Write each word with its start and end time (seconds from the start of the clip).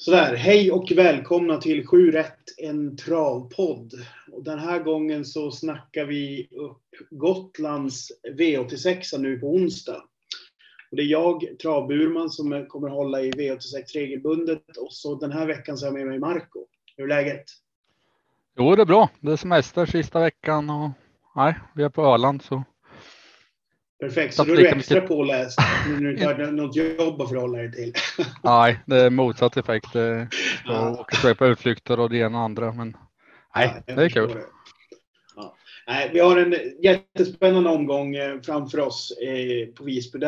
Sådär, 0.00 0.36
hej 0.36 0.72
och 0.72 0.92
välkomna 0.96 1.56
till 1.56 1.86
7 1.86 2.10
rätt 2.10 2.58
en 2.58 2.96
travpodd. 2.96 3.92
Och 4.32 4.44
den 4.44 4.58
här 4.58 4.78
gången 4.78 5.24
så 5.24 5.50
snackar 5.50 6.04
vi 6.04 6.48
upp 6.50 6.82
Gotlands 7.10 8.12
V86 8.38 9.18
nu 9.18 9.38
på 9.38 9.46
onsdag. 9.46 10.02
Och 10.90 10.96
det 10.96 11.02
är 11.02 11.06
jag, 11.06 11.44
Travburman, 11.62 12.30
som 12.30 12.66
kommer 12.68 12.88
hålla 12.88 13.20
i 13.20 13.30
V86 13.30 13.94
regelbundet. 13.94 14.76
Och 14.76 14.92
så 14.92 15.14
den 15.14 15.32
här 15.32 15.46
veckan 15.46 15.76
så 15.76 15.86
har 15.86 15.92
jag 15.92 15.98
med 15.98 16.06
mig 16.06 16.18
Marco. 16.18 16.66
Hur 16.96 17.04
är 17.04 17.08
läget? 17.08 17.44
Jo, 18.56 18.76
det 18.76 18.82
är 18.82 18.86
bra. 18.86 19.08
Det 19.20 19.32
är 19.32 19.36
semester 19.36 19.86
sista 19.86 20.20
veckan 20.20 20.70
och 20.70 20.90
nej, 21.36 21.54
vi 21.74 21.82
är 21.82 21.88
på 21.88 22.02
Öland 22.02 22.42
så. 22.42 22.64
Perfekt, 24.00 24.34
så 24.34 24.44
då 24.44 24.52
är 24.52 24.56
du 24.56 24.68
extra 24.68 25.00
påläst 25.00 25.58
när 25.88 26.00
du 26.00 26.12
inte 26.12 26.24
har 26.24 26.52
något 26.52 26.76
jobb 26.76 27.20
att 27.20 27.28
förhålla 27.28 27.58
dig 27.58 27.72
till. 27.72 27.92
nej, 28.42 28.78
det 28.86 28.96
är 28.96 29.10
motsatt 29.10 29.56
effekt. 29.56 29.94
Jag 29.94 30.28
ja. 30.64 31.00
åker 31.00 31.34
på 31.34 31.46
utflykter 31.46 32.00
och 32.00 32.10
det 32.10 32.18
ena 32.18 32.38
och 32.38 32.44
andra. 32.44 32.72
Men 32.72 32.96
nej, 33.54 33.82
ja, 33.86 33.94
det 33.94 34.02
är 34.02 34.08
kul. 34.08 34.28
Det. 34.28 34.44
Ja. 35.36 35.56
Nej, 35.86 36.10
vi 36.12 36.20
har 36.20 36.36
en 36.36 36.56
jättespännande 36.82 37.70
omgång 37.70 38.16
eh, 38.16 38.40
framför 38.40 38.80
oss 38.80 39.12
eh, 39.22 39.74
på 39.74 39.84
Visby. 39.84 40.18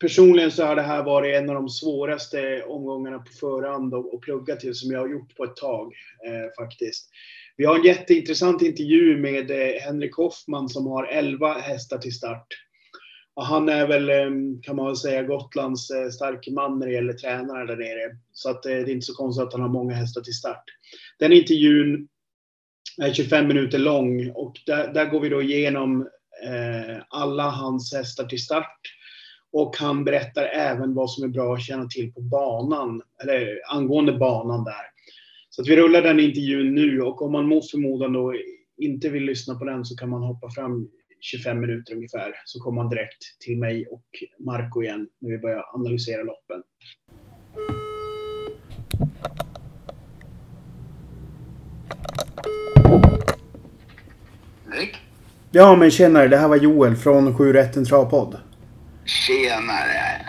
personligen 0.00 0.50
så 0.50 0.64
har 0.66 0.76
det 0.76 0.82
här 0.82 1.02
varit 1.02 1.36
en 1.36 1.48
av 1.48 1.54
de 1.54 1.68
svåraste 1.68 2.62
omgångarna 2.62 3.18
på 3.18 3.32
förhand 3.40 3.94
att 3.94 4.20
plugga 4.20 4.56
till 4.56 4.74
som 4.74 4.90
jag 4.90 5.00
har 5.00 5.08
gjort 5.08 5.36
på 5.36 5.44
ett 5.44 5.56
tag 5.56 5.92
eh, 6.26 6.64
faktiskt. 6.64 7.10
Vi 7.56 7.64
har 7.64 7.78
en 7.78 7.84
jätteintressant 7.84 8.62
intervju 8.62 9.16
med 9.16 9.50
Henrik 9.80 10.14
Hoffman 10.14 10.68
som 10.68 10.86
har 10.86 11.04
11 11.04 11.52
hästar 11.52 11.98
till 11.98 12.14
start. 12.14 12.46
Och 13.34 13.46
han 13.46 13.68
är 13.68 13.86
väl, 13.86 14.10
ehm, 14.10 14.62
kan 14.62 14.76
man 14.76 14.86
väl 14.86 14.96
säga, 14.96 15.22
Gotlands 15.22 15.90
eh, 15.90 16.08
starke 16.08 16.50
man 16.50 16.78
när 16.78 16.86
det 16.86 16.92
gäller 16.92 17.12
tränare 17.12 17.66
där 17.66 17.76
nere. 17.76 18.16
Så 18.32 18.50
att 18.50 18.66
eh, 18.66 18.70
det 18.70 18.78
är 18.78 18.88
inte 18.88 19.06
så 19.06 19.14
konstigt 19.14 19.44
att 19.44 19.52
han 19.52 19.62
har 19.62 19.68
många 19.68 19.94
hästar 19.94 20.20
till 20.20 20.34
start. 20.34 20.64
Den 21.18 21.32
intervjun 21.32 22.08
är 23.02 23.12
25 23.12 23.48
minuter 23.48 23.78
lång 23.78 24.30
och 24.30 24.60
där, 24.66 24.92
där 24.92 25.06
går 25.06 25.20
vi 25.20 25.28
då 25.28 25.42
igenom 25.42 26.08
eh, 26.46 27.02
alla 27.08 27.50
hans 27.50 27.94
hästar 27.94 28.24
till 28.24 28.42
start. 28.42 28.80
Och 29.52 29.76
han 29.76 30.04
berättar 30.04 30.44
även 30.44 30.94
vad 30.94 31.10
som 31.10 31.24
är 31.24 31.28
bra 31.28 31.54
att 31.54 31.62
känna 31.62 31.86
till 31.86 32.12
på 32.12 32.20
banan, 32.20 33.02
eller 33.22 33.60
angående 33.68 34.12
banan 34.12 34.64
där. 34.64 34.92
Så 35.50 35.62
att 35.62 35.68
vi 35.68 35.76
rullar 35.76 36.02
den 36.02 36.20
intervjun 36.20 36.74
nu 36.74 37.00
och 37.00 37.22
om 37.22 37.32
man 37.32 37.48
mot 37.48 37.70
förmodan 37.70 38.12
då 38.12 38.34
inte 38.76 39.08
vill 39.08 39.24
lyssna 39.24 39.54
på 39.54 39.64
den 39.64 39.84
så 39.84 39.96
kan 39.96 40.10
man 40.10 40.22
hoppa 40.22 40.50
fram 40.50 40.90
25 41.22 41.60
minuter 41.60 41.94
ungefär. 41.94 42.32
Så 42.44 42.60
kommer 42.60 42.82
man 42.82 42.90
direkt 42.90 43.40
till 43.40 43.58
mig 43.58 43.86
och 43.86 44.04
Marco 44.38 44.82
igen 44.82 45.08
när 45.20 45.30
vi 45.30 45.38
börjar 45.38 45.64
analysera 45.74 46.22
loppen. 46.22 46.62
Rick? 54.72 54.96
Ja, 55.50 55.76
men 55.76 55.90
tjenare. 55.90 56.28
Det 56.28 56.36
här 56.36 56.48
var 56.48 56.56
Joel 56.56 56.96
från 56.96 57.38
7 57.38 57.52
rätten 57.52 57.84
travpodd. 57.84 58.36
Tjenare. 59.04 60.26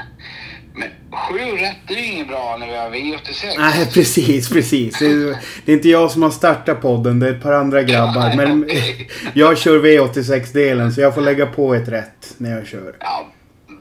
7 1.15 1.37
rätt 1.37 1.75
är 1.87 1.93
ju 1.95 2.05
inget 2.05 2.27
bra 2.27 2.57
när 2.59 2.67
vi 2.67 2.75
har 2.75 2.89
V86. 2.89 3.53
Nej, 3.57 3.89
precis, 3.93 4.49
precis. 4.49 4.99
Det 4.99 5.05
är, 5.05 5.37
det 5.65 5.71
är, 5.71 5.75
inte 5.75 5.89
jag 5.89 6.11
som 6.11 6.23
har 6.23 6.29
startat 6.29 6.81
podden. 6.81 7.19
Det 7.19 7.27
är 7.27 7.33
ett 7.33 7.43
par 7.43 7.53
andra 7.53 7.83
grabbar. 7.83 8.35
Men 8.35 8.69
jag 9.33 9.57
kör 9.57 9.79
V86-delen 9.79 10.91
så 10.91 11.01
jag 11.01 11.15
får 11.15 11.21
lägga 11.21 11.45
på 11.45 11.73
ett 11.73 11.87
rätt 11.87 12.33
när 12.37 12.55
jag 12.55 12.67
kör. 12.67 12.95
Ja, 12.99 13.27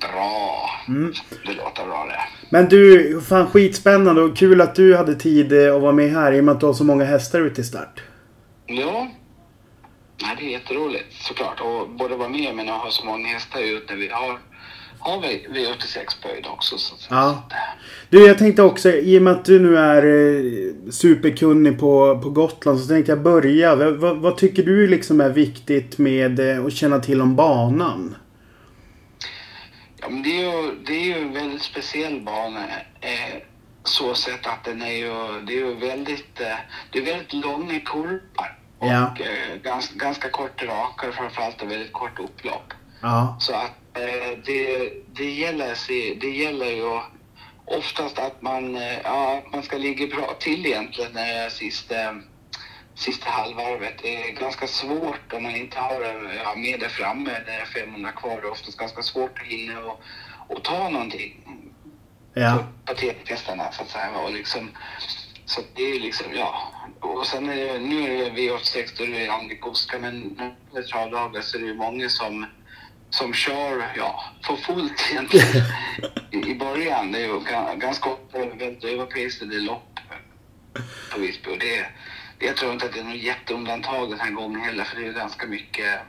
bra. 0.01 0.71
Mm. 0.89 1.13
Det 1.47 1.53
låter 1.53 1.87
bra 1.87 2.07
det. 2.09 2.21
Men 2.51 2.69
du, 2.69 3.21
fan 3.29 3.47
skitspännande 3.47 4.23
och 4.23 4.37
kul 4.37 4.61
att 4.61 4.75
du 4.75 4.97
hade 4.97 5.15
tid 5.15 5.53
att 5.53 5.83
vara 5.83 5.93
med 5.93 6.11
här 6.11 6.33
i 6.33 6.41
och 6.41 6.45
med 6.45 6.53
att 6.55 6.61
du 6.61 6.67
har 6.67 6.73
så 6.73 6.85
många 6.85 7.05
hästar 7.05 7.41
ute 7.41 7.61
i 7.61 7.65
start. 7.65 8.03
Ja, 8.67 9.09
Nej, 10.23 10.37
det 10.39 10.45
är 10.45 10.51
jätteroligt 10.51 11.13
såklart. 11.13 11.61
Och 11.61 11.91
både 11.91 12.17
vara 12.17 12.29
med 12.29 12.55
men 12.55 12.69
att 12.69 12.81
ha 12.81 12.91
så 12.91 13.07
många 13.07 13.29
hästar 13.29 13.61
ute. 13.61 13.95
Vi 13.95 14.09
har, 14.09 14.39
har 15.03 15.21
vi 15.21 15.47
V86 15.51 16.23
böjd 16.23 16.47
också. 16.47 16.79
Så, 16.79 16.95
ja. 17.11 17.43
Du, 18.11 18.27
jag 18.27 18.39
tänkte 18.39 18.63
också, 18.63 18.91
i 18.91 19.19
och 19.19 19.23
med 19.23 19.33
att 19.33 19.45
du 19.45 19.61
nu 19.61 19.79
är 19.79 19.97
eh, 20.07 20.91
superkunnig 20.91 21.81
på, 21.81 22.21
på 22.23 22.31
Gotland 22.31 22.81
så 22.81 22.89
tänkte 22.89 23.13
jag 23.13 23.23
börja. 23.23 23.75
Vad, 23.75 24.17
vad 24.17 24.37
tycker 24.37 24.63
du 24.63 24.87
liksom 24.87 25.21
är 25.21 25.31
viktigt 25.31 25.99
med 25.99 26.59
eh, 26.59 26.65
att 26.65 26.73
känna 26.73 26.99
till 26.99 27.21
om 27.21 27.37
banan? 27.37 28.17
Ja, 30.01 30.09
men 30.09 30.23
det 30.23 30.43
är 30.43 30.63
ju, 30.63 30.75
det 30.87 30.93
är 30.93 31.05
ju 31.05 31.23
en 31.23 31.33
väldigt 31.33 31.63
speciell 31.63 32.21
bana. 32.21 32.65
Eh, 33.01 33.43
så 33.85 34.15
sett 34.15 34.47
att 34.47 34.65
den 34.65 34.83
är 34.83 34.93
ju, 34.93 35.41
det 35.47 35.53
är 35.53 35.67
ju 35.67 35.75
väldigt, 35.75 36.41
eh, 36.41 36.57
det 36.93 36.99
är 36.99 37.05
väldigt 37.05 37.33
långa 37.33 37.81
kurvor. 37.81 38.21
Och 38.79 38.89
ja. 38.89 39.15
eh, 39.21 39.63
ganska, 39.63 39.95
ganska 39.97 40.31
kort 40.31 40.63
rakare 40.63 41.13
framförallt 41.13 41.63
och 41.63 41.71
väldigt 41.71 41.93
kort 41.93 42.21
upplopp. 42.21 42.73
Ja. 43.03 43.37
Så 43.41 43.55
att 43.55 43.82
det, 44.45 44.93
det, 45.13 45.31
gäller, 45.31 45.77
det 46.21 46.31
gäller 46.31 46.71
ju 46.71 47.01
oftast 47.65 48.19
att 48.19 48.43
man, 48.43 48.77
eh, 48.77 48.99
ja, 49.05 49.43
man 49.53 49.63
ska 49.63 49.79
ligga 49.79 50.17
bra 50.17 50.37
till 50.39 50.67
egentligen 50.67 51.17
eh, 51.17 51.49
sista, 51.51 51.95
sista 52.95 53.31
halvvarvet. 53.31 53.95
Det 54.03 54.29
är 54.29 54.33
ganska 54.33 54.67
svårt 54.67 55.33
om 55.33 55.43
man 55.43 55.57
inte 55.57 55.79
har 55.79 56.01
ja, 56.45 56.55
med 56.57 56.81
det 56.81 56.89
framme, 56.89 57.31
det 57.47 57.53
är 57.53 57.65
500 57.65 58.13
kvar. 58.13 58.41
Det 58.41 58.47
är 58.47 58.51
oftast 58.51 58.79
ganska 58.79 59.03
svårt 59.03 59.39
att 59.39 59.47
hinna 59.47 59.85
och, 59.85 60.01
och 60.49 60.65
ta 60.65 60.89
någonting 60.89 61.45
ja. 62.35 62.59
på 62.59 62.93
patettestarna 62.93 63.73
så 63.73 63.83
att 63.83 63.91
säga. 63.91 64.19
Och 64.19 64.33
liksom, 64.33 64.71
så 65.45 65.61
det 65.75 65.83
är 65.83 66.01
liksom, 66.01 66.27
ja. 66.35 66.73
Och 67.01 67.27
sen 67.27 67.49
är 67.49 67.57
det, 67.57 67.79
nu 67.79 68.03
är 68.03 68.31
det 68.31 68.31
V86 68.31 68.99
då 68.99 69.05
det 69.05 69.27
är 69.27 69.31
Andik 69.31 69.67
Oskar, 69.67 69.99
men 69.99 70.21
när 70.21 70.55
det 70.73 70.79
är 70.79 71.43
så 71.43 71.57
är 71.57 71.61
det 71.61 71.67
ju 71.67 71.75
många 71.75 72.09
som, 72.09 72.47
som 73.13 73.35
kör, 73.35 73.93
ja, 73.97 74.25
för 74.47 74.57
fullt 74.57 75.11
egentligen 75.11 75.63
i, 76.31 76.51
i 76.51 76.55
början. 76.55 77.13
Det 77.13 77.19
är 77.19 77.27
ju 77.27 77.41
ganska 77.77 78.11
ofta 78.11 78.39
överprisade 78.89 79.61
lopp 79.61 80.01
på 81.13 81.21
Visby 81.21 81.51
och 81.51 81.59
det, 81.59 81.87
det, 82.39 82.47
jag 82.47 82.57
tror 82.57 82.73
inte 82.73 82.87
att 82.87 82.93
det 82.93 83.01
är 83.01 83.05
något 83.05 83.17
jätteundantag 83.17 84.11
den 84.11 84.21
här 84.21 84.31
gången 84.31 84.61
heller, 84.61 84.85
för 84.85 84.97
det 84.97 85.03
är 85.03 85.07
ju 85.07 85.13
ganska 85.13 85.47
mycket 85.47 86.01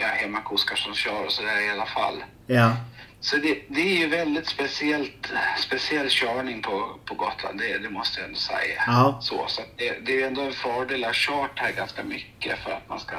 ja, 0.00 0.06
Hemmak 0.06 0.52
Oskar 0.52 0.76
som 0.76 0.94
kör 0.94 1.24
och 1.24 1.32
sådär 1.32 1.60
i 1.60 1.70
alla 1.70 1.86
fall. 1.86 2.24
Ja. 2.46 2.76
Så 3.20 3.36
det, 3.36 3.58
det 3.68 3.80
är 3.80 3.98
ju 3.98 4.06
väldigt 4.06 4.46
speciellt, 4.46 5.32
speciell 5.58 6.08
körning 6.10 6.62
på, 6.62 6.98
på 7.04 7.14
Gotland, 7.14 7.58
det, 7.58 7.78
det 7.78 7.90
måste 7.90 8.20
jag 8.20 8.26
ändå 8.28 8.38
säga. 8.38 8.82
Ja. 8.86 9.18
Så, 9.22 9.44
så 9.48 9.62
det, 9.76 9.98
det 10.06 10.12
är 10.12 10.16
ju 10.16 10.22
ändå 10.22 10.42
en 10.42 10.52
fördel 10.52 11.04
att 11.04 11.14
kört 11.14 11.58
här 11.58 11.72
ganska 11.72 12.04
mycket 12.04 12.58
för 12.58 12.70
att 12.70 12.88
man 12.88 13.00
ska 13.00 13.16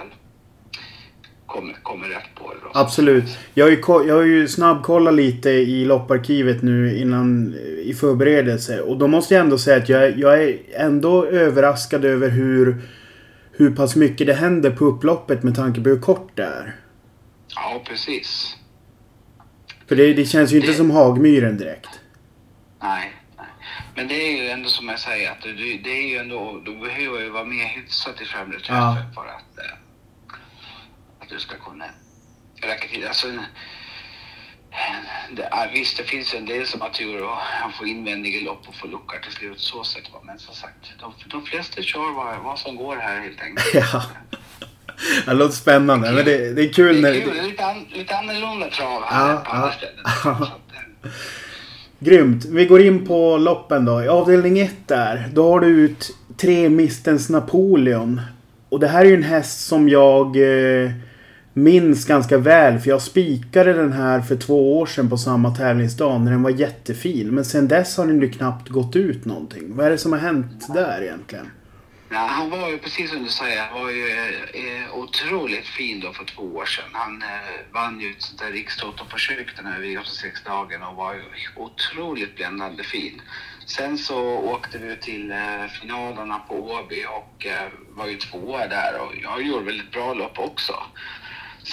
komma, 1.49 1.73
komma 1.83 2.05
rätt 2.05 2.35
på 2.35 2.53
det. 2.53 2.59
Då. 2.63 2.79
Absolut. 2.79 3.37
Jag 3.53 3.65
har, 3.65 3.71
ju, 3.71 4.07
jag 4.07 4.15
har 4.15 4.23
ju 4.23 4.47
snabbkollat 4.47 5.13
lite 5.13 5.49
i 5.49 5.85
lopparkivet 5.85 6.61
nu 6.61 6.97
innan 6.97 7.55
i 7.83 7.93
förberedelse. 7.93 8.81
Och 8.81 8.97
då 8.97 9.07
måste 9.07 9.33
jag 9.33 9.43
ändå 9.43 9.57
säga 9.57 9.77
att 9.77 9.89
jag, 9.89 10.17
jag 10.17 10.43
är 10.43 10.57
ändå 10.73 11.25
överraskad 11.25 12.05
över 12.05 12.29
hur, 12.29 12.81
hur 13.51 13.75
pass 13.75 13.95
mycket 13.95 14.27
det 14.27 14.33
händer 14.33 14.71
på 14.71 14.85
upploppet 14.85 15.43
med 15.43 15.55
tanke 15.55 15.81
på 15.81 15.89
hur 15.89 15.99
kort 15.99 16.31
det 16.35 16.43
är. 16.43 16.75
Ja, 17.55 17.81
precis. 17.87 18.55
För 19.87 19.95
det, 19.95 20.13
det 20.13 20.25
känns 20.25 20.51
ju 20.51 20.55
inte 20.55 20.71
det... 20.71 20.73
som 20.73 20.91
Hagmyren 20.91 21.57
direkt. 21.57 21.99
Nej. 22.81 23.13
Men 23.95 24.07
det 24.07 24.13
är 24.13 24.43
ju 24.43 24.49
ändå 24.49 24.69
som 24.69 24.89
jag 24.89 24.99
säger 24.99 25.31
att 25.31 25.41
det, 25.41 25.51
det 25.83 25.89
är 25.89 26.09
ju 26.09 26.17
ändå, 26.17 26.61
du 26.65 26.77
behöver 26.77 27.19
ju 27.19 27.29
vara 27.29 27.45
mer 27.45 27.65
hyfsat 27.65 28.21
i 28.21 28.25
främre 28.25 28.59
träffen 28.59 28.75
ja. 28.75 29.11
för 29.15 29.21
att, 29.21 29.57
eh, 29.57 29.78
att 31.29 31.35
du 31.35 31.39
ska 31.39 31.55
kunna 31.57 31.85
räcka 32.61 32.87
till. 32.87 33.07
Alltså, 33.07 33.27
det, 35.31 35.49
visst, 35.73 35.97
det 35.97 36.03
finns 36.03 36.33
en 36.33 36.45
del 36.45 36.65
som 36.65 36.81
har 36.81 36.89
tur 36.89 37.23
och 37.23 37.37
han 37.37 37.71
får 37.71 37.87
invändiga 37.87 38.45
lopp 38.45 38.67
och 38.67 38.75
får 38.75 38.87
luckor 38.87 39.19
till 39.23 39.31
slut 39.31 39.59
så 39.59 39.83
sett. 39.83 40.03
Men 40.23 40.39
som 40.39 40.55
sagt, 40.55 40.93
de, 40.99 41.13
de 41.29 41.45
flesta 41.45 41.81
kör 41.81 42.15
vad, 42.15 42.43
vad 42.43 42.59
som 42.59 42.75
går 42.75 42.95
här 42.95 43.19
helt 43.19 43.41
enkelt. 43.41 43.73
Ja. 43.93 44.03
Det 45.25 45.33
låter 45.33 45.55
spännande. 45.55 46.07
Det 46.07 46.13
men 46.13 46.25
det, 46.25 46.53
det 46.53 46.61
är 46.61 46.73
kul 46.73 47.01
när... 47.01 47.11
Det 47.11 47.17
är 47.17 47.21
kul. 47.21 47.43
Lite, 47.43 47.65
an, 47.65 47.85
lite 47.89 48.15
annorlunda 48.15 48.69
trav 48.69 49.03
här 49.03 49.31
ja, 49.31 49.43
på 49.45 49.51
andra 49.51 49.71
ställen. 49.71 50.35
Grymt. 51.99 52.45
Vi 52.45 52.65
går 52.65 52.81
in 52.81 53.07
på 53.07 53.37
loppen 53.37 53.85
då. 53.85 54.03
I 54.03 54.07
avdelning 54.07 54.59
1 54.59 54.87
där. 54.87 55.29
Då 55.33 55.51
har 55.51 55.59
du 55.59 55.67
ut 55.67 56.15
tre 56.37 56.69
Mistens 56.69 57.29
Napoleon. 57.29 58.21
Och 58.69 58.79
det 58.79 58.87
här 58.87 59.01
är 59.01 59.05
ju 59.05 59.15
en 59.15 59.23
häst 59.23 59.67
som 59.67 59.89
jag 59.89 60.35
eh, 60.35 60.91
minns 61.63 62.05
ganska 62.05 62.37
väl. 62.37 62.79
För 62.79 62.89
jag 62.89 63.01
spikade 63.01 63.73
den 63.73 63.93
här 63.93 64.21
för 64.21 64.35
två 64.35 64.79
år 64.79 64.85
sedan 64.85 65.09
på 65.09 65.17
samma 65.17 65.55
tävlingsdag 65.55 66.19
när 66.19 66.31
den 66.31 66.43
var 66.43 66.49
jättefin. 66.49 67.27
Men 67.27 67.45
sen 67.45 67.67
dess 67.67 67.97
har 67.97 68.07
den 68.07 68.21
ju 68.21 68.31
knappt 68.31 68.69
gått 68.69 68.95
ut 68.95 69.25
någonting. 69.25 69.75
Vad 69.75 69.85
är 69.85 69.89
det 69.89 69.97
som 69.97 70.11
har 70.11 70.19
hänt 70.19 70.73
där 70.73 71.01
egentligen? 71.01 71.49
Nej, 72.11 72.27
han 72.27 72.49
var 72.49 72.69
ju 72.69 72.77
precis 72.77 73.11
som 73.11 73.23
du 73.23 73.29
säger, 73.29 73.61
han 73.61 73.81
var 73.81 73.89
ju 73.89 74.09
eh, 74.09 74.83
eh, 74.83 74.97
otroligt 74.97 75.67
fin 75.67 75.99
då 75.99 76.13
för 76.13 76.25
två 76.25 76.43
år 76.43 76.65
sedan. 76.65 76.89
Han 76.91 77.21
eh, 77.21 77.73
vann 77.73 77.99
ju 77.99 78.11
ett 78.11 78.21
sånt 78.21 78.39
där 78.39 78.51
rikstoto-försök 78.51 79.55
den 79.57 79.65
här 79.65 79.79
V86-dagen 79.79 80.83
och 80.83 80.95
var 80.95 81.13
ju 81.13 81.21
otroligt 81.55 82.35
bländande 82.35 82.83
fin. 82.83 83.21
Sen 83.65 83.97
så 83.97 84.19
åkte 84.37 84.77
vi 84.77 84.95
till 84.95 85.31
eh, 85.31 85.65
finalerna 85.81 86.39
på 86.39 86.71
Åby 86.71 87.05
och 87.05 87.45
eh, 87.45 87.69
var 87.89 88.07
ju 88.07 88.17
tvåa 88.17 88.67
där 88.67 88.99
och 89.01 89.15
jag 89.23 89.41
gjorde 89.41 89.65
väldigt 89.65 89.91
bra 89.91 90.13
lopp 90.13 90.39
också. 90.39 90.73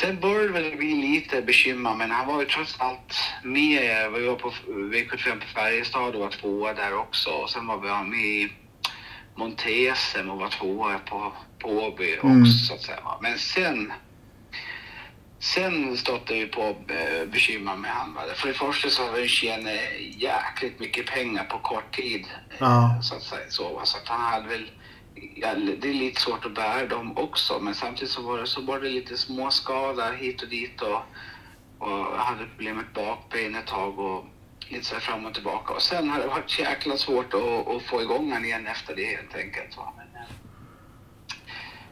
Sen 0.01 0.21
började 0.21 0.71
det 0.71 0.77
bli 0.77 0.95
lite 0.95 1.43
bekymmer, 1.43 1.95
men 1.95 2.11
han 2.11 2.27
var 2.27 2.41
ju 2.41 2.47
trots 2.47 2.77
allt 2.79 3.15
med. 3.43 4.13
Vi 4.13 4.27
var 4.27 4.37
på 4.37 4.51
V75 4.67 5.41
på 5.41 5.47
Färjestad 5.47 6.15
och 6.15 6.21
var 6.21 6.31
tvåa 6.31 6.75
där 6.75 6.95
också. 6.95 7.31
Och 7.31 7.51
sen 7.51 7.67
var 7.67 7.79
vi 7.79 8.11
med 8.11 8.21
i 8.21 8.53
Montesem 9.35 10.31
och 10.31 10.39
var 10.39 10.49
tvåa 10.49 10.99
på, 10.99 11.33
på 11.59 11.69
Åby 11.69 12.17
också 12.17 12.27
mm. 12.27 12.47
så 12.47 12.75
att 12.75 12.83
säga. 12.83 13.01
Men 13.21 13.39
sen 13.39 13.93
Sen 15.39 15.97
stötte 15.97 16.35
vi 16.35 16.47
på 16.47 16.63
eh, 16.89 17.29
bekymmer 17.29 17.77
med 17.77 17.91
honom. 17.91 18.23
För 18.35 18.49
det 18.49 18.55
första 18.55 18.91
så 18.91 19.07
har 19.07 19.13
vi 19.13 19.29
tjänat 19.29 19.75
jäkligt 20.17 20.81
mycket 20.81 21.07
pengar 21.07 21.45
på 21.45 21.59
kort 21.59 21.97
tid. 21.97 22.27
Ja. 22.59 22.99
Så 23.03 23.15
att 23.15 23.23
säga 23.23 23.51
så. 23.51 23.81
Så 23.85 23.99
att 23.99 24.09
han 24.09 24.21
hade 24.21 24.49
väl 24.49 24.71
ja, 25.35 25.55
det 25.55 25.89
är 25.89 25.95
lite 25.95 26.21
svårt 26.21 26.45
att 26.45 26.55
bära 26.55 26.87
dem 26.87 27.19
också, 27.19 27.59
men 27.59 27.75
samtidigt 27.75 28.11
så 28.11 28.23
var 28.23 28.39
det, 28.39 28.47
så 28.47 28.61
var 28.61 28.81
det 28.81 28.89
lite 28.89 29.17
småskada 29.17 30.13
hit 30.13 30.43
och 30.43 30.49
dit 30.49 30.83
och, 30.83 31.03
och 31.79 31.91
jag 31.91 32.19
hade 32.19 32.47
problem 32.47 32.77
med 32.77 32.87
bakben 32.95 33.55
ett 33.55 33.67
tag 33.67 33.99
och 33.99 34.25
lite 34.69 34.85
så 34.85 35.01
fram 35.01 35.27
och 35.27 35.35
tillbaka. 35.35 35.75
Och 35.75 35.83
sen 35.83 36.11
har 36.11 36.19
det 36.19 36.27
varit 36.27 36.59
jäkla 36.59 36.97
svårt 36.97 37.35
att, 37.35 37.69
att 37.69 37.83
få 37.83 38.03
igång 38.03 38.33
honom 38.33 38.45
igen 38.45 38.67
efter 38.67 38.97
det 38.97 39.05
helt 39.05 39.37
enkelt. 39.37 39.77
Va? 39.77 39.93
Men, 39.97 40.23
eh, 40.23 40.29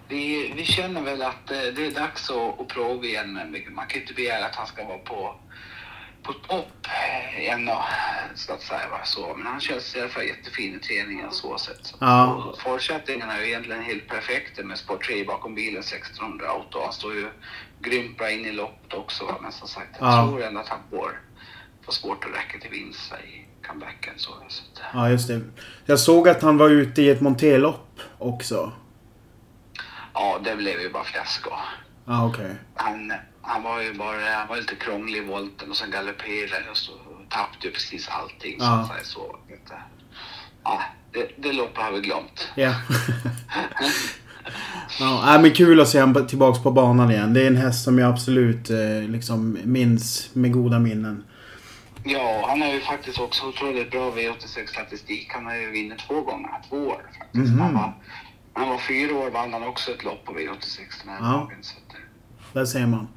vi, 0.08 0.52
vi 0.56 0.64
känner 0.64 1.02
väl 1.02 1.22
att 1.22 1.50
eh, 1.50 1.58
det 1.76 1.86
är 1.86 1.90
dags 1.90 2.30
att, 2.30 2.60
att 2.60 2.68
prova 2.68 3.04
igen, 3.04 3.32
men 3.32 3.74
man 3.74 3.86
kan 3.86 4.00
inte 4.00 4.14
begära 4.14 4.46
att 4.46 4.56
han 4.56 4.66
ska 4.66 4.84
vara 4.84 4.98
på 4.98 5.36
på 6.24 6.32
topp 6.32 6.86
ännu, 7.36 7.72
så 8.36 8.52
att 8.52 8.62
säga. 8.62 8.88
Va? 8.90 9.00
Så, 9.04 9.34
men 9.36 9.46
han 9.46 9.60
känns 9.60 9.96
i 9.96 10.00
alla 10.00 10.08
fall 10.08 10.24
jättefin 10.24 10.74
i 10.74 10.78
träningen 10.78 11.30
så 11.30 11.58
sätt. 11.58 11.94
Ja. 12.00 12.54
Förutsättningarna 12.58 13.36
är 13.36 13.40
ju 13.40 13.46
egentligen 13.46 13.82
helt 13.82 14.08
perfekta 14.08 14.62
med 14.62 14.78
Sport 14.78 15.06
3 15.06 15.24
bakom 15.24 15.54
bilen 15.54 15.80
1600 15.80 16.48
auto. 16.48 16.80
Han 16.84 16.92
står 16.92 17.14
ju 17.14 17.28
grymt 17.80 18.18
bra 18.18 18.30
in 18.30 18.46
i 18.46 18.52
loppet 18.52 18.94
också. 18.94 19.24
Va? 19.24 19.38
Men 19.42 19.52
som 19.52 19.68
sagt, 19.68 19.96
jag 20.00 20.08
ja. 20.08 20.28
tror 20.28 20.42
ändå 20.42 20.60
att 20.60 20.68
han 20.68 20.80
får, 20.90 21.20
får 21.84 21.92
svårt 21.92 22.24
att 22.24 22.30
räcka 22.30 22.58
till 22.58 22.70
vinst 22.70 23.12
i 23.12 23.46
comebacken. 23.66 24.14
Så, 24.16 24.30
så 24.48 24.62
ja, 24.92 25.10
just 25.10 25.28
det. 25.28 25.40
Jag 25.86 26.00
såg 26.00 26.28
att 26.28 26.42
han 26.42 26.56
var 26.56 26.70
ute 26.70 27.02
i 27.02 27.10
ett 27.10 27.20
monterlopp 27.20 28.00
också. 28.18 28.72
Ja, 30.14 30.40
det 30.44 30.56
blev 30.56 30.80
ju 30.80 30.90
bara 30.90 31.04
fiasko. 31.04 31.50
Okej. 32.06 32.44
Okay. 32.44 32.54
Han, 32.74 33.12
han 33.42 33.62
var 33.62 33.80
ju 33.80 33.94
bara, 33.94 34.34
han 34.34 34.48
var 34.48 34.56
lite 34.56 34.74
krånglig 34.74 35.18
i 35.18 35.24
volten 35.24 35.70
och 35.70 35.76
sen 35.76 35.90
galopperade 35.90 36.70
och 36.70 36.76
så 36.76 36.92
tappade 37.34 37.66
ju 37.66 37.70
precis 37.70 38.08
allting. 38.08 38.56
Ja. 38.58 38.90
Så, 39.02 39.04
så, 39.04 39.36
så 39.68 39.74
ja, 40.64 40.80
det, 41.12 41.30
det 41.36 41.52
loppet 41.52 41.82
har 41.82 41.92
vi 41.92 42.00
glömt. 42.00 42.48
Ja. 42.54 42.74
ja, 44.98 45.38
men 45.42 45.50
kul 45.50 45.80
att 45.80 45.88
se 45.88 46.00
honom 46.00 46.26
tillbaks 46.26 46.62
på 46.62 46.70
banan 46.70 47.10
igen. 47.10 47.34
Det 47.34 47.42
är 47.42 47.46
en 47.46 47.56
häst 47.56 47.84
som 47.84 47.98
jag 47.98 48.10
absolut 48.10 48.70
eh, 48.70 49.08
liksom 49.08 49.58
minns 49.64 50.30
med 50.32 50.52
goda 50.52 50.78
minnen. 50.78 51.24
Ja, 52.04 52.44
han 52.48 52.62
har 52.62 52.68
ju 52.68 52.80
faktiskt 52.80 53.20
också 53.20 53.46
otroligt 53.46 53.90
bra 53.90 54.10
V86-statistik. 54.10 55.26
Han 55.28 55.46
har 55.46 55.54
ju 55.54 55.66
vunnit 55.66 55.98
två 56.08 56.20
gånger, 56.20 56.50
två 56.68 56.76
år 56.76 57.02
faktiskt. 57.18 57.34
Mm 57.34 57.60
han, 57.60 57.74
var, 57.74 57.94
han 58.52 58.68
var 58.68 58.78
fyra 58.78 59.14
år 59.16 59.30
vann 59.30 59.52
han 59.52 59.62
också 59.62 59.90
ett 59.90 60.04
lopp 60.04 60.24
på 60.24 60.32
V86 60.32 60.78
den 61.04 61.14
här 61.14 61.18
ja. 61.20 61.32
dagen. 61.32 61.58
Så 61.62 61.74
att, 61.76 61.96
där 62.52 62.64
ser 62.64 62.86
man. 62.86 63.08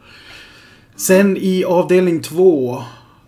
Sen 0.95 1.37
i 1.37 1.63
avdelning 1.63 2.21
två. 2.21 2.83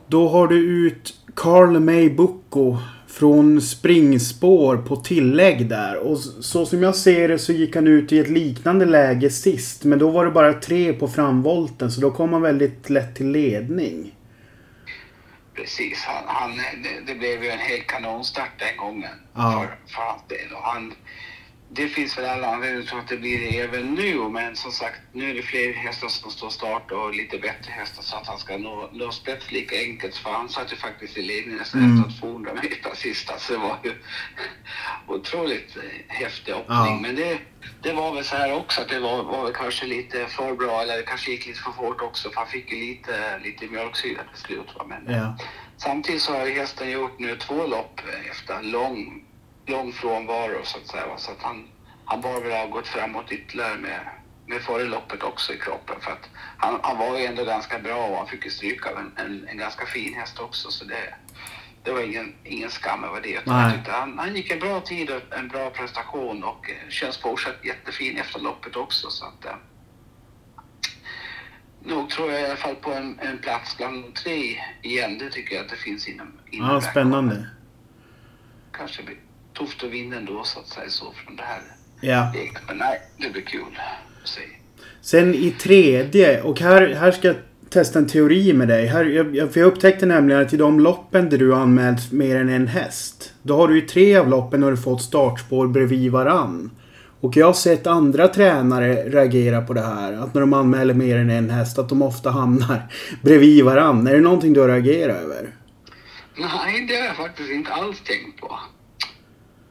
Då 0.10 0.28
har 0.28 0.48
du 0.48 0.88
ut 0.88 1.14
Carl 1.36 1.80
May 1.80 2.10
Bucco 2.10 2.78
från 3.08 3.62
springspår 3.62 4.78
på 4.78 4.96
tillägg 4.96 5.70
där. 5.70 5.98
Och 5.98 6.20
så 6.20 6.66
som 6.66 6.84
jag 6.84 6.96
ser 6.96 7.28
det 7.28 7.40
så 7.40 7.54
gick 7.54 7.76
han 7.76 7.88
ut 7.88 8.12
i 8.12 8.20
ett 8.20 8.30
liknande 8.30 8.86
läge 8.86 9.30
sist. 9.30 9.84
Men 9.84 10.00
då 10.00 10.10
var 10.10 10.26
det 10.26 10.32
bara 10.32 10.54
tre 10.54 10.94
på 10.94 11.08
framvolten 11.08 11.92
så 11.92 12.02
då 12.02 12.12
kom 12.12 12.34
han 12.34 12.42
väldigt 12.42 12.90
lätt 12.90 13.16
till 13.16 13.32
ledning. 13.32 14.16
Precis. 15.56 16.04
Han, 16.04 16.24
han 16.28 16.58
det, 16.58 17.14
det, 17.14 17.20
blev 17.20 17.44
ju 17.44 17.50
en 17.50 17.60
helt 17.60 17.88
kanonstart 17.88 18.60
den 18.60 18.78
gången. 18.78 19.12
Ja. 19.34 19.52
För, 19.52 19.94
för 19.94 20.02
han, 20.62 20.94
det 21.72 21.88
finns 21.88 22.18
väl 22.18 22.26
alla 22.26 22.48
anledningar 22.48 22.86
till 22.86 22.98
att 22.98 23.08
det 23.08 23.18
blir 23.18 23.40
det 23.40 23.60
även 23.60 23.94
nu, 23.94 24.16
men 24.16 24.56
som 24.56 24.72
sagt, 24.72 25.00
nu 25.12 25.30
är 25.30 25.34
det 25.34 25.42
fler 25.42 25.74
hästar 25.74 26.08
som 26.08 26.32
står 26.32 26.50
start 26.50 26.92
och 26.92 27.14
lite 27.14 27.38
bättre 27.38 27.72
hästar 27.72 28.04
så 28.04 28.16
att 28.18 28.28
han 28.28 28.38
ska 28.38 28.58
nå, 28.58 28.90
nå 28.94 29.12
spets 29.12 29.52
lika 29.52 29.76
enkelt. 29.76 30.16
För 30.16 30.30
han 30.30 30.50
satt 30.50 30.72
ju 30.72 30.76
faktiskt 30.76 31.18
i 31.18 31.22
ledningen 31.22 31.60
nästan 31.60 31.84
mm. 31.84 32.00
efter 32.00 32.22
200 32.22 32.52
meter 32.54 32.96
sista, 32.96 33.40
så 33.40 33.54
det 33.54 33.60
var 33.60 33.78
ju 33.84 33.94
otroligt 35.08 35.78
eh, 35.78 35.84
häftig 36.08 36.52
öppning. 36.52 36.68
Ja. 36.78 37.00
Men 37.02 37.16
det, 37.16 37.40
det 37.82 37.94
var 37.94 38.16
väl 38.16 38.26
så 38.26 38.36
här 38.36 38.54
också 38.54 38.82
att 38.82 38.90
det 38.90 39.00
var, 39.00 39.24
var 39.24 39.44
väl 39.44 39.54
kanske 39.54 39.86
lite 39.86 40.26
för 40.26 40.56
bra, 40.56 40.82
eller 40.82 40.98
det 40.98 41.04
kanske 41.04 41.32
gick 41.32 41.48
lite 41.48 41.60
för 41.60 41.72
fort 41.72 42.02
också, 42.02 42.30
för 42.30 42.38
han 42.38 42.48
fick 42.48 42.72
ju 42.72 42.78
lite, 42.78 43.40
lite 43.44 43.68
mjölksyra 43.68 44.22
till 44.34 44.42
slut. 44.42 44.68
Va? 44.78 44.86
Men 44.88 45.16
ja. 45.16 45.38
samtidigt 45.78 46.22
så 46.22 46.34
har 46.34 46.46
ju 46.46 46.54
hästen 46.54 46.92
gjort 46.92 47.20
nu 47.20 47.36
två 47.36 47.68
lopp 47.68 48.02
efter 48.32 48.64
lång 48.64 49.29
lång 49.70 49.94
frånvaro 49.94 50.60
så 50.64 50.78
att 50.78 50.88
säga. 50.88 51.18
Så 51.18 51.32
att 51.32 51.42
han, 51.42 51.68
han 52.06 52.22
bör 52.22 52.42
väl 52.42 52.52
ha 52.52 52.66
gått 52.66 52.88
framåt 52.88 53.32
ytterligare 53.32 53.78
med, 53.78 54.00
med 54.48 54.62
före 54.62 54.84
loppet 54.84 55.24
också 55.24 55.54
i 55.54 55.58
kroppen. 55.58 55.96
För 56.02 56.12
att 56.12 56.30
han, 56.58 56.80
han 56.84 56.98
var 56.98 57.20
ju 57.20 57.26
ändå 57.26 57.46
ganska 57.46 57.80
bra 57.80 58.06
och 58.06 58.18
han 58.18 58.28
fick 58.28 58.46
ju 58.46 58.52
stryk 58.52 58.88
av 58.88 58.98
en, 58.98 59.12
en, 59.26 59.48
en 59.48 59.58
ganska 59.58 59.86
fin 59.86 60.14
häst 60.14 60.40
också. 60.40 60.72
Så 60.72 60.86
det, 60.86 61.14
det 61.84 61.92
var 61.92 62.02
ingen, 62.02 62.36
ingen 62.44 62.70
skam 62.70 63.04
över 63.04 63.22
det. 63.22 63.52
Han, 63.88 64.20
han 64.20 64.36
gick 64.36 64.52
en 64.52 64.60
bra 64.60 64.82
tid 64.82 65.10
och 65.10 65.38
en 65.38 65.48
bra 65.48 65.70
prestation 65.70 66.44
och 66.44 66.70
eh, 66.70 66.90
känns 66.90 67.18
fortsatt 67.18 67.66
jättefin 67.66 68.18
efter 68.18 68.40
loppet 68.40 68.76
också. 68.76 69.10
Så 69.10 69.26
att, 69.26 69.46
eh, 69.46 69.56
nog 71.84 72.10
tror 72.10 72.32
jag 72.32 72.42
i 72.42 72.46
alla 72.46 72.56
fall 72.56 72.76
på 72.76 72.94
en, 72.94 73.20
en 73.20 73.38
plats 73.38 73.78
bland 73.78 74.04
de 74.04 74.12
tre 74.12 74.62
igen. 74.82 75.18
Det 75.18 75.30
tycker 75.30 75.56
jag 75.56 75.64
att 75.64 75.70
det 75.70 75.76
finns 75.76 76.08
inom, 76.08 76.32
inom 76.52 76.70
Ja, 76.70 76.82
spännande. 76.82 77.50
Kanske 78.72 79.04
tufft 79.60 79.84
att 79.84 79.92
vinna 79.92 80.16
ändå 80.18 80.44
så 80.44 80.60
att 80.60 80.68
säga 80.68 80.90
så 80.90 81.14
från 81.26 81.36
det 81.36 81.44
här 81.44 81.62
ja. 82.02 82.34
Men 82.68 82.78
nej, 82.78 83.02
det 83.18 83.30
blir 83.30 83.42
kul 83.42 83.80
att 84.24 84.30
se. 84.30 84.42
Sen 85.02 85.36
i 85.36 85.52
tredje, 85.52 86.42
och 86.42 86.60
här, 86.60 86.88
här 86.88 87.12
ska 87.12 87.28
jag 87.28 87.38
testa 87.70 88.00
en 88.00 88.08
teori 88.08 88.54
med 88.54 88.68
dig. 88.68 88.86
Här, 88.86 89.06
jag, 89.06 89.54
för 89.54 89.60
jag 89.60 89.68
upptäckte 89.68 90.06
nämligen 90.06 90.42
att 90.42 90.54
i 90.54 90.58
de 90.58 90.80
loppen 90.80 91.30
där 91.30 91.38
du 91.38 91.52
har 91.52 91.62
anmält 91.62 92.12
mer 92.12 92.36
än 92.36 92.50
en 92.50 92.68
häst. 92.68 93.34
Då 93.42 93.56
har 93.56 93.68
du 93.68 93.78
i 93.78 93.82
tre 93.82 94.18
av 94.18 94.30
loppen 94.30 94.64
har 94.64 94.72
du 94.72 94.78
fått 94.78 95.02
startspår 95.02 95.68
bredvid 95.68 96.12
varann. 96.12 96.72
Och 97.22 97.38
jag 97.38 97.46
har 97.46 97.54
sett 97.54 97.88
andra 97.88 98.28
tränare 98.28 98.94
reagera 98.94 99.62
på 99.62 99.74
det 99.74 99.82
här. 99.82 100.14
Att 100.14 100.34
när 100.34 100.42
de 100.42 100.54
anmäler 100.54 100.94
mer 100.94 101.18
än 101.18 101.30
en 101.30 101.50
häst 101.50 101.80
att 101.80 101.90
de 101.90 102.02
ofta 102.02 102.30
hamnar 102.30 102.92
bredvid 103.22 103.66
varann. 103.66 104.08
Är 104.08 104.14
det 104.14 104.22
någonting 104.22 104.54
du 104.54 104.62
har 104.62 104.68
reagerat 104.68 105.18
över? 105.18 105.56
Nej, 106.38 106.86
det 106.88 106.96
har 106.96 107.06
jag 107.06 107.16
faktiskt 107.16 107.50
inte 107.50 107.72
alls 107.72 108.02
tänkt 108.02 108.42
på. 108.42 108.60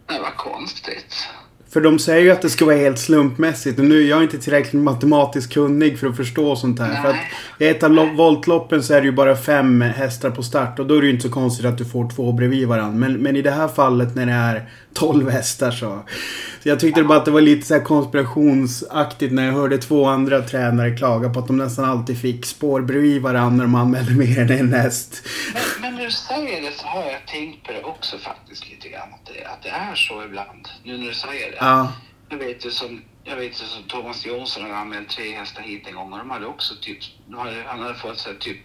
Det 0.09 0.19
var 0.19 0.31
konstigt. 0.37 1.29
För 1.71 1.81
de 1.81 1.99
säger 1.99 2.23
ju 2.23 2.31
att 2.31 2.43
det 2.43 2.50
ska 2.50 2.65
vara 2.65 2.77
helt 2.77 2.99
slumpmässigt. 2.99 3.79
Och 3.79 3.85
nu 3.85 4.03
jag 4.03 4.19
är 4.19 4.23
inte 4.23 4.38
tillräckligt 4.38 4.83
matematiskt 4.83 5.53
kunnig 5.53 5.99
för 5.99 6.07
att 6.07 6.17
förstå 6.17 6.57
sånt 6.57 6.81
här. 6.81 6.88
Nej. 6.88 7.03
För 7.03 7.09
att 7.09 7.17
i 7.59 7.69
ett 7.69 7.83
av 7.83 8.15
voltloppen 8.17 8.83
så 8.83 8.95
är 8.95 9.00
det 9.00 9.07
ju 9.07 9.12
bara 9.12 9.37
fem 9.37 9.81
hästar 9.81 10.31
på 10.31 10.43
start. 10.43 10.79
Och 10.79 10.87
då 10.87 10.95
är 10.97 11.00
det 11.00 11.07
ju 11.07 11.12
inte 11.12 11.29
så 11.29 11.35
konstigt 11.35 11.67
att 11.67 11.79
du 11.79 11.85
får 11.85 12.11
två 12.11 12.33
bredvid 12.33 12.69
varandra. 12.69 12.99
Men, 12.99 13.12
men 13.12 13.37
i 13.37 13.43
det 13.43 13.50
här 13.50 13.69
fallet 13.69 14.15
när 14.15 14.27
det 14.27 14.33
är 14.33 14.69
12 14.99 15.31
hästar 15.31 15.71
så. 15.71 16.02
Så 16.62 16.69
jag 16.69 16.81
tyckte 16.81 17.00
ja. 17.00 17.07
bara 17.07 17.19
att 17.19 17.25
det 17.25 17.31
var 17.31 17.40
lite 17.40 17.67
så 17.67 17.75
här 17.75 17.85
konspirationsaktigt 17.85 19.33
när 19.33 19.47
jag 19.47 19.52
hörde 19.52 19.78
två 19.78 20.07
andra 20.07 20.43
tränare 20.43 20.97
klaga 20.97 21.31
på 21.31 21.40
att 21.40 21.47
de 21.47 21.57
nästan 21.57 21.85
alltid 21.85 22.21
fick 22.21 22.47
spår 22.47 22.81
bredvid 22.81 23.23
varandra 23.23 23.57
när 23.57 23.64
de 23.64 23.75
anmälde 23.75 24.12
mer 24.14 24.38
än 24.38 24.50
en 24.50 24.73
häst. 24.73 25.23
Men, 25.55 25.62
men 25.83 25.95
när 25.95 26.05
du 26.05 26.11
säger 26.11 26.62
det 26.62 26.73
så 26.76 26.87
har 26.87 27.05
jag 27.05 27.26
tänkt 27.26 27.67
på 27.67 27.73
det 27.73 27.83
också 27.83 28.19
faktiskt 28.19 28.71
lite 28.71 28.88
grann. 28.88 29.09
Att 29.14 29.26
det, 29.26 29.45
att 29.45 29.62
det 29.62 29.69
är 29.69 29.95
så 29.95 30.25
ibland. 30.25 30.69
Nu 30.85 30.99
när 30.99 31.07
du 31.07 31.14
säger 31.14 31.50
det. 31.50 31.59
Ja. 31.61 31.93
Jag 32.28 32.38
vet 32.38 32.67
ju 32.67 32.71
som 32.71 33.02
jag 33.25 33.37
vet 33.37 33.55
som 33.55 33.83
Thomas 33.83 34.26
Jonsson 34.26 34.62
hade 34.62 34.76
anmält 34.76 35.09
tre 35.09 35.33
hästar 35.33 35.62
hit 35.62 35.87
en 35.88 35.95
gång 35.95 36.12
och 36.12 36.19
de 36.19 36.31
hade 36.31 36.47
också 36.47 36.75
typ, 36.81 36.99
han 37.67 37.81
hade 37.81 37.95
fått 37.95 38.19
så 38.19 38.31
typ 38.40 38.59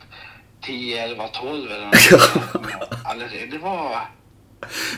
10, 0.61 1.03
11, 1.03 1.27
12 1.27 1.71
eller 1.71 1.85
något. 1.85 3.51
det 3.51 3.57
var 3.57 4.07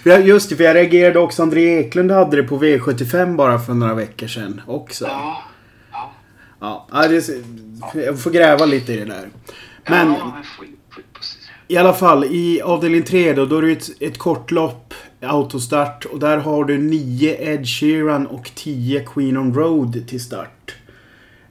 just 0.03 0.49
det, 0.49 0.55
för 0.55 0.63
jag 0.63 0.75
reagerade 0.75 1.19
också. 1.19 1.41
André 1.41 1.79
Eklund 1.79 2.11
hade 2.11 2.37
det 2.37 2.43
på 2.43 2.59
V75 2.59 3.35
bara 3.35 3.59
för 3.59 3.73
några 3.73 3.93
veckor 3.93 4.27
sedan 4.27 4.61
också. 4.67 5.05
Ja. 5.05 5.43
Ja. 6.59 6.87
ja 6.91 7.07
det, 7.07 7.29
jag 7.93 8.19
får 8.19 8.31
gräva 8.31 8.65
lite 8.65 8.93
i 8.93 8.97
det 8.97 9.05
där. 9.05 9.29
Men... 9.89 10.07
Ja, 10.07 10.33
I 11.67 11.77
alla 11.77 11.93
fall, 11.93 12.23
i 12.23 12.61
avdelning 12.61 13.03
3 13.03 13.33
då, 13.33 13.45
då 13.45 13.57
är 13.57 13.61
det 13.61 13.71
ett, 13.71 13.89
ett 13.99 14.17
kortlopp, 14.17 14.93
autostart. 15.21 16.05
Och 16.05 16.19
där 16.19 16.37
har 16.37 16.65
du 16.65 16.77
9 16.77 17.35
Ed 17.39 17.67
Sheeran 17.67 18.27
och 18.27 18.51
10 18.55 19.05
Queen 19.05 19.37
on 19.37 19.53
Road 19.53 20.07
till 20.07 20.21
start. 20.21 20.75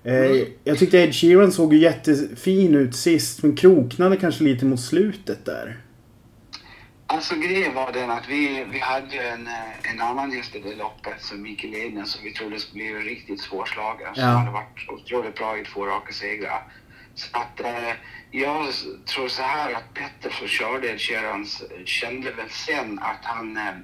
Eh, 0.05 0.15
mm. 0.15 0.47
jag 0.65 0.79
tyckte 0.79 0.99
Ed 0.99 1.15
Sheeran 1.15 1.53
såg 1.53 1.75
ju 1.75 1.81
jättefin 1.81 2.75
ut 2.75 2.97
sist, 2.97 3.43
men 3.43 3.57
kroknade 3.57 4.17
kanske 4.17 4.45
lite 4.45 4.65
mot 4.65 4.81
slutet 4.81 5.45
där. 5.45 5.77
Alltså 7.07 7.35
grejen 7.35 7.75
var 7.75 7.93
den 7.93 8.11
att 8.11 8.29
vi, 8.29 8.65
vi 8.65 8.79
hade 8.79 9.29
en, 9.29 9.49
en 9.83 10.01
annan 10.01 10.33
häst 10.33 10.55
i 10.55 10.61
det 10.61 10.75
loppet 10.75 11.23
som 11.23 11.43
Mikael 11.43 11.75
Ednen 11.75 12.07
som 12.07 12.25
vi 12.25 12.33
trodde 12.33 12.59
skulle 12.59 12.85
bli 12.85 12.95
riktigt 12.95 13.41
svårslagen. 13.41 14.07
Ja. 14.07 14.15
Som 14.15 14.25
hade 14.25 14.51
varit 14.51 14.89
otroligt 14.89 15.35
bra 15.35 15.59
i 15.59 15.65
två 15.65 15.87
raka 15.87 16.13
segrar. 16.13 16.63
Så 17.15 17.29
att 17.37 17.61
eh, 17.61 17.93
jag 18.31 18.67
tror 19.07 19.29
så 19.29 19.43
här 19.43 19.73
att 19.73 19.95
Petter 19.95 20.31
som 20.31 20.49
körde 20.49 20.89
Ed 20.89 21.01
kände 21.87 22.31
väl 22.31 22.51
sen 22.51 22.99
att 22.99 23.25
han, 23.25 23.57
eh, 23.57 23.75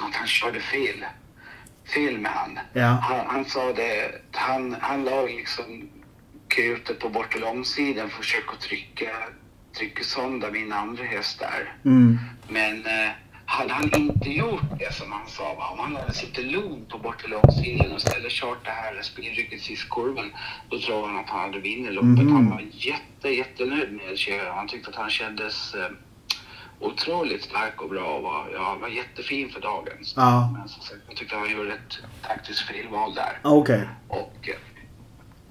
att 0.00 0.14
han 0.14 0.26
körde 0.26 0.60
fel. 0.60 1.04
Fel 1.94 2.18
med 2.18 2.32
han. 2.32 2.58
Ja. 2.72 2.86
han. 2.86 3.26
Han 3.26 3.44
sa 3.44 3.72
det, 3.72 4.20
han, 4.32 4.76
han 4.80 5.04
la 5.04 5.22
liksom 5.22 5.88
krutet 6.48 6.98
på 6.98 7.08
bort 7.08 7.34
och 7.34 7.40
långsidan 7.40 8.10
för 8.10 8.18
att 8.18 8.24
försöka 8.24 8.56
trycka, 8.56 9.10
trycka 9.78 10.04
sönder 10.04 10.50
min 10.50 10.72
andra 10.72 11.04
häst 11.04 11.38
där. 11.38 11.74
Mm. 11.84 12.18
Men 12.48 12.86
eh, 12.86 13.10
hade 13.46 13.72
han 13.72 13.94
inte 13.94 14.30
gjort 14.30 14.78
det 14.78 14.94
som 14.94 15.12
han 15.12 15.26
sa, 15.26 15.54
va? 15.54 15.68
om 15.72 15.78
han 15.78 15.96
hade 15.96 16.12
suttit 16.12 16.52
lugn 16.52 16.86
på 16.88 16.98
bort 16.98 17.20
till 17.20 17.30
långsidan 17.30 17.92
och 17.92 17.98
istället 17.98 18.32
kört 18.32 18.64
det 18.64 18.70
här 18.70 19.02
spinrygget 19.02 19.60
sist 19.60 19.90
kurvan, 19.90 20.32
då 20.70 20.78
tror 20.78 21.06
han 21.06 21.16
att 21.16 21.28
han 21.28 21.40
hade 21.40 21.58
vunnit 21.58 21.92
loppet. 21.92 22.20
Mm. 22.20 22.32
Han 22.32 22.50
var 22.50 22.64
jätte, 22.72 23.28
jättenöjd 23.28 23.92
med 23.92 24.18
Kjell. 24.18 24.46
Han 24.46 24.68
tyckte 24.68 24.90
att 24.90 24.96
han 24.96 25.10
kändes 25.10 25.74
eh, 25.74 25.90
otroligt 26.80 27.42
stark 27.42 27.82
och 27.82 27.90
bra 27.90 28.04
och 28.04 28.22
var, 28.22 28.48
ja, 28.54 28.78
var 28.80 28.88
jättefin 28.88 29.50
för 29.50 29.60
dagen. 29.60 29.98
Ja. 30.16 30.54
Men 30.58 30.68
så, 30.68 30.94
jag 31.08 31.16
tyckte 31.16 31.36
han 31.36 31.50
gjorde 31.50 31.72
ett 31.72 31.98
taktiskt 32.22 32.60
felval 32.60 33.14
där. 33.14 33.38
Okay. 33.42 33.82
Och 34.08 34.48
eh, 34.48 34.54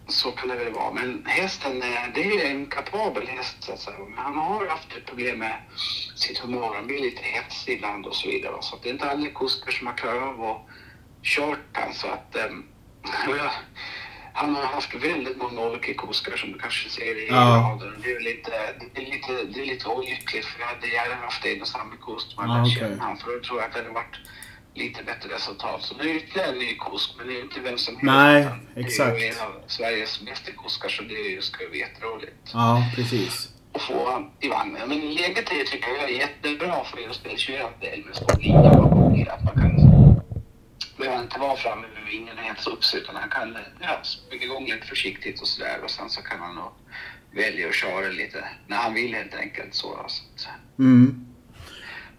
så 0.07 0.31
kan 0.31 0.49
det 0.49 0.55
väl 0.55 0.73
vara. 0.73 0.93
Men 0.93 1.25
hästen, 1.25 1.81
eh, 1.81 2.13
det 2.13 2.21
är 2.21 2.45
en 2.51 2.65
kapabel 2.65 3.27
häst 3.27 3.55
så 3.59 3.73
att 3.73 3.79
säga. 3.79 3.97
Men 4.09 4.17
han 4.17 4.37
har 4.37 4.67
haft 4.67 4.97
ett 4.97 5.05
problem 5.05 5.39
med 5.39 5.55
sitt 6.15 6.37
humör. 6.37 6.75
Han 6.75 6.87
blir 6.87 6.99
lite 6.99 7.21
hetsig 7.23 7.73
ibland 7.73 8.05
och 8.05 8.15
så 8.15 8.27
vidare. 8.27 8.55
Så 8.61 8.75
det 8.83 8.89
är 8.89 8.93
inte 8.93 9.09
alla 9.11 9.29
kuskar 9.29 9.71
som 9.71 9.87
har 9.87 9.93
klarat 9.93 10.23
av 10.23 10.43
att 10.43 10.61
kört 11.23 11.59
han. 11.73 11.93
Så 11.93 12.07
att, 12.07 12.35
um, 12.49 12.65
ja, 13.27 13.51
han 14.33 14.55
har 14.55 14.63
haft 14.63 14.95
väldigt 14.95 15.37
många 15.37 15.61
olika 15.61 15.93
kuskar 15.93 16.37
som 16.37 16.51
du 16.51 16.59
kanske 16.59 16.89
ser 16.89 17.23
i 17.23 17.27
ja. 17.29 17.35
raden. 17.35 18.01
Det 18.03 18.11
är 18.11 18.19
lite, 18.19 18.51
det 18.93 19.01
är 19.01 19.11
lite, 19.11 19.43
det 19.43 19.61
är 19.61 19.65
lite 19.65 19.87
olyckligt 19.89 20.45
för 20.45 20.59
jag 20.59 20.67
hade 20.67 20.87
gärna 20.87 21.15
haft 21.15 21.45
en 21.45 21.61
och 21.61 21.67
samma 21.67 21.95
kusk. 21.95 22.27
Man 22.37 22.49
ja, 22.49 22.71
okay. 22.71 22.97
han, 22.99 23.17
för 23.17 23.31
då 23.31 23.39
tror 23.43 23.59
jag 23.59 23.67
att 23.67 23.73
det 23.73 23.79
hade 23.79 23.93
varit 23.93 24.15
lite 24.75 25.03
bättre 25.03 25.35
resultat. 25.35 25.81
Så 25.81 25.93
det 25.93 26.03
är 26.03 26.15
ytterligare 26.15 26.49
en 26.49 26.59
ny 26.59 26.77
kusk, 26.77 27.09
men 27.17 27.27
det 27.27 27.33
är 27.39 27.41
inte 27.41 27.59
vem 27.59 27.77
som 27.77 27.93
helst. 27.95 28.05
Nej, 28.05 28.47
exakt. 28.75 29.19
Det 29.19 29.27
är 29.27 29.31
en 29.31 29.39
av 29.47 29.53
Sveriges 29.67 30.21
bästa 30.21 30.51
kuskar, 30.51 30.89
så 30.89 31.03
det 31.03 31.43
ska 31.43 31.63
ju 31.63 31.69
bli 31.69 31.79
jätteroligt. 31.79 32.49
Ja, 32.53 32.91
precis. 32.95 33.49
Att 33.73 33.81
få 33.81 34.29
i 34.39 34.47
vagnen. 34.47 34.89
Men 34.89 34.99
läget 34.99 35.51
är, 35.51 35.63
tycker 35.63 35.89
jag, 35.89 36.03
är 36.03 36.07
jättebra 36.07 36.83
för 36.83 36.97
just 36.97 37.25
L21-del 37.25 38.05
med 38.05 38.15
stor 38.15 38.37
linje 38.39 38.69
bakom 38.69 39.25
Att 39.29 39.43
man 39.43 39.53
kan 39.53 39.75
behöver 40.97 41.23
inte 41.23 41.39
vara 41.39 41.55
framme 41.55 41.87
med 41.93 42.03
vingen 42.11 42.37
helt 42.37 42.67
upp 42.67 42.79
utan 42.95 43.15
han 43.15 43.29
kan 43.29 43.57
ja, 43.81 44.01
bygga 44.31 44.45
igång 44.45 44.65
lite 44.65 44.87
försiktigt 44.87 45.41
och 45.41 45.47
sådär 45.47 45.79
och 45.83 45.91
sen 45.91 46.09
så 46.09 46.21
kan 46.21 46.39
han 46.39 46.55
nog 46.55 46.71
välja 47.31 47.67
att 47.67 47.75
köra 47.75 48.07
lite 48.07 48.47
när 48.67 48.77
han 48.77 48.93
vill 48.93 49.15
helt 49.15 49.35
enkelt. 49.35 49.73
Så, 49.73 50.05
så. 50.35 50.49
Mm. 50.79 51.34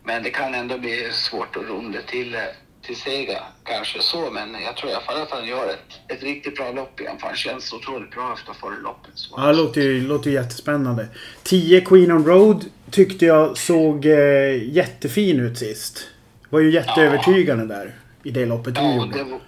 Men 0.07 0.23
det 0.23 0.31
kan 0.31 0.55
ändå 0.55 0.79
bli 0.79 1.09
svårt 1.13 1.57
att 1.57 1.63
runda 1.63 1.99
till, 2.07 2.37
till 2.83 2.97
seger 2.97 3.41
kanske 3.65 4.01
så. 4.01 4.31
Men 4.31 4.63
jag 4.63 4.77
tror 4.77 4.91
i 4.91 4.95
alla 4.95 5.05
fall 5.05 5.23
att 5.23 5.31
han 5.31 5.47
gör 5.47 5.69
ett, 5.69 6.13
ett 6.17 6.23
riktigt 6.23 6.57
bra 6.57 6.73
lopp 6.73 7.01
igen. 7.01 7.19
För 7.19 7.27
han 7.27 7.37
känns 7.37 7.73
otroligt 7.73 8.11
bra 8.11 8.35
efter 8.35 8.53
förra 8.53 8.77
loppet. 8.83 9.11
Så. 9.15 9.35
Ja, 9.37 9.47
det 9.47 9.53
låter 9.53 9.81
ju 9.81 10.01
låter 10.01 10.31
jättespännande. 10.31 11.09
10 11.43 11.81
Queen 11.81 12.13
on 12.13 12.27
Road 12.27 12.65
tyckte 12.91 13.27
jag 13.27 13.59
såg 13.59 14.07
eh, 14.07 14.73
jättefin 14.73 15.41
ut 15.41 15.59
sist. 15.59 16.09
Var 16.51 16.61
ju 16.61 16.71
jätteövertygande 16.71 17.75
ja. 17.75 17.81
där 17.81 17.95
i 18.23 18.31
det 18.31 18.47
loppet 18.47 18.75
ja, 18.77 18.83
du 18.83 18.97
gjorde 18.97 19.39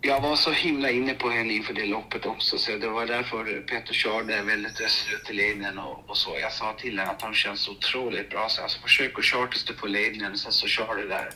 jag 0.00 0.20
var 0.20 0.36
så 0.36 0.50
himla 0.50 0.90
inne 0.90 1.14
på 1.14 1.30
henne 1.30 1.52
inför 1.52 1.74
det 1.74 1.86
loppet 1.86 2.26
också 2.26 2.58
så 2.58 2.76
det 2.76 2.88
var 2.88 3.06
därför 3.06 3.60
Petter 3.60 3.94
körde 3.94 4.42
väldigt 4.42 4.80
resolut 4.80 5.30
i 5.30 5.32
ledningen 5.32 5.78
och, 5.78 6.10
och, 6.10 6.16
så. 6.16 6.38
Jag 6.40 6.52
sa 6.52 6.72
till 6.72 6.98
henne 6.98 7.10
att 7.10 7.22
han 7.22 7.34
känns 7.34 7.68
otroligt 7.68 8.30
bra 8.30 8.48
så 8.48 8.62
alltså, 8.62 8.80
försök 8.80 9.18
att 9.18 9.66
du 9.66 9.74
får 9.74 9.88
ledningen 9.88 10.32
och 10.32 10.38
sen 10.38 10.52
så 10.52 10.66
kör 10.66 10.94
du 10.94 11.08
där. 11.08 11.30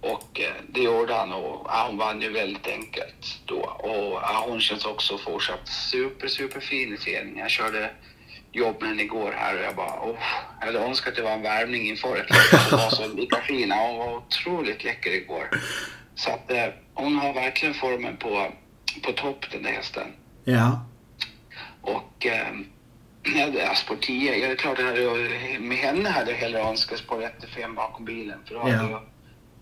Och 0.00 0.40
eh, 0.40 0.52
det 0.68 0.80
gjorde 0.80 1.14
han 1.14 1.32
och 1.32 1.66
ja, 1.68 1.86
hon 1.86 1.98
vann 1.98 2.22
ju 2.22 2.32
väldigt 2.32 2.66
enkelt 2.66 3.40
då. 3.44 3.60
Och 3.60 4.20
ja, 4.22 4.44
hon 4.48 4.60
känns 4.60 4.84
också 4.84 5.18
fortsatt 5.18 5.68
super, 5.68 6.28
super 6.28 6.60
fin 6.60 6.94
i 6.94 6.96
träningen. 6.96 7.38
Jag 7.38 7.50
körde 7.50 7.90
jobb 8.52 8.76
med 8.80 8.88
henne 8.88 9.02
igår 9.02 9.32
här 9.32 9.58
och 9.58 9.64
jag 9.64 9.76
bara, 9.76 10.10
oh, 10.10 10.18
jag 10.60 10.66
hade 10.66 10.78
önskat 10.78 11.08
att 11.08 11.16
det 11.16 11.22
var 11.22 11.32
en 11.32 11.42
värmning 11.42 11.88
inför 11.88 12.16
ett 12.16 12.30
lopp. 12.30 12.70
Hon 12.70 12.80
var 12.80 12.90
så 12.90 13.08
lika 13.08 13.40
fin. 13.40 13.72
Hon 13.72 13.98
var 13.98 14.16
otroligt 14.16 14.84
läcker 14.84 15.10
igår. 15.10 15.48
Så 16.20 16.30
att 16.30 16.50
eh, 16.50 16.66
hon 16.94 17.16
har 17.16 17.32
verkligen 17.32 17.74
formen 17.74 18.16
på, 18.16 18.52
på 19.02 19.12
topp 19.12 19.44
den 19.52 19.62
där 19.62 19.70
hästen. 19.70 20.06
Ja. 20.44 20.80
Och 21.82 22.26
eh, 22.26 22.52
på 23.88 23.96
10, 23.96 24.36
ja 24.36 24.46
det 24.46 24.52
är 24.52 24.56
klart 24.56 24.78
att 24.78 25.60
med 25.60 25.78
henne 25.78 26.08
hade 26.08 26.30
jag 26.30 26.38
hellre 26.38 26.60
önskat 26.60 26.98
spår 26.98 27.22
1 27.22 27.44
5 27.56 27.74
bakom 27.74 28.04
bilen. 28.04 28.38
För 28.44 28.54
då 28.54 28.60
hade 28.60 28.90
ja. 28.90 29.02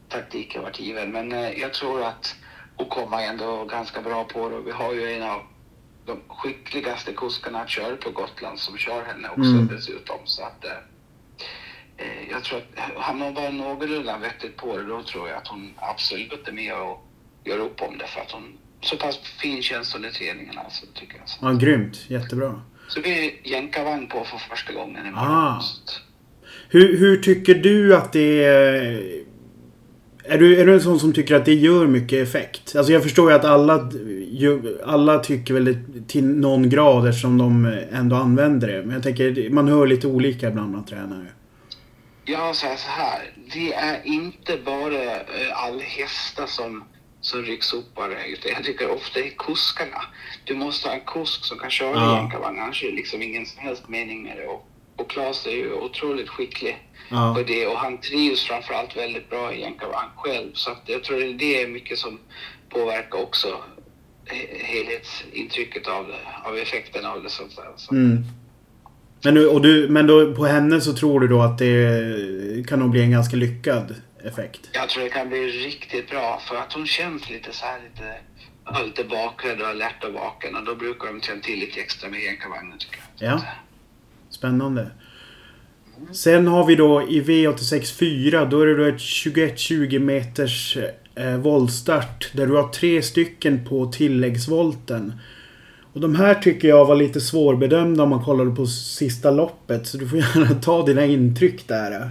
taktiken 0.08 0.62
varit 0.62 0.80
given. 0.80 1.12
Men 1.12 1.32
eh, 1.32 1.60
jag 1.60 1.74
tror 1.74 2.02
att 2.02 2.36
hon 2.76 2.88
kommer 2.88 3.22
ändå 3.22 3.64
ganska 3.64 4.02
bra 4.02 4.24
på 4.24 4.48
det. 4.48 4.60
Vi 4.60 4.70
har 4.70 4.92
ju 4.92 5.12
en 5.12 5.22
av 5.22 5.40
de 6.06 6.20
skickligaste 6.28 7.12
kuskarna 7.12 7.60
att 7.60 7.70
köra 7.70 7.96
på 7.96 8.10
Gotland 8.10 8.58
som 8.58 8.78
kör 8.78 9.04
henne 9.04 9.28
också 9.28 9.50
mm. 9.50 9.66
dessutom. 9.66 10.18
Så 10.24 10.42
att, 10.42 10.64
Eh, 10.64 10.97
jag 12.30 12.44
tror 12.44 12.58
att 12.58 13.02
hamnar 13.02 13.26
hon 13.26 13.34
bara 13.34 13.50
någorlunda 13.50 14.18
vettigt 14.18 14.56
på 14.56 14.76
det, 14.76 14.84
då 14.84 15.02
tror 15.02 15.28
jag 15.28 15.38
att 15.38 15.48
hon 15.48 15.74
absolut 15.76 16.48
är 16.48 16.52
med 16.52 16.74
och 16.74 17.06
gör 17.44 17.58
upp 17.58 17.82
om 17.82 17.98
det. 17.98 18.06
För 18.06 18.20
att 18.20 18.30
hon 18.30 18.58
så 18.80 18.96
pass 18.96 19.18
fin 19.42 19.62
känsla 19.62 19.96
under 19.96 20.10
träningen 20.10 20.58
alltså, 20.58 20.86
tycker 20.94 21.16
jag. 21.16 21.52
Ja, 21.52 21.58
grymt. 21.58 22.04
Jättebra. 22.08 22.60
Så 22.88 23.00
vi 23.00 23.40
jänkarvagn 23.44 24.08
på 24.08 24.24
för 24.24 24.38
första 24.38 24.72
gången 24.72 25.06
imorgon. 25.06 25.28
Ah. 25.28 25.62
Hur, 26.68 26.98
hur 26.98 27.16
tycker 27.16 27.54
du 27.54 27.96
att 27.96 28.12
det 28.12 28.44
är... 28.44 29.18
Är 30.24 30.38
du, 30.38 30.60
är 30.60 30.66
du 30.66 30.74
en 30.74 30.80
sån 30.80 31.00
som 31.00 31.12
tycker 31.12 31.34
att 31.34 31.44
det 31.44 31.54
gör 31.54 31.86
mycket 31.86 32.28
effekt? 32.28 32.76
Alltså 32.76 32.92
jag 32.92 33.02
förstår 33.02 33.30
ju 33.30 33.36
att 33.36 33.44
alla, 33.44 33.90
alla 34.84 35.18
tycker 35.18 35.54
väl 35.54 35.76
till 36.08 36.24
någon 36.24 36.70
grad 36.70 37.08
eftersom 37.08 37.38
de 37.38 37.78
ändå 37.92 38.16
använder 38.16 38.68
det. 38.68 38.82
Men 38.82 38.90
jag 38.90 39.02
tänker, 39.02 39.50
man 39.50 39.68
hör 39.68 39.86
lite 39.86 40.06
olika 40.06 40.50
bland 40.50 40.72
man 40.72 40.84
tränare. 40.84 41.26
Jag 42.28 42.56
säger 42.56 42.76
så 42.76 42.88
här. 42.88 43.32
Det 43.52 43.72
är 43.74 44.06
inte 44.06 44.56
bara 44.56 45.16
eh, 45.16 45.64
alla 45.64 45.82
hästar 45.82 46.46
som, 46.46 46.84
som 47.20 47.42
rycks 47.42 47.72
upp 47.72 47.94
bara 47.94 48.24
utan 48.24 48.50
jag 48.50 48.64
tycker 48.64 48.90
ofta 48.90 49.20
det 49.20 49.26
är 49.26 49.34
kuskarna. 49.38 50.02
Du 50.44 50.54
måste 50.54 50.88
ha 50.88 50.94
en 50.94 51.00
kusk 51.06 51.44
som 51.44 51.58
kan 51.58 51.70
köra 51.70 51.94
ja. 51.94 52.16
jänkarvagn, 52.16 52.60
annars 52.60 52.84
är 52.84 52.90
det 52.90 52.96
liksom 52.96 53.22
ingen 53.22 53.46
som 53.46 53.60
helst 53.62 53.88
mening 53.88 54.22
med 54.22 54.36
det. 54.36 54.46
Och, 54.46 54.68
och 54.96 55.10
Claes 55.10 55.46
är 55.46 55.50
ju 55.50 55.72
otroligt 55.72 56.28
skicklig 56.28 56.88
ja. 57.10 57.34
på 57.34 57.42
det 57.42 57.66
och 57.66 57.78
han 57.78 57.98
trivs 57.98 58.44
framförallt 58.46 58.96
väldigt 58.96 59.30
bra 59.30 59.52
i 59.52 59.60
jänkarvagn 59.60 60.10
själv. 60.16 60.50
Så 60.54 60.70
att 60.70 60.82
jag 60.86 61.04
tror 61.04 61.38
det 61.38 61.62
är 61.62 61.68
mycket 61.68 61.98
som 61.98 62.18
påverkar 62.68 63.18
också 63.18 63.60
helhetsintrycket 64.50 65.88
av 65.88 66.08
det, 66.08 66.48
av 66.48 66.58
effekten 66.58 67.06
av 67.06 67.22
det 67.22 67.30
så. 67.30 67.42
Så. 67.76 67.94
Mm. 67.94 68.24
Men, 69.24 69.34
nu, 69.34 69.46
och 69.46 69.62
du, 69.62 69.88
men 69.88 70.06
då, 70.06 70.34
på 70.34 70.46
henne 70.46 70.80
så 70.80 70.92
tror 70.92 71.20
du 71.20 71.28
då 71.28 71.42
att 71.42 71.58
det 71.58 72.66
kan 72.68 72.78
nog 72.78 72.90
bli 72.90 73.02
en 73.02 73.10
ganska 73.10 73.36
lyckad 73.36 73.94
effekt? 74.24 74.60
Jag 74.72 74.88
tror 74.88 75.04
det 75.04 75.08
kan 75.08 75.28
bli 75.28 75.38
riktigt 75.38 76.10
bra 76.10 76.42
för 76.48 76.56
att 76.56 76.72
hon 76.72 76.86
känns 76.86 77.30
lite 77.30 77.52
så 77.52 77.64
här 77.64 77.78
lite, 77.78 78.84
lite 78.84 79.04
bakrädd 79.04 79.60
och 79.60 79.68
alert 79.68 80.04
och 80.04 80.12
vaken 80.12 80.56
och 80.56 80.64
då 80.64 80.74
brukar 80.74 81.06
de 81.06 81.20
känna 81.20 81.40
till 81.40 81.58
lite 81.58 81.80
extra 81.80 82.10
med 82.10 82.20
jänkarvagnen 82.20 82.78
tycker 82.78 83.00
jag. 83.18 83.32
Ja. 83.32 83.42
Spännande. 84.30 84.90
Mm. 85.96 86.14
Sen 86.14 86.46
har 86.46 86.66
vi 86.66 86.74
då 86.74 87.02
i 87.02 87.20
V86 87.20 87.98
4, 87.98 88.44
då 88.44 88.60
är 88.60 88.66
det 88.66 88.76
då 88.76 88.84
ett 88.84 88.94
21-20 88.94 89.98
meters 89.98 90.76
eh, 91.14 91.36
voltstart 91.36 92.30
där 92.32 92.46
du 92.46 92.56
har 92.56 92.68
tre 92.68 93.02
stycken 93.02 93.64
på 93.64 93.86
tilläggsvolten. 93.86 95.12
Och 95.92 96.00
de 96.00 96.14
här 96.14 96.34
tycker 96.34 96.68
jag 96.68 96.84
var 96.84 96.94
lite 96.94 97.20
svårbedömda 97.20 98.02
om 98.02 98.10
man 98.10 98.24
kollade 98.24 98.50
på 98.50 98.66
sista 98.66 99.30
loppet. 99.30 99.86
Så 99.86 99.98
du 99.98 100.08
får 100.08 100.18
gärna 100.18 100.60
ta 100.60 100.86
dina 100.86 101.04
intryck 101.04 101.68
där. 101.68 102.10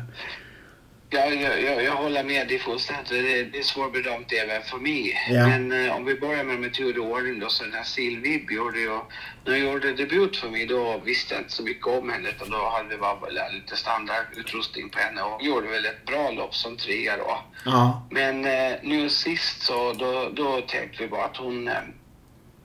Ja, 1.10 1.26
jag, 1.26 1.64
jag, 1.64 1.84
jag 1.84 1.96
håller 1.96 2.24
med 2.24 2.48
dig 2.48 2.60
fullständigt. 2.60 3.10
Det, 3.10 3.44
det 3.44 3.58
är 3.58 3.64
svårbedömt 3.64 4.34
även 4.44 4.62
för 4.64 4.78
mig. 4.78 5.14
Ja. 5.30 5.48
Men 5.48 5.86
eh, 5.86 5.96
om 5.96 6.06
vi 6.06 6.20
börjar 6.20 6.44
med 6.44 6.60
metod 6.60 6.98
och 6.98 7.12
ordning 7.12 7.40
då, 7.40 7.50
så 7.50 7.64
den 7.64 7.74
här 7.74 7.84
Silvib 7.84 8.52
gjorde 8.52 8.80
jag... 8.80 9.02
När 9.46 9.56
jag 9.56 9.74
gjorde 9.74 9.94
debut 9.94 10.38
för 10.38 10.50
mig 10.50 10.66
då 10.66 11.02
visste 11.06 11.34
jag 11.34 11.42
inte 11.44 11.54
så 11.54 11.64
mycket 11.64 11.88
om 11.88 12.10
henne 12.10 12.30
utan 12.30 12.50
då 12.50 12.70
hade 12.70 12.90
vi 12.90 12.98
bara 12.98 13.50
lite 13.50 13.76
standardutrustning 13.76 14.90
på 14.90 15.00
henne 15.00 15.22
och 15.22 15.44
gjorde 15.44 15.68
väl 15.68 15.86
ett 15.86 16.06
bra 16.06 16.32
lopp 16.32 16.56
som 16.56 16.78
trea 16.78 17.18
då. 17.18 17.38
Ja. 17.66 18.08
Men 18.12 18.46
eh, 18.46 18.74
nu 18.84 19.10
sist 19.10 19.62
så 19.62 19.94
då, 19.94 20.30
då 20.34 20.62
tänkte 20.62 21.04
vi 21.04 21.10
bara 21.10 21.26
att 21.26 21.38
hon... 21.38 21.68
Eh, 21.68 21.74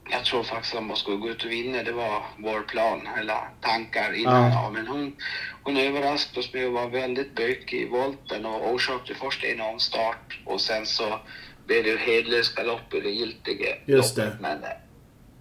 jag 0.09 0.25
tror 0.25 0.43
faktiskt 0.43 0.75
att 0.75 0.83
man 0.83 0.97
skulle 0.97 1.17
gå 1.17 1.29
ut 1.29 1.45
och 1.45 1.51
vinna. 1.51 1.83
Det 1.83 1.91
var 1.91 2.23
vår 2.37 2.61
plan, 2.61 3.07
eller 3.17 3.39
tankar 3.61 4.13
innan. 4.13 4.51
Ja. 4.51 4.69
Men 4.73 4.87
hon, 4.87 5.15
hon 5.63 5.77
överraskade 5.77 6.39
oss 6.39 6.53
med 6.53 6.65
att 6.65 6.73
vara 6.73 6.87
väldigt 6.87 7.35
bökig 7.35 7.81
i 7.81 7.85
volten 7.85 8.45
och 8.45 8.73
orsakade 8.73 9.19
först 9.19 9.43
en 9.43 9.61
omstart 9.61 10.39
och 10.45 10.61
sen 10.61 10.85
så 10.85 11.19
blev 11.65 11.83
det 11.83 11.97
hedlös 11.97 12.55
galopp 12.55 12.93
i 12.93 12.99
det 12.99 13.09
giltiga 13.09 13.75
Just 13.85 14.17
loppet. 14.17 14.33
Det. 14.33 14.41
Men 14.41 14.63
eh, 14.63 14.69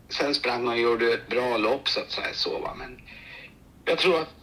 sen 0.09 0.35
sprang 0.35 0.61
hon 0.61 0.69
och 0.69 0.79
gjorde 0.79 1.13
ett 1.13 1.29
bra 1.29 1.57
lopp 1.57 1.89
så 1.89 2.01
att 2.01 2.11
säga 2.11 2.35
så 2.35 2.59
va. 2.59 2.75
Men 2.79 3.01
jag 3.85 3.99
tror 3.99 4.21
att 4.21 4.35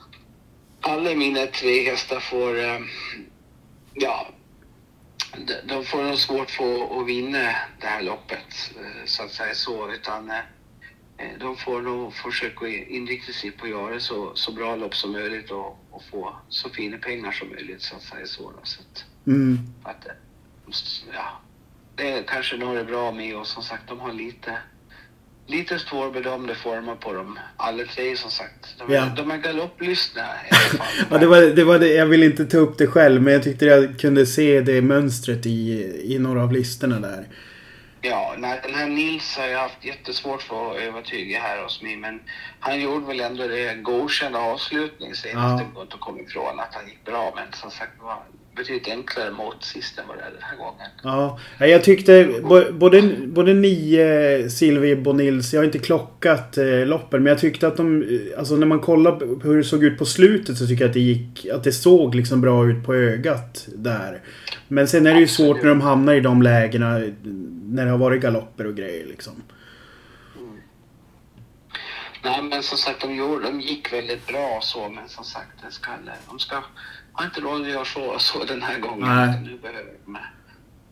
alla 0.81 1.15
mina 1.15 1.45
tre 1.45 1.89
hästar 1.89 2.19
får, 2.19 2.59
eh, 2.59 2.79
ja, 3.93 4.27
de 5.63 5.85
får 5.85 6.03
nog 6.03 6.17
svårt 6.17 6.49
för 6.49 7.01
att 7.01 7.07
vinna 7.07 7.55
det 7.79 7.87
här 7.87 8.01
loppet, 8.01 8.71
eh, 8.75 9.05
så 9.05 9.23
att 9.23 9.31
säga 9.31 9.53
så. 9.53 9.91
Utan 9.91 10.29
eh, 10.29 11.39
de 11.39 11.57
får 11.57 11.81
nog 11.81 12.13
försöka 12.13 12.67
inrikta 12.67 13.33
sig 13.33 13.51
på 13.51 13.65
att 13.65 13.71
göra 13.71 13.99
så, 13.99 14.35
så 14.35 14.51
bra 14.51 14.75
lopp 14.75 14.95
som 14.95 15.11
möjligt 15.11 15.51
och, 15.51 15.79
och 15.91 16.03
få 16.11 16.35
så 16.49 16.69
fina 16.69 16.97
pengar 16.97 17.31
som 17.31 17.49
möjligt, 17.49 17.81
så 17.81 17.95
att 17.95 18.01
säga 18.01 18.25
så. 18.25 18.53
Så 18.63 18.81
att, 18.81 19.05
mm. 19.27 19.59
att, 19.83 20.07
ja, 21.13 21.41
det 21.95 22.11
är 22.11 22.23
kanske 22.23 22.57
några 22.57 22.83
bra 22.83 23.11
med 23.11 23.35
och 23.37 23.47
som 23.47 23.63
sagt, 23.63 23.87
de 23.87 23.99
har 23.99 24.13
lite 24.13 24.57
lite 25.49 25.79
svårbedömda 25.79 26.55
former 26.55 26.95
på 26.95 27.13
dem. 27.13 27.39
Alla 27.57 27.83
tre 27.83 28.17
som 28.17 28.31
sagt. 28.31 28.75
De, 28.77 28.93
ja. 28.93 29.05
de 29.15 29.31
är 29.31 29.37
galopplystna 29.37 30.21
i 30.21 30.25
alla 30.25 30.59
fall. 30.59 30.87
ja, 31.11 31.17
det 31.17 31.27
var, 31.27 31.41
det 31.41 31.63
var 31.63 31.79
det. 31.79 31.93
Jag 31.93 32.05
vill 32.05 32.23
inte 32.23 32.45
ta 32.45 32.57
upp 32.57 32.77
det 32.77 32.87
själv 32.87 33.21
men 33.21 33.33
jag 33.33 33.43
tyckte 33.43 33.65
jag 33.65 33.99
kunde 33.99 34.25
se 34.25 34.61
det 34.61 34.81
mönstret 34.81 35.45
i, 35.45 35.91
i 36.03 36.19
några 36.19 36.43
av 36.43 36.51
listorna 36.51 36.99
där. 36.99 37.27
Ja, 38.01 38.35
nej, 38.37 38.59
den 38.63 38.73
här 38.73 38.87
Nils 38.87 39.37
har 39.37 39.47
jag 39.47 39.59
haft 39.59 39.85
jättesvårt 39.85 40.41
för 40.41 40.71
att 40.71 40.81
övertyga 40.81 41.39
här 41.39 41.63
hos 41.63 41.81
mig 41.81 41.95
men 41.95 42.19
han 42.59 42.81
gjorde 42.81 43.05
väl 43.05 43.19
ändå 43.19 43.47
det 43.47 43.75
godkända 43.75 44.39
avslutning 44.39 45.15
senast. 45.15 45.61
Ja. 45.61 45.67
Det 45.67 45.73
går 45.73 45.83
inte 45.83 45.95
att 45.95 46.01
komma 46.01 46.19
ifrån 46.19 46.59
att 46.59 46.75
han 46.75 46.87
gick 46.87 47.05
bra 47.05 47.33
men 47.35 47.53
som 47.53 47.71
sagt 47.71 48.01
var 48.01 48.17
betydligt 48.59 48.87
enklare 48.87 49.31
mot 49.31 49.63
sist 49.63 49.99
än 49.99 50.07
vad 50.07 50.17
det 50.17 50.23
är 50.23 50.31
den 50.31 50.41
här 50.41 50.57
gången. 50.57 50.89
Ja, 51.03 51.67
jag 51.67 51.83
tyckte 51.83 52.41
både, 52.71 53.11
både 53.27 53.53
nio 53.53 54.49
Silvib 54.49 55.07
och 55.07 55.15
Nils, 55.15 55.53
jag 55.53 55.59
har 55.59 55.65
inte 55.65 55.79
klockat 55.79 56.57
eh, 56.57 56.85
loppen, 56.85 57.23
men 57.23 57.31
jag 57.31 57.39
tyckte 57.39 57.67
att 57.67 57.77
de, 57.77 58.05
alltså 58.37 58.55
när 58.55 58.67
man 58.67 58.79
kollar 58.79 59.11
på 59.11 59.25
hur 59.25 59.57
det 59.57 59.63
såg 59.63 59.83
ut 59.83 59.97
på 59.97 60.05
slutet 60.05 60.57
så 60.57 60.67
tycker 60.67 60.83
jag 60.83 60.89
att 60.89 60.93
det 60.93 60.99
gick, 60.99 61.45
att 61.45 61.63
det 61.63 61.71
såg 61.71 62.15
liksom 62.15 62.41
bra 62.41 62.67
ut 62.69 62.85
på 62.85 62.95
ögat 62.95 63.67
där. 63.75 64.21
Men 64.67 64.87
sen 64.87 65.07
är 65.07 65.13
det 65.13 65.19
ju 65.19 65.23
Absolut. 65.23 65.49
svårt 65.49 65.63
när 65.63 65.69
de 65.69 65.81
hamnar 65.81 66.13
i 66.13 66.19
de 66.19 66.41
lägena 66.41 67.01
när 67.63 67.85
det 67.85 67.91
har 67.91 67.97
varit 67.97 68.21
galopper 68.21 68.67
och 68.67 68.75
grejer 68.75 69.05
liksom. 69.05 69.43
Mm. 70.37 70.57
Nej 72.23 72.41
men 72.41 72.63
som 72.63 72.77
sagt 72.77 73.01
de, 73.01 73.15
gjorde, 73.15 73.45
de 73.45 73.61
gick 73.61 73.93
väldigt 73.93 74.27
bra 74.27 74.59
så 74.61 74.89
men 74.89 75.09
som 75.09 75.23
sagt 75.23 75.63
det 75.65 75.71
ska, 75.71 75.91
de 76.29 76.39
ska 76.39 76.63
har 77.19 77.25
inte 77.25 77.41
råd 77.41 77.61
att 77.61 77.67
göra 77.67 77.85
så, 77.85 78.19
så 78.19 78.43
den 78.43 78.61
här 78.61 78.79
gången. 78.79 79.15
Nej. 79.15 79.39
Nu 79.43 79.57
behöver 79.57 79.93
de 80.05 80.17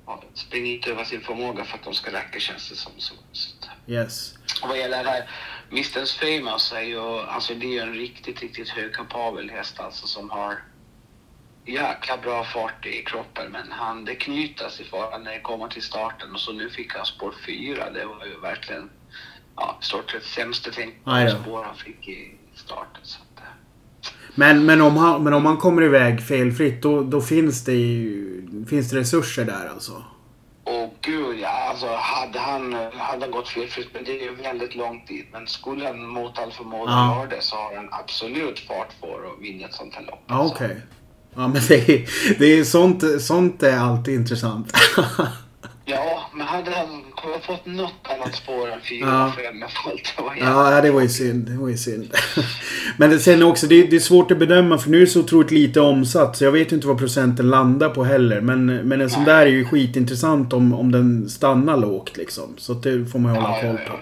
ja, 0.05 0.23
springa 0.33 0.67
inte 0.67 0.91
över 0.91 1.03
sin 1.03 1.21
förmåga 1.21 1.63
för 1.63 1.77
att 1.77 1.83
de 1.83 1.93
ska 1.93 2.11
räcka 2.11 2.39
känns 2.39 2.69
det 2.69 2.75
som. 2.75 2.91
Så, 2.97 3.13
så. 3.31 3.49
Yes. 3.87 4.33
Och 4.61 4.69
vad 4.69 4.77
gäller 4.77 5.03
det 5.03 5.09
här 5.09 5.29
Mr. 5.71 6.05
Famous 6.19 6.71
är 6.71 6.81
ju, 6.81 7.19
alltså 7.19 7.53
det 7.53 7.65
är 7.65 7.71
ju 7.71 7.79
en 7.79 7.93
riktigt, 7.93 8.41
riktigt 8.41 8.69
högkapabel 8.69 9.49
häst 9.49 9.79
alltså 9.79 10.07
som 10.07 10.29
har 10.29 10.63
jäkla 11.65 12.17
bra 12.17 12.43
fart 12.43 12.85
i 12.85 13.03
kroppen 13.03 13.51
men 13.51 13.71
han, 13.71 14.05
det 14.05 14.15
knytas 14.15 14.79
i 14.79 14.83
faran 14.83 15.23
när 15.23 15.31
det 15.31 15.39
kommer 15.39 15.67
till 15.67 15.81
starten 15.81 16.33
och 16.33 16.39
så 16.39 16.51
nu 16.51 16.69
fick 16.69 16.95
han 16.95 17.05
spår 17.05 17.33
4. 17.45 17.89
Det 17.89 18.05
var 18.05 18.25
ju 18.25 18.39
verkligen 18.39 18.89
ja, 19.55 19.77
stort 19.81 20.11
sett 20.11 20.23
sämsta 20.23 20.71
tänkbara 20.71 21.29
spår 21.29 21.63
han 21.63 21.75
fick 21.75 22.07
i 22.07 22.35
starten. 22.55 23.01
Så. 23.03 23.19
Men, 24.39 24.65
men, 24.65 24.81
om 24.81 24.97
han, 24.97 25.23
men 25.23 25.33
om 25.33 25.45
han 25.45 25.57
kommer 25.57 25.81
iväg 25.81 26.21
felfritt 26.21 26.81
då, 26.81 27.01
då 27.01 27.21
finns 27.21 27.63
det 27.63 27.73
ju, 27.73 28.41
finns 28.69 28.89
det 28.89 28.99
resurser 28.99 29.45
där 29.45 29.69
alltså? 29.73 30.03
Åh 30.63 30.89
gud 31.01 31.39
ja, 31.39 31.69
alltså 31.69 31.87
hade 31.87 32.39
han, 32.39 32.73
hade 32.93 33.21
han 33.21 33.31
gått 33.31 33.47
felfritt, 33.47 33.87
men 33.93 34.03
det 34.03 34.11
är 34.11 34.23
ju 34.23 34.35
väldigt 34.35 34.75
långt 34.75 35.07
dit. 35.07 35.27
Men 35.31 35.47
skulle 35.47 35.85
han 35.87 36.07
mot 36.07 36.39
all 36.39 36.51
förmodan 36.51 36.93
ja. 36.93 37.17
göra 37.17 37.29
det 37.29 37.41
så 37.41 37.55
har 37.55 37.75
han 37.75 37.87
absolut 37.91 38.59
fart 38.59 38.93
för 38.99 39.07
att 39.07 39.41
vinna 39.41 39.67
ett 39.67 39.73
sånt 39.73 39.93
här 39.93 40.05
lopp. 40.05 40.23
Ja, 40.27 40.45
Okej. 40.45 40.65
Okay. 40.65 40.77
Ja 41.35 41.47
men 41.47 41.61
det 41.67 41.89
är, 41.89 42.09
det 42.39 42.45
är 42.45 42.63
sånt, 42.63 43.21
sånt 43.21 43.63
är 43.63 43.77
alltid 43.77 44.13
intressant. 44.13 44.73
Ja, 45.89 46.29
men 46.33 46.47
hade 46.47 46.71
han 46.71 47.03
fått 47.41 47.65
något 47.65 47.93
annat 48.03 48.35
spår 48.35 48.71
än 48.71 48.81
4 48.81 48.99
ja. 48.99 49.33
5 49.37 50.39
Ja, 50.39 50.81
det 50.81 50.91
var 50.91 51.01
ju 51.01 51.09
synd. 51.09 51.45
Det 51.49 51.57
var 51.57 51.69
ju 51.69 51.77
synd. 51.77 52.13
men 52.97 53.19
sen 53.19 53.43
också, 53.43 53.67
det, 53.67 53.83
det, 53.83 53.95
är 53.95 53.99
svårt 53.99 54.31
att 54.31 54.37
bedöma 54.37 54.77
för 54.77 54.89
nu 54.89 54.97
är 54.97 55.01
det 55.01 55.07
så 55.07 55.19
otroligt 55.19 55.51
lite 55.51 55.79
omsatt. 55.79 56.37
Så 56.37 56.43
jag 56.43 56.51
vet 56.51 56.71
inte 56.71 56.87
vad 56.87 56.97
procenten 56.97 57.49
landar 57.49 57.89
på 57.89 58.03
heller. 58.03 58.41
Men, 58.41 58.65
men 58.65 59.01
en 59.01 59.09
sån 59.09 59.23
där 59.23 59.41
är 59.41 59.45
ju 59.45 59.65
skitintressant 59.65 60.53
om, 60.53 60.73
om 60.73 60.91
den 60.91 61.29
stannar 61.29 61.77
lågt 61.77 62.17
liksom. 62.17 62.53
Så 62.57 62.73
det 62.73 63.05
får 63.05 63.19
man 63.19 63.35
ju 63.35 63.41
hålla 63.41 63.61
koll 63.61 63.77
på. 63.77 63.99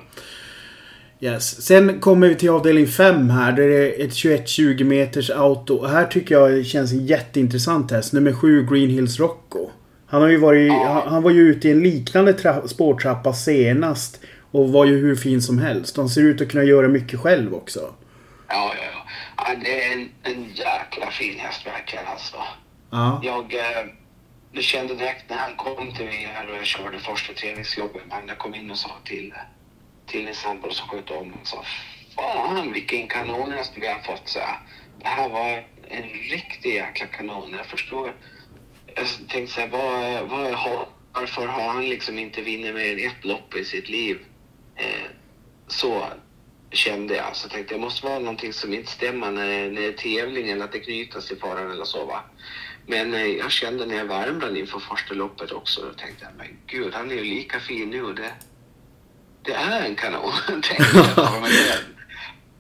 Yes. 1.26 1.62
Sen 1.62 2.00
kommer 2.00 2.28
vi 2.28 2.36
till 2.36 2.50
avdelning 2.50 2.88
5 2.88 3.30
här. 3.30 3.52
Där 3.52 3.68
det 3.68 4.02
är 4.02 4.06
ett 4.06 4.12
21-20 4.12 4.84
meters 4.84 5.30
auto. 5.30 5.86
Här 5.86 6.06
tycker 6.06 6.36
jag 6.36 6.52
det 6.52 6.64
känns 6.64 6.92
jätteintressant 6.92 7.92
häst. 7.92 8.14
Nummer 8.14 8.34
7 8.34 8.68
Green 8.72 8.90
Hills 8.90 9.20
Rocco. 9.20 9.70
Han, 10.16 10.22
har 10.22 10.30
ju 10.30 10.38
varit, 10.38 10.68
ja. 10.68 11.04
han, 11.08 11.24
var 11.24 11.32
ju 11.32 11.42
ute 11.42 11.68
i 11.68 11.72
en 11.72 11.84
liknande 11.84 12.62
spårtrappa 12.68 13.34
senast. 13.34 14.22
Och 14.52 14.70
var 14.70 14.86
ju 14.86 14.98
hur 14.98 15.16
fin 15.16 15.42
som 15.42 15.60
helst. 15.60 15.98
Han 15.98 16.10
ser 16.10 16.22
ut 16.22 16.42
att 16.42 16.52
kunna 16.52 16.64
göra 16.64 16.88
mycket 16.88 17.20
själv 17.20 17.54
också. 17.54 17.80
Ja, 18.48 18.74
ja, 18.78 18.84
ja. 18.94 19.06
ja 19.38 19.56
det 19.64 19.84
är 19.84 19.94
en, 19.94 20.10
en 20.24 20.44
jäkla 20.44 21.12
fin 21.12 21.40
häst 21.40 21.68
verkligen 21.68 22.06
alltså. 22.08 22.38
Ja. 22.92 23.22
Jag, 23.24 23.54
eh, 23.54 24.62
kände 24.62 24.96
direkt 24.96 25.30
när 25.30 25.38
han 25.38 25.56
kom 25.56 25.92
till 25.92 26.06
mig 26.06 26.30
här 26.34 26.50
och 26.50 26.58
jag 26.58 26.66
körde 26.66 27.00
första 27.00 27.34
träningsjobbet. 27.34 28.02
Jag 28.28 28.38
kom 28.38 28.56
in 28.56 28.72
och 28.72 28.78
sa 28.78 28.92
till, 29.04 29.34
till 30.06 30.28
en 30.28 30.36
sambo 30.36 30.70
som 30.70 30.88
sköt 30.88 31.12
om 31.12 31.34
och 31.42 31.48
sa 31.48 31.64
Fan 32.16 32.74
vilken 32.74 33.08
kanonhäst 33.08 33.72
vi 33.76 33.88
har 33.88 34.00
fått. 34.00 34.30
Så 34.30 34.40
det 35.00 35.08
här 35.08 35.30
var 35.30 35.64
en 35.88 36.04
riktig 36.32 36.76
jäkla 36.76 37.06
kanon. 37.06 37.56
Jag 37.58 37.66
förstår 37.66 38.14
jag 38.96 39.08
tänkte 39.30 39.54
så 39.54 39.62
här, 39.62 39.68
vad, 39.68 40.30
vad, 40.30 40.88
varför 41.14 41.48
har 41.48 41.74
han 41.74 41.90
liksom 41.90 42.20
inte 42.20 42.42
vunnit 42.42 42.74
mer 42.76 42.94
än 42.94 43.12
ett 43.12 43.26
lopp 43.26 43.56
i 43.56 43.66
sitt 43.66 43.90
liv? 43.90 44.26
Eh, 44.76 45.10
så 45.68 46.08
kände 46.72 47.16
jag. 47.16 47.36
Så 47.36 47.50
tänkte 47.50 47.74
jag, 47.74 47.82
måste 47.82 48.06
vara 48.06 48.20
någonting 48.20 48.54
som 48.54 48.74
inte 48.74 48.92
stämmer 48.92 49.32
när, 49.32 49.72
när 49.72 49.92
tävlingen, 49.92 50.62
att 50.62 50.72
det 50.72 50.80
knytas 50.80 51.28
till 51.28 51.38
faran 51.38 51.72
eller 51.72 51.86
så 51.86 52.06
va. 52.06 52.24
Men 52.88 53.14
eh, 53.14 53.26
jag 53.26 53.52
kände 53.52 53.86
när 53.86 53.96
jag 53.96 54.06
värmde 54.06 54.60
inför 54.60 54.80
första 54.80 55.14
loppet 55.14 55.52
också, 55.52 55.82
då 55.82 55.94
tänkte 55.94 56.26
jag, 56.26 56.34
men 56.38 56.58
gud, 56.68 56.94
han 56.94 57.12
är 57.12 57.16
ju 57.16 57.24
lika 57.24 57.60
fin 57.60 57.90
nu. 57.90 58.14
Det, 58.14 58.34
det 59.42 59.54
är 59.54 59.86
en 59.86 59.96
kanon, 59.96 60.32
tänkte 60.48 61.12
jag. 61.16 61.44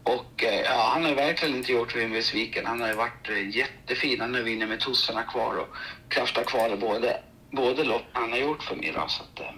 Och 0.05 0.43
eh, 0.43 0.61
ja, 0.61 0.91
han 0.93 1.03
har 1.03 1.15
verkligen 1.15 1.55
inte 1.55 1.71
gjort 1.71 1.95
mig 1.95 2.09
besviken. 2.09 2.65
Han 2.65 2.81
har 2.81 2.87
ju 2.87 2.95
varit 2.95 3.29
eh, 3.29 3.57
jättefin. 3.57 4.21
Han 4.21 4.33
har 4.33 4.41
vunnit 4.41 4.69
med 4.69 4.79
tossarna 4.79 5.23
kvar 5.23 5.55
och 5.57 5.75
kraftar 6.09 6.43
kvar 6.43 6.77
både, 6.81 7.17
både 7.51 7.83
lopp 7.83 8.09
han 8.11 8.31
har 8.31 8.37
gjort 8.37 8.63
för 8.63 8.75
mig. 8.75 8.91
Då, 8.95 9.05
så 9.07 9.23
att, 9.23 9.39
eh, 9.39 9.55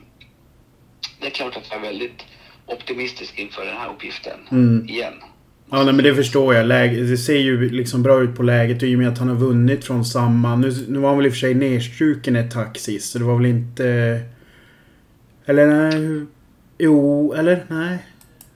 det 1.20 1.28
är 1.28 1.32
klart 1.32 1.58
att 1.58 1.68
jag 1.70 1.80
är 1.80 1.84
väldigt 1.84 2.24
optimistisk 2.66 3.40
inför 3.40 3.66
den 3.66 3.78
här 3.78 3.90
uppgiften 3.90 4.40
mm. 4.52 4.90
igen. 4.90 5.14
Ja, 5.72 5.84
nej, 5.84 5.94
men 5.94 6.04
det 6.04 6.16
förstår 6.16 6.56
jag. 6.56 6.66
Läge, 6.66 7.02
det 7.02 7.18
ser 7.18 7.38
ju 7.38 7.70
liksom 7.70 8.04
bra 8.04 8.22
ut 8.22 8.36
på 8.36 8.44
läget 8.44 8.82
och 8.82 8.88
i 8.88 8.96
och 8.96 9.00
med 9.00 9.10
att 9.10 9.18
han 9.18 9.28
har 9.28 9.36
vunnit 9.36 9.86
från 9.86 10.06
samma... 10.06 10.56
Nu, 10.56 10.86
nu 10.88 11.00
var 11.00 11.10
han 11.10 11.18
väl 11.18 11.26
i 11.26 11.30
och 11.30 11.34
för 11.34 11.40
sig 11.40 11.54
nedstruken 11.54 12.36
ett 12.36 12.52
tack 12.52 12.78
sist, 12.78 13.12
så 13.12 13.20
det 13.20 13.26
var 13.26 13.36
väl 13.36 13.46
inte... 13.46 14.20
Eller 15.46 15.68
nej... 15.68 16.26
Jo, 16.78 17.34
eller 17.34 17.66
nej? 17.68 17.98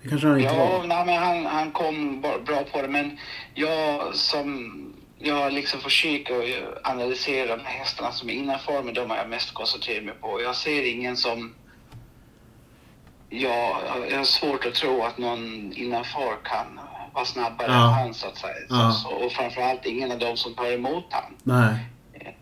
Det 0.03 0.09
kanske 0.09 0.27
han 0.27 0.39
inte 0.39 0.53
ja, 0.53 0.65
var? 0.65 0.87
Nej, 0.87 1.05
men 1.05 1.17
han, 1.17 1.45
han 1.45 1.71
kom 1.71 2.21
bra 2.21 2.63
på 2.71 2.81
det. 2.81 2.87
Men 2.87 3.17
jag 3.53 4.15
som... 4.15 4.87
Jag 5.23 5.53
liksom 5.53 5.79
försöker 5.79 6.67
analysera 6.83 7.57
de 7.57 7.63
här 7.65 7.79
hästarna 7.79 8.11
som 8.11 8.29
är 8.29 8.33
innanför, 8.33 8.83
men 8.83 8.93
de 8.93 9.09
har 9.09 9.17
jag 9.17 9.29
mest 9.29 9.53
koncentrerat 9.53 10.03
mig 10.03 10.13
på. 10.13 10.41
Jag 10.41 10.55
ser 10.55 10.91
ingen 10.93 11.17
som... 11.17 11.53
Jag, 13.29 13.77
jag 14.09 14.17
har 14.17 14.23
svårt 14.23 14.65
att 14.65 14.73
tro 14.73 15.03
att 15.03 15.17
någon 15.17 15.73
innanför 15.73 16.43
kan 16.43 16.79
vara 17.13 17.25
snabbare 17.25 17.71
ja. 17.71 17.87
än 17.87 17.93
han, 17.93 18.13
så 18.13 18.27
att 18.27 18.37
säga. 18.37 18.53
Ja. 18.69 18.91
Så, 18.91 19.09
och 19.09 19.31
framförallt 19.31 19.85
ingen 19.85 20.11
av 20.11 20.19
dem 20.19 20.37
som 20.37 20.53
tar 20.53 20.71
emot 20.71 21.05
han. 21.09 21.35
Nej. 21.43 21.75
Eh, 22.13 22.33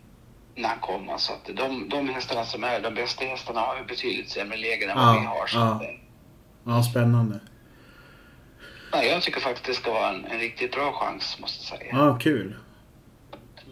när 0.55 0.69
han 0.69 0.79
kommer. 0.79 1.17
Så 1.17 1.33
att 1.33 1.49
de, 1.55 1.89
de 1.89 2.09
hästarna 2.09 2.45
som 2.45 2.63
är 2.63 2.79
de 2.79 2.93
bästa 2.93 3.25
hästarna 3.25 3.59
har 3.59 3.77
ju 3.77 3.85
betydligt 3.85 4.29
sämre 4.29 4.57
lägen 4.57 4.89
än 4.89 4.97
ja. 4.97 5.05
vad 5.05 5.21
vi 5.21 5.25
har. 5.25 5.47
Så 5.47 5.57
ja. 5.57 5.63
Att, 5.63 5.81
ja, 6.63 6.83
spännande. 6.83 7.39
Nej, 8.91 9.07
jag 9.07 9.21
tycker 9.21 9.39
faktiskt 9.39 9.65
det 9.65 9.73
ska 9.73 9.91
vara 9.93 10.09
en, 10.09 10.25
en 10.25 10.39
riktigt 10.39 10.71
bra 10.71 10.91
chans, 10.93 11.37
måste 11.41 11.59
jag 11.73 11.79
säga. 11.79 11.91
Ja, 11.93 12.19
kul. 12.21 12.55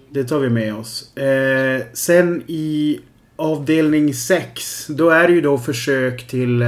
Det 0.09 0.23
tar 0.23 0.39
vi 0.39 0.49
med 0.49 0.75
oss. 0.75 1.17
Eh, 1.17 1.81
sen 1.93 2.43
i 2.47 2.99
avdelning 3.35 4.13
6, 4.13 4.87
då 4.87 5.09
är 5.09 5.27
det 5.27 5.33
ju 5.33 5.41
då 5.41 5.57
försök 5.57 6.27
till 6.27 6.61
eh, 6.61 6.67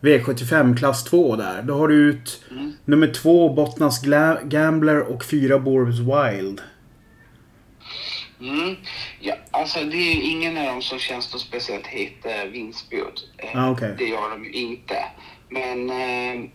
V75 0.00 0.76
klass 0.76 1.04
2 1.04 1.36
där. 1.36 1.62
Då 1.62 1.74
har 1.74 1.88
du 1.88 1.94
ut 1.94 2.42
Mm. 2.50 2.72
nummer 2.84 3.06
två 3.06 3.54
Bottnas 3.54 4.04
Gla- 4.04 4.48
Gambler 4.48 5.00
och 5.00 5.24
fyra 5.24 5.58
Borbs 5.58 5.98
Wild. 5.98 6.60
Mm. 8.40 8.76
Ja, 9.20 9.34
alltså 9.50 9.78
det 9.78 9.96
är 9.96 10.14
ju 10.14 10.22
ingen 10.22 10.58
av 10.58 10.64
dem 10.64 10.82
som 10.82 10.98
känns 10.98 11.24
så 11.24 11.38
speciellt 11.38 11.86
hett 11.86 12.24
eh, 12.26 12.44
vinstbud. 12.50 13.20
Eh, 13.38 13.64
Ah, 13.64 13.70
okej. 13.70 13.94
Det 13.98 14.04
gör 14.04 14.30
de 14.30 14.44
ju 14.44 14.52
inte. 14.52 14.96
Men 15.48 15.90
eh, 15.90 16.50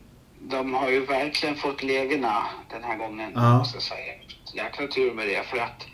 de 0.50 0.74
har 0.74 0.90
ju 0.90 1.06
verkligen 1.06 1.56
fått 1.56 1.84
lägena 1.84 2.44
den 2.70 2.84
här 2.84 2.98
gången, 2.98 3.32
Ja. 3.36 3.58
måste 3.58 3.76
jag 3.76 3.84
säga. 3.84 4.14
Jäkla 4.54 4.88
tur 4.88 5.14
med 5.14 5.28
det, 5.28 5.44
för 5.44 5.58
att 5.58 5.86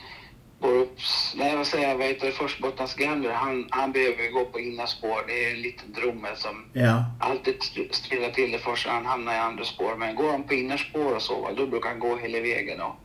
Borups, 0.60 1.34
nej 1.38 1.56
vad 1.58 1.68
säger 1.68 1.90
jag, 1.90 1.96
vad 1.98 2.08
heter 2.08 2.26
det, 2.26 2.32
först 2.32 2.60
Bottnas 2.62 2.96
Gambler, 2.96 3.32
han, 3.34 3.68
han 3.70 3.92
behöver 3.92 4.24
ju 4.24 4.32
gå 4.32 4.46
på 4.46 4.60
innerspår. 4.60 5.24
Det 5.28 5.46
är 5.46 5.52
en 5.56 5.62
liten 5.62 5.94
drommel 5.94 6.36
som 6.36 6.66
Ja. 6.74 7.04
alltid 7.20 7.56
st- 7.62 7.94
ställer 7.94 8.32
till 8.32 8.52
det 8.52 8.58
först 8.60 8.88
han 8.88 9.06
hamnar 9.06 9.34
i 9.34 9.38
andra 9.38 9.64
spår. 9.64 9.96
Men 9.96 10.16
går 10.16 10.32
han 10.32 10.44
på 10.44 10.54
innerspår 10.54 11.16
och 11.16 11.22
så, 11.22 11.50
då 11.58 11.68
brukar 11.68 11.90
han 11.90 12.00
gå 12.00 12.18
hela 12.18 12.40
vägen 12.40 12.82
och, 12.82 12.96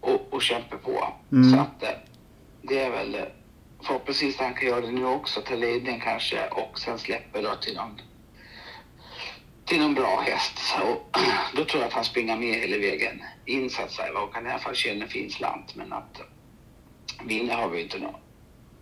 och, 0.00 0.26
och 0.32 0.42
kämpa 0.42 0.76
på. 0.76 1.08
Mm. 1.32 1.50
Så 1.50 1.58
att 1.60 1.82
eh, 1.82 1.88
det 2.62 2.78
är 2.80 2.90
väl 2.90 3.14
eh, 3.14 3.20
förhoppningsvis 3.82 4.38
han 4.38 4.54
kan 4.54 4.68
göra 4.68 4.80
det 4.80 4.90
nu 4.92 5.04
också, 5.06 5.40
ta 5.40 5.54
ledning 5.54 6.00
kanske 6.00 6.48
och 6.48 6.78
sen 6.78 6.98
släpper 6.98 7.42
då 7.42 7.54
till 7.54 7.76
någon 7.76 8.00
till 9.66 9.80
någon 9.80 9.94
bra 9.94 10.24
häst. 10.26 10.58
Så, 10.58 10.96
då 11.56 11.64
tror 11.64 11.82
jag 11.82 11.88
att 11.88 11.94
han 11.94 12.04
springer 12.04 12.36
med 12.36 12.54
hela 12.54 12.76
vägen 12.76 13.22
in 13.44 13.70
så 13.70 13.82
att 13.82 13.92
säga 13.92 14.20
och 14.20 14.34
kan 14.34 14.46
i 14.46 14.50
alla 14.50 14.58
fall 14.58 14.74
tjäna 14.74 15.04
en 15.04 15.10
fin 15.10 15.30
slant. 15.30 15.74
Men 15.74 15.92
att 15.92 16.20
vinna 17.24 17.54
har 17.54 17.68
vi 17.68 17.82
inte 17.82 17.98
någon 17.98 18.14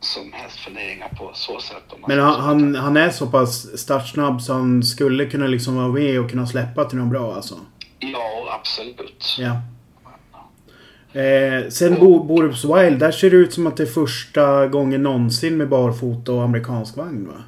som 0.01 0.33
helst 0.33 0.57
funderingar 0.57 1.09
på 1.09 1.31
så 1.35 1.61
sätt. 1.61 1.95
Men 2.09 2.19
han, 2.19 2.41
han, 2.41 2.75
han 2.75 2.97
är 2.97 3.11
så 3.11 3.27
pass 3.27 3.79
startsnabb 3.81 4.43
så 4.43 4.53
han 4.53 4.83
skulle 4.83 5.27
kunna 5.27 5.47
liksom 5.47 5.77
vara 5.77 5.89
med 5.89 6.21
och 6.21 6.31
kunna 6.31 6.47
släppa 6.47 6.85
till 6.85 6.99
någon 6.99 7.11
bra 7.11 7.35
alltså. 7.35 7.55
Ja, 7.99 8.59
absolut. 8.61 9.37
Ja. 9.39 9.61
Eh, 11.21 11.69
sen 11.69 11.95
Bo, 11.95 12.25
Borups 12.25 12.65
Wild, 12.65 12.99
där 12.99 13.13
ser 13.13 13.31
det 13.31 13.37
ut 13.37 13.53
som 13.53 13.67
att 13.67 13.77
det 13.77 13.83
är 13.83 13.87
första 13.87 14.67
gången 14.67 15.03
någonsin 15.03 15.57
med 15.57 15.69
barfota 15.69 16.33
och 16.33 16.43
amerikansk 16.43 16.97
vagn 16.97 17.27
va? 17.27 17.43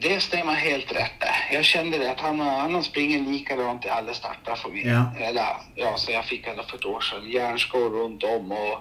Det 0.00 0.20
stämmer 0.20 0.54
helt 0.54 0.92
rätt. 0.92 1.24
Jag 1.52 1.64
kände 1.64 1.98
det 1.98 2.10
att 2.10 2.20
han, 2.20 2.40
han 2.40 2.74
har 2.74 2.82
springit 2.82 3.28
likadant 3.28 3.84
i 3.84 3.88
alla 3.88 4.14
starter 4.14 4.54
för 4.54 4.68
mig. 4.68 4.86
Ja. 4.86 5.12
Eller, 5.20 5.46
ja, 5.74 5.96
så 5.96 6.12
jag 6.12 6.24
fick 6.24 6.46
honom 6.46 6.64
för 6.64 6.76
ett 6.76 6.84
år 6.84 7.00
sedan. 7.00 7.30
Järnskor 7.30 7.90
runt 7.90 8.24
om 8.24 8.52
och 8.52 8.78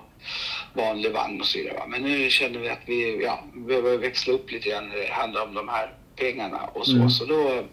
vanlig 0.73 1.11
vagn 1.11 1.41
och 1.41 1.45
så 1.45 1.57
vidare. 1.57 1.83
Men 1.87 2.01
nu 2.01 2.29
känner 2.29 2.59
vi 2.59 2.69
att 2.69 2.81
vi 2.85 3.23
ja, 3.23 3.43
behöver 3.53 3.97
växla 3.97 4.33
upp 4.33 4.51
lite 4.51 4.69
grann 4.69 4.89
när 4.89 4.97
det 4.97 5.11
handlar 5.11 5.43
om 5.43 5.53
de 5.53 5.69
här 5.69 5.93
pengarna 6.15 6.65
och 6.73 6.85
så. 6.85 6.95
Mm. 6.95 7.09
Så 7.09 7.25
då, 7.25 7.63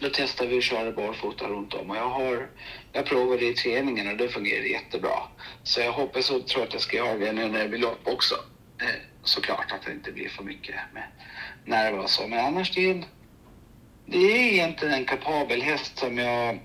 då 0.00 0.08
testar 0.12 0.46
vi 0.46 0.58
att 0.58 0.64
köra 0.64 0.92
barfota 0.92 1.46
runt 1.46 1.74
om. 1.74 1.90
Och 1.90 1.96
jag, 1.96 2.08
har, 2.08 2.48
jag 2.92 3.06
provade 3.06 3.40
det 3.40 3.48
i 3.48 3.54
träningen 3.54 4.08
och 4.08 4.16
det 4.16 4.28
fungerar 4.28 4.64
jättebra. 4.64 5.18
Så 5.62 5.80
jag 5.80 5.92
hoppas 5.92 6.30
och 6.30 6.46
tror 6.46 6.62
att 6.62 6.72
jag 6.72 6.82
ska 6.82 6.96
göra 6.96 7.18
det 7.18 7.32
nu 7.32 7.48
när 7.48 7.62
det 7.62 7.68
blir 7.68 7.80
lopp 7.80 8.00
också. 8.04 8.34
Eh, 8.80 9.00
såklart 9.22 9.72
att 9.72 9.82
det 9.86 9.92
inte 9.92 10.12
blir 10.12 10.28
för 10.28 10.44
mycket 10.44 10.74
med 11.64 11.94
och 11.94 12.10
så. 12.10 12.26
Men 12.28 12.44
annars 12.44 12.74
det 12.74 12.90
är 12.90 13.04
det 14.10 14.18
är 14.18 14.52
egentligen 14.52 14.94
en 14.94 15.04
kapabel 15.04 15.62
häst 15.62 15.98
som 15.98 16.18
jag 16.18 16.58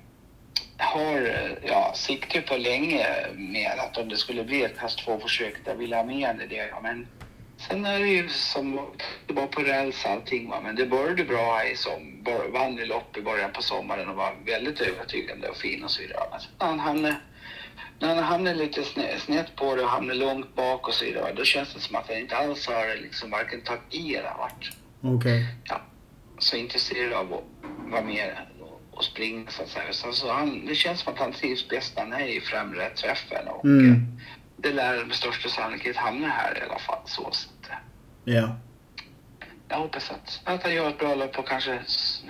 har 0.77 1.31
ja, 1.67 1.93
sikte 1.95 2.41
på 2.41 2.57
länge 2.57 3.07
med 3.35 3.79
att 3.79 3.97
om 3.97 4.09
det 4.09 4.17
skulle 4.17 4.43
bli 4.43 4.63
ett 4.63 4.77
pass 4.77 4.95
två 4.95 5.19
försök 5.19 5.65
där 5.65 5.75
vill 5.75 5.91
jag 5.91 5.97
ha 5.97 6.05
med 6.05 6.27
henne 6.27 6.45
det. 6.45 6.55
Ja, 6.55 6.79
men 6.83 7.07
sen 7.57 7.85
är 7.85 7.99
det 7.99 8.07
ju 8.07 8.29
som 8.29 8.79
det 9.27 9.33
var 9.33 9.47
på 9.47 9.61
räls 9.61 10.05
allting 10.05 10.49
va. 10.49 10.61
Men 10.63 10.75
det 10.75 10.85
började 10.85 11.23
bra 11.23 11.65
i 11.65 11.75
som 11.75 12.23
vann 12.53 12.79
i 12.79 12.85
lopp 12.85 13.17
i 13.17 13.21
början 13.21 13.51
på 13.51 13.61
sommaren 13.61 14.09
och 14.09 14.15
var 14.15 14.35
väldigt 14.45 14.81
övertygande 14.81 15.49
och 15.49 15.57
fin 15.57 15.83
och 15.83 15.91
så 15.91 16.01
vidare. 16.01 16.27
Men 16.31 16.39
sen 16.39 16.51
när 16.59 16.67
han 16.67 16.79
hamnade, 16.79 17.15
när 17.99 18.15
han 18.15 18.23
hamnar 18.23 18.55
lite 18.55 18.83
snett, 18.83 19.21
snett 19.21 19.55
på 19.55 19.75
det 19.75 19.83
och 19.83 19.89
hamnade 19.89 20.19
långt 20.19 20.55
bak 20.55 20.87
och 20.87 20.93
så 20.93 21.05
vidare. 21.05 21.33
Då 21.33 21.43
känns 21.43 21.73
det 21.73 21.79
som 21.79 21.95
att 21.95 22.07
han 22.07 22.17
inte 22.17 22.37
alls 22.37 22.67
har 22.67 23.01
liksom 23.01 23.31
varken 23.31 23.61
tagit 23.61 23.93
i 23.93 24.15
eller 24.15 24.33
varit 24.37 24.82
Okej. 25.03 25.45
ja, 25.63 25.81
så 26.39 26.55
intresserad 26.55 27.13
av 27.13 27.33
att 27.33 27.43
vara 27.91 28.01
med 28.03 28.31
och, 28.91 29.03
springa 29.03 29.51
så 29.51 29.63
att 29.63 29.69
säga. 29.69 29.93
Så, 29.93 30.11
så 30.11 30.31
han, 30.33 30.65
det 30.65 30.75
känns 30.75 30.99
som 30.99 31.13
att 31.13 31.19
han 31.19 31.31
trivs 31.33 31.69
bäst 31.69 31.93
när 31.95 32.03
han 32.03 32.13
är 32.13 32.25
i 32.37 32.41
främre 32.41 32.89
träffen 32.89 33.47
och 33.47 33.65
Mm. 33.65 33.91
eh, 33.91 33.97
det 34.57 34.71
lär 34.73 35.05
med 35.05 35.15
största 35.15 35.49
sannolikhet 35.49 35.95
hamna 35.95 36.27
här 36.27 36.57
i 36.57 36.61
alla 36.69 36.79
fall. 36.79 37.01
Så, 37.05 37.21
så 37.31 37.49
att, 37.61 37.69
Ja. 38.25 38.55
jag 39.69 39.77
hoppas 39.77 40.11
att, 40.11 40.41
att 40.43 40.63
han 40.63 40.75
gör 40.75 40.89
ett 40.89 40.99
bra 40.99 41.15
lopp 41.15 41.39
och 41.39 41.47
kanske 41.47 41.79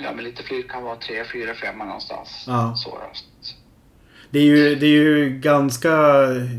ja, 0.04 0.12
med 0.16 0.24
lite 0.24 0.44
flyt 0.44 0.70
kan 0.70 0.84
vara 0.84 0.96
tre, 0.96 1.24
fyra, 1.34 1.54
femma 1.54 1.86
någonstans. 1.86 2.44
Ja. 2.48 2.76
Så, 2.76 2.90
då. 2.90 3.12
Det 4.30 4.40
är, 4.40 4.44
ju, 4.44 4.76
det 4.76 4.86
är 4.86 4.90
ju 4.90 5.40
ganska... 5.40 5.90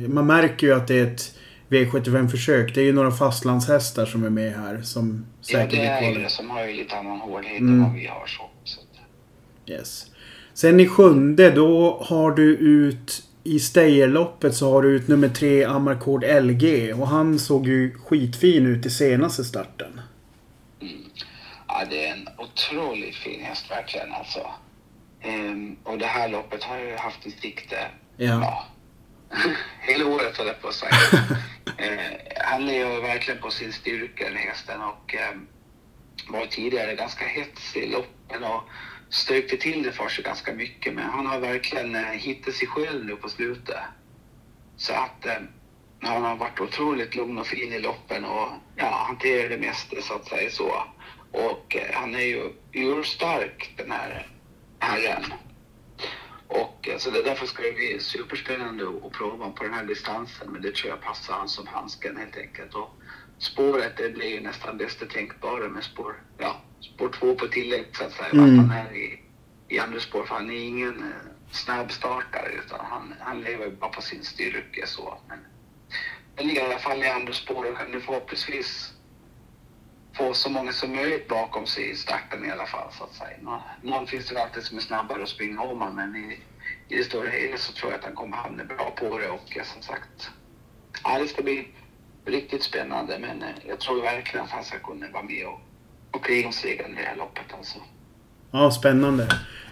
Man 0.08 0.26
märker 0.26 0.66
ju 0.66 0.74
att 0.74 0.88
det 0.88 0.98
är 0.98 1.06
ett 1.06 1.38
V75-försök. 1.74 2.74
Det 2.74 2.80
är 2.80 2.84
ju 2.84 2.92
några 2.92 3.10
fastlandshästar 3.10 4.06
som 4.06 4.24
är 4.24 4.30
med 4.30 4.52
här 4.52 4.82
som 4.82 5.26
Ja, 5.46 5.66
det 5.70 5.86
är 5.86 6.02
ju 6.12 6.22
det 6.22 6.28
som 6.30 6.50
har 6.50 6.64
ju 6.66 6.72
lite 6.72 6.96
annan 6.96 7.20
hårdhet 7.20 7.60
Mm. 7.60 7.74
än 7.74 7.82
vad 7.82 7.92
vi 7.94 8.06
har. 8.06 8.26
Så, 8.26 8.42
Yes. 9.66 10.06
Sen 10.54 10.80
i 10.80 10.88
sjunde 10.88 11.50
då 11.50 11.98
har 12.08 12.30
du 12.30 12.56
ut 12.56 13.22
i 13.44 13.58
Steyerloppet 13.60 14.54
så 14.54 14.70
har 14.72 14.82
du 14.82 14.88
ut 14.96 15.08
nummer 15.08 15.28
tre 15.28 15.64
Amarcord 15.64 16.24
LG. 16.24 16.92
Och 16.92 17.08
han 17.08 17.38
såg 17.38 17.66
ju 17.66 17.94
skitfin 17.98 18.66
ut 18.66 18.86
i 18.86 18.90
senaste 18.90 19.44
starten. 19.44 20.00
Ja, 21.68 21.82
det 21.90 22.06
är 22.06 22.12
en 22.12 22.28
otroligt 22.38 23.14
fin 23.14 23.40
häst 23.42 23.70
verkligen 23.70 24.12
alltså. 24.12 24.40
Ehm, 25.22 25.76
och 25.84 25.98
det 25.98 26.06
här 26.06 26.28
loppet 26.28 26.62
har 26.62 26.76
jag 26.78 26.86
ju 26.90 26.96
haft 26.96 27.26
i 27.26 27.30
sikte 27.30 27.76
Ja. 28.16 28.26
ja, 28.26 28.64
hela 29.80 30.06
året 30.06 30.36
höll 30.38 30.46
jag 30.46 30.62
på 30.62 30.68
att 30.68 30.74
säga. 30.74 30.92
eh, 31.78 32.34
han 32.44 32.66
lever 32.66 33.00
verkligen 33.00 33.40
på 33.40 33.50
sin 33.50 33.72
styrka 33.72 34.24
den 34.24 34.36
hästen 34.36 34.82
och 34.82 35.14
eh, 35.14 35.36
var 36.28 36.46
tidigare 36.46 36.94
ganska 36.94 37.24
hetsig 37.24 37.82
i 37.82 37.86
loppen 37.86 38.44
och 38.44 38.62
stökte 39.08 39.56
till 39.56 39.82
det 39.82 39.92
för 39.92 40.08
sig 40.08 40.24
ganska 40.24 40.52
mycket. 40.52 40.94
Men 40.94 41.04
han 41.04 41.26
har 41.26 41.40
verkligen 41.40 41.94
eh, 41.94 42.02
hittat 42.02 42.54
sig 42.54 42.68
själv 42.68 43.04
nu 43.04 43.16
på 43.16 43.28
slutet. 43.28 43.76
Så 44.76 44.92
att 44.92 45.26
eh, 45.26 45.42
han 46.00 46.22
har 46.22 46.36
varit 46.36 46.60
otroligt 46.60 47.14
lugn 47.14 47.38
och 47.38 47.46
fin 47.46 47.72
i 47.72 47.78
loppen 47.78 48.24
och 48.24 48.48
ja, 48.76 49.04
hanterar 49.06 49.48
det 49.48 49.58
mesta 49.58 50.02
så 50.02 50.14
att 50.14 50.28
säga 50.28 50.50
så. 50.50 50.84
Och 51.32 51.76
eh, 51.76 51.94
han 51.94 52.14
är 52.14 52.24
ju 52.24 52.52
urstark 52.72 53.74
den 53.76 53.90
här 53.90 54.26
herren. 54.78 55.24
Och 56.54 56.88
eh, 56.88 56.98
så 56.98 57.10
det, 57.10 57.22
därför 57.22 57.46
ska 57.46 57.62
det 57.62 57.72
bli 57.72 58.00
superspännande 58.00 58.84
att, 58.84 59.12
prova 59.12 59.50
på 59.50 59.64
den 59.64 59.74
här 59.74 59.84
distansen. 59.84 60.52
Men 60.52 60.62
det 60.62 60.74
tror 60.74 60.90
jag 60.90 61.00
passar 61.00 61.34
han 61.34 61.48
som 61.48 61.66
handsken 61.66 62.16
helt 62.16 62.36
enkelt. 62.36 62.74
Och 62.74 62.90
spåret 63.38 63.96
det 63.96 64.08
blir 64.14 64.28
ju 64.28 64.40
nästan 64.40 64.78
bästa 64.78 65.06
tänkbara 65.06 65.68
med 65.68 65.84
spår, 65.84 66.22
ja, 66.38 66.60
spår 66.80 67.08
två 67.08 67.34
på 67.34 67.46
tillägg 67.46 67.86
så 67.92 68.04
att 68.04 68.12
säga. 68.12 68.30
Mm. 68.30 68.44
Att 68.44 68.66
han 68.66 68.86
är 68.86 68.96
i, 68.96 69.20
i 69.68 69.78
andra 69.78 70.00
spår. 70.00 70.24
För 70.24 70.34
han 70.34 70.50
är 70.50 70.64
ingen 70.64 70.98
eh, 70.98 71.30
snabbstartare 71.50 72.52
utan 72.66 72.80
han, 72.90 73.14
han 73.20 73.40
lever 73.40 73.70
bara 73.70 73.90
på 73.90 74.02
sin 74.02 74.24
styrka 74.24 74.86
så. 74.86 75.18
Men 76.36 76.46
ligger 76.46 76.62
i 76.62 76.64
alla 76.64 76.78
fall 76.78 77.02
i 77.02 77.08
andra 77.08 77.32
spår 77.32 77.70
och 77.70 77.78
kan 77.78 77.90
nu 77.90 78.00
förhoppningsvis 78.00 78.93
få 80.16 80.34
så 80.34 80.50
många 80.50 80.72
som 80.72 80.92
möjligt 80.96 81.28
bakom 81.28 81.66
sig 81.66 81.90
i 81.90 81.94
starten 81.96 82.44
i 82.44 82.50
alla 82.50 82.66
fall 82.66 82.88
så 82.98 83.04
att 83.04 83.14
säga. 83.14 83.36
Någon, 83.42 83.60
någon 83.82 84.06
finns 84.06 84.28
det 84.28 84.42
alltid 84.42 84.62
som 84.62 84.76
är 84.76 84.82
snabbare 84.82 85.22
att 85.22 85.28
springa 85.28 85.60
om 85.62 85.68
honom, 85.80 85.96
men 85.96 86.16
i, 86.16 86.38
i 86.88 86.98
det 86.98 87.04
stora 87.04 87.28
hela 87.28 87.56
så 87.56 87.72
tror 87.72 87.92
jag 87.92 87.98
att 87.98 88.04
han 88.04 88.14
kommer 88.14 88.36
hamna 88.36 88.64
bra 88.64 88.94
på 88.96 89.18
det 89.18 89.28
och 89.28 89.66
som 89.72 89.82
sagt, 89.82 90.30
ja, 91.04 91.18
det 91.18 91.28
ska 91.28 91.42
bli 91.42 91.68
riktigt 92.26 92.62
spännande 92.62 93.18
men 93.18 93.42
eh, 93.42 93.48
jag 93.68 93.80
tror 93.80 94.02
verkligen 94.02 94.44
att 94.44 94.50
han 94.50 94.64
ska 94.64 94.78
kunna 94.78 95.06
vara 95.12 95.22
med 95.22 95.46
och, 95.46 95.60
och 96.10 96.24
kriga 96.24 96.46
om 96.46 96.52
segern 96.52 96.92
i 96.92 96.96
det 96.96 97.08
här 97.08 97.16
loppet 97.16 97.54
alltså. 97.58 97.78
Ja, 98.50 98.70
spännande. 98.70 99.28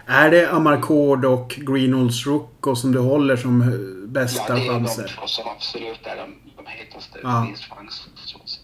Är 0.07 0.31
det 0.31 0.50
Amarcord 0.50 1.24
och 1.24 1.48
Greenholds 1.48 2.26
Rocco 2.26 2.74
som 2.76 2.92
du 2.92 2.98
håller 2.98 3.37
som 3.37 3.62
eh, 3.62 3.68
Ja, 3.68 4.07
bästa 4.07 4.55
det 4.55 4.61
är 4.61 4.66
de 4.66 4.72
chanser? 4.72 5.16
två 5.20 5.26
som 5.26 5.48
absolut 5.48 6.07
är 6.07 6.16
de, 6.16 6.35
de 6.57 6.66
hetaste 6.66 7.18
Ja. 7.22 7.46
så 7.57 8.37
att, 8.38 8.61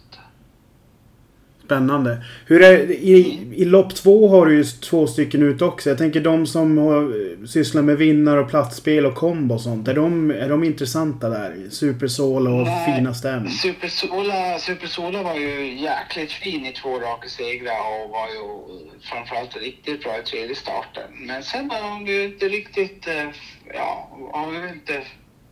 Spännande. 1.68 2.24
Hur 2.46 2.62
är, 2.62 2.90
i, 2.90 3.48
I 3.56 3.64
lopp 3.64 3.94
två 3.94 4.28
har 4.28 4.46
du 4.46 4.56
ju 4.56 4.64
två 4.64 5.06
stycken 5.06 5.42
ut 5.42 5.62
också. 5.62 5.88
Jag 5.88 5.98
tänker 5.98 6.20
de 6.20 6.46
som 6.46 6.78
har, 6.78 7.46
sysslar 7.46 7.82
med 7.82 7.96
vinnar 7.96 8.36
och 8.36 8.50
platsspel 8.50 9.06
och 9.06 9.14
kombo 9.14 9.54
och 9.54 9.60
sånt. 9.60 9.88
Är 9.88 9.94
de, 9.94 10.30
är 10.30 10.48
de 10.48 10.64
intressanta 10.64 11.28
där? 11.28 11.56
Supersol 11.70 12.46
och 12.46 12.52
Nej. 12.52 12.96
fina 12.96 13.14
stäm. 13.14 13.48
Supersola, 13.48 14.58
Supersola 14.58 15.22
var 15.22 15.34
ju 15.34 15.80
jäkligt 15.80 16.32
fin 16.32 16.66
i 16.66 16.72
två 16.72 16.98
raka 16.98 17.28
segrar 17.28 18.04
och 18.04 18.10
var 18.10 18.26
ju 18.28 18.42
framförallt 19.00 19.56
riktigt 19.56 20.02
bra 20.02 20.18
i 20.18 20.22
tredje 20.22 20.54
starten. 20.54 21.26
Men 21.26 21.42
sen 21.42 21.68
var 21.68 21.90
hon 21.90 22.06
ju 22.06 22.24
inte 22.24 22.48
riktigt, 22.48 23.06
eh, 23.08 23.28
ja, 23.74 24.10
har 24.32 24.52
ju 24.52 24.68
inte 24.68 25.02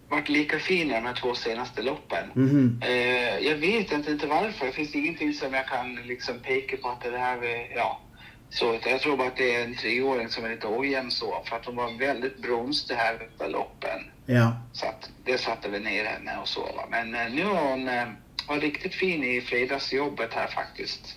varit 0.08 0.28
lika 0.28 0.58
fin 0.58 0.90
i 0.90 0.94
de 0.94 1.06
här 1.06 1.14
två 1.14 1.34
senaste 1.34 1.82
loppen. 1.82 2.30
Mhm. 2.34 2.80
Eh, 2.84 3.38
jag 3.38 3.56
vet 3.56 3.92
inte, 3.92 4.10
inte 4.10 4.26
varför. 4.26 4.66
Det 4.66 4.72
finns 4.72 4.94
ingenting 4.94 5.34
som 5.34 5.54
jag 5.54 5.66
kan 5.66 5.94
liksom 5.94 6.38
peka 6.38 6.76
på 6.76 6.88
att 6.88 7.00
det 7.00 7.18
här 7.18 7.44
är, 7.44 7.76
ja, 7.76 8.00
Så 8.50 8.78
jag 8.84 9.00
tror 9.00 9.16
bara 9.16 9.28
att 9.28 9.36
det 9.36 9.54
är 9.54 9.64
en 9.64 9.76
treåring 9.76 10.28
som 10.28 10.44
är 10.44 10.50
lite 10.50 10.66
ojämn 10.66 11.10
så. 11.10 11.42
För 11.44 11.56
att 11.56 11.66
hon 11.66 11.76
var 11.76 11.98
väldigt 11.98 12.38
bronstig 12.38 12.94
här 12.94 13.28
vid 13.40 13.50
loppen. 13.50 14.00
Ja. 14.26 14.56
Så 14.72 14.86
att 14.86 15.10
det 15.24 15.38
satte 15.38 15.68
vi 15.68 15.80
ner 15.80 16.04
henne 16.04 16.36
och 16.40 16.48
så. 16.48 16.60
Va? 16.60 16.86
Men 16.90 17.14
eh, 17.14 17.32
nu 17.32 17.44
har 17.44 17.70
hon 17.70 17.88
eh, 17.88 18.06
var 18.48 18.60
riktigt 18.60 18.94
fin 18.94 19.24
i 19.24 19.40
fredagsjobbet 19.40 20.34
här 20.34 20.46
faktiskt. 20.46 21.16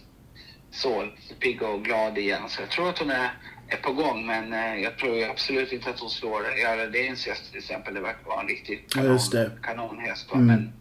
Så 0.72 1.08
pigg 1.40 1.62
och 1.62 1.84
glad 1.84 2.18
igen. 2.18 2.42
Så 2.48 2.62
jag 2.62 2.70
tror 2.70 2.90
att 2.90 3.00
hon 3.00 3.10
är, 3.10 3.30
är 3.70 3.78
på 3.78 3.94
gång. 3.94 4.26
Men 4.26 4.54
eh, 4.54 4.76
jag 4.76 4.98
tror 4.98 5.24
absolut 5.30 5.72
inte 5.74 5.90
att 5.90 6.00
hon 6.00 6.10
slår 6.10 6.58
Jarledins 6.58 7.28
häst 7.28 7.50
till 7.52 7.58
exempel. 7.60 7.94
Det 7.94 8.00
verkar 8.02 8.24
vara 8.26 8.42
en 8.42 8.48
Ja, 8.96 9.04
just 9.04 9.32
det. 9.32 9.52
kanonhäst. 9.64 10.32
Mm. 10.34 10.46
Men 10.48 10.74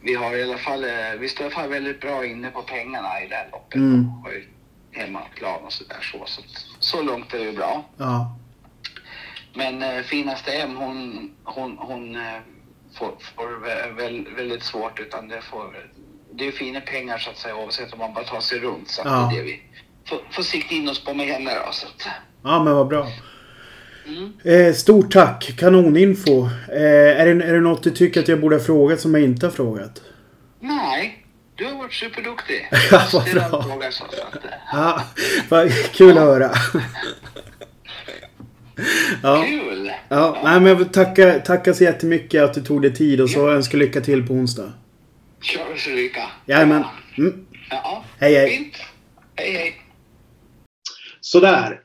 vi 0.00 0.14
har 0.14 0.36
i 0.36 0.42
alla 0.42 0.58
fall, 0.58 0.84
eh, 0.84 0.90
vi 1.18 1.28
står 1.28 1.42
i 1.42 1.46
alla 1.46 1.54
fall 1.54 1.68
väldigt 1.70 2.00
bra 2.00 2.26
inne 2.26 2.50
på 2.50 2.62
pengarna 2.62 3.22
i 3.24 3.28
det 3.28 3.34
här 3.34 3.48
loppet. 3.52 3.74
Mm. 3.76 4.08
Och 4.24 4.28
hemmaplan 4.92 5.60
och 5.64 5.72
sådär 5.72 6.00
så. 6.12 6.22
Så, 6.26 6.42
så 6.78 7.02
långt 7.02 7.34
är 7.34 7.38
det 7.38 7.44
ju 7.44 7.52
bra. 7.56 7.84
Ja. 7.96 8.36
Men 9.54 9.82
eh, 9.82 10.02
finaste 10.02 10.52
M, 10.52 10.76
hon, 10.76 11.30
hon, 11.44 11.78
hon 11.78 12.16
eh, 12.16 12.40
får, 12.98 13.14
får 13.36 13.66
vä- 13.66 13.94
väl, 13.96 14.26
väldigt 14.36 14.62
svårt 14.62 15.00
utan 15.00 15.28
det 15.28 15.42
får, 15.42 15.90
det 16.32 16.46
är 16.46 16.52
fina 16.52 16.80
pengar 16.80 17.18
så 17.18 17.30
att 17.30 17.38
säga 17.38 17.56
oavsett 17.56 17.92
om 17.92 17.98
man 17.98 18.14
bara 18.14 18.24
tar 18.24 18.40
sig 18.40 18.58
runt. 18.58 18.88
Så 18.90 19.02
Ja. 19.04 19.28
det 19.32 19.38
är 19.38 19.44
det 19.44 19.50
vi 19.50 19.62
får, 20.08 20.20
får 20.30 20.42
sikta 20.42 20.74
in 20.74 20.88
oss 20.88 21.04
på 21.04 21.14
med 21.14 21.26
henne 21.26 21.54
då. 21.66 21.72
Så 21.72 21.86
att, 21.86 22.08
Ja, 22.44 22.64
men 22.64 22.74
vad 22.74 22.88
bra. 22.88 23.08
mm. 24.06 24.32
Eh, 24.44 24.74
stort 24.74 25.12
tack! 25.12 25.54
Kanoninfo. 25.58 26.42
Eh, 26.68 27.20
är, 27.20 27.26
det, 27.34 27.44
är 27.44 27.52
det 27.54 27.60
något 27.60 27.82
du 27.82 27.90
tycker 27.90 28.20
att 28.20 28.28
jag 28.28 28.40
borde 28.40 28.56
ha 28.56 28.62
frågat 28.64 29.00
som 29.00 29.14
jag 29.14 29.22
inte 29.24 29.46
har 29.46 29.50
frågat? 29.50 30.02
Nej, 30.60 31.26
du 31.56 31.64
har 31.64 31.74
varit 31.78 31.92
superduktig. 31.92 32.68
Ja, 32.90 33.02
vad 33.12 33.24
bra. 33.50 33.62
fråga 33.62 33.90
så 33.90 34.04
att, 34.04 34.14
Ja, 34.72 35.02
vad 35.48 35.72
kul 35.92 36.18
att 36.18 36.24
höra. 36.24 36.50
Ja, 39.22 39.44
Kul! 39.48 39.92
ja 40.08 40.40
nej, 40.44 40.60
men 40.60 40.66
jag 40.66 40.76
vill 40.76 40.88
tacka, 40.88 41.38
tacka 41.40 41.74
så 41.74 41.84
jättemycket 41.84 42.42
att 42.42 42.54
du 42.54 42.60
tog 42.62 42.82
dig 42.82 42.94
tid 42.94 43.20
och 43.20 43.30
så 43.30 43.50
önskar 43.50 43.78
lycka 43.78 44.00
till 44.00 44.26
på 44.26 44.32
onsdag. 44.34 44.72
Kör 45.40 45.76
så 45.76 45.90
lycka. 45.90 46.22
Jajamän. 46.46 46.84
Mm. 47.18 47.44
Ja, 47.70 48.04
Hej, 48.18 48.34
hej. 48.34 48.50
fint. 48.56 48.74
Hej, 49.36 49.52
hej. 49.52 49.82
Sådär. 51.20 51.80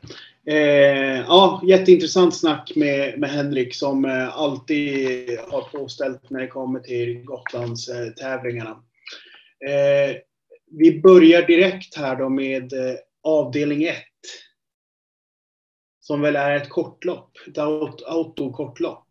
Eh, 0.49 1.19
ja, 1.19 1.61
jätteintressant 1.65 2.35
snack 2.35 2.71
med, 2.75 3.19
med 3.19 3.29
Henrik 3.29 3.75
som 3.75 4.05
eh, 4.05 4.37
alltid 4.37 5.39
har 5.39 5.61
påställt 5.61 6.29
när 6.29 6.39
det 6.39 6.47
kommer 6.47 6.79
till 6.79 7.23
Gotlands 7.23 7.89
eh, 7.89 8.09
tävlingarna. 8.09 8.83
Eh, 9.67 10.15
vi 10.71 11.01
börjar 11.01 11.47
direkt 11.47 11.97
här 11.97 12.15
då 12.15 12.29
med 12.29 12.73
eh, 12.73 12.95
avdelning 13.23 13.83
1. 13.83 13.95
Som 15.99 16.21
väl 16.21 16.35
är 16.35 16.55
ett 16.55 16.69
kortlopp. 16.69 17.31
Ett 17.47 17.57
aut- 17.57 18.03
autokortlopp. 18.05 19.07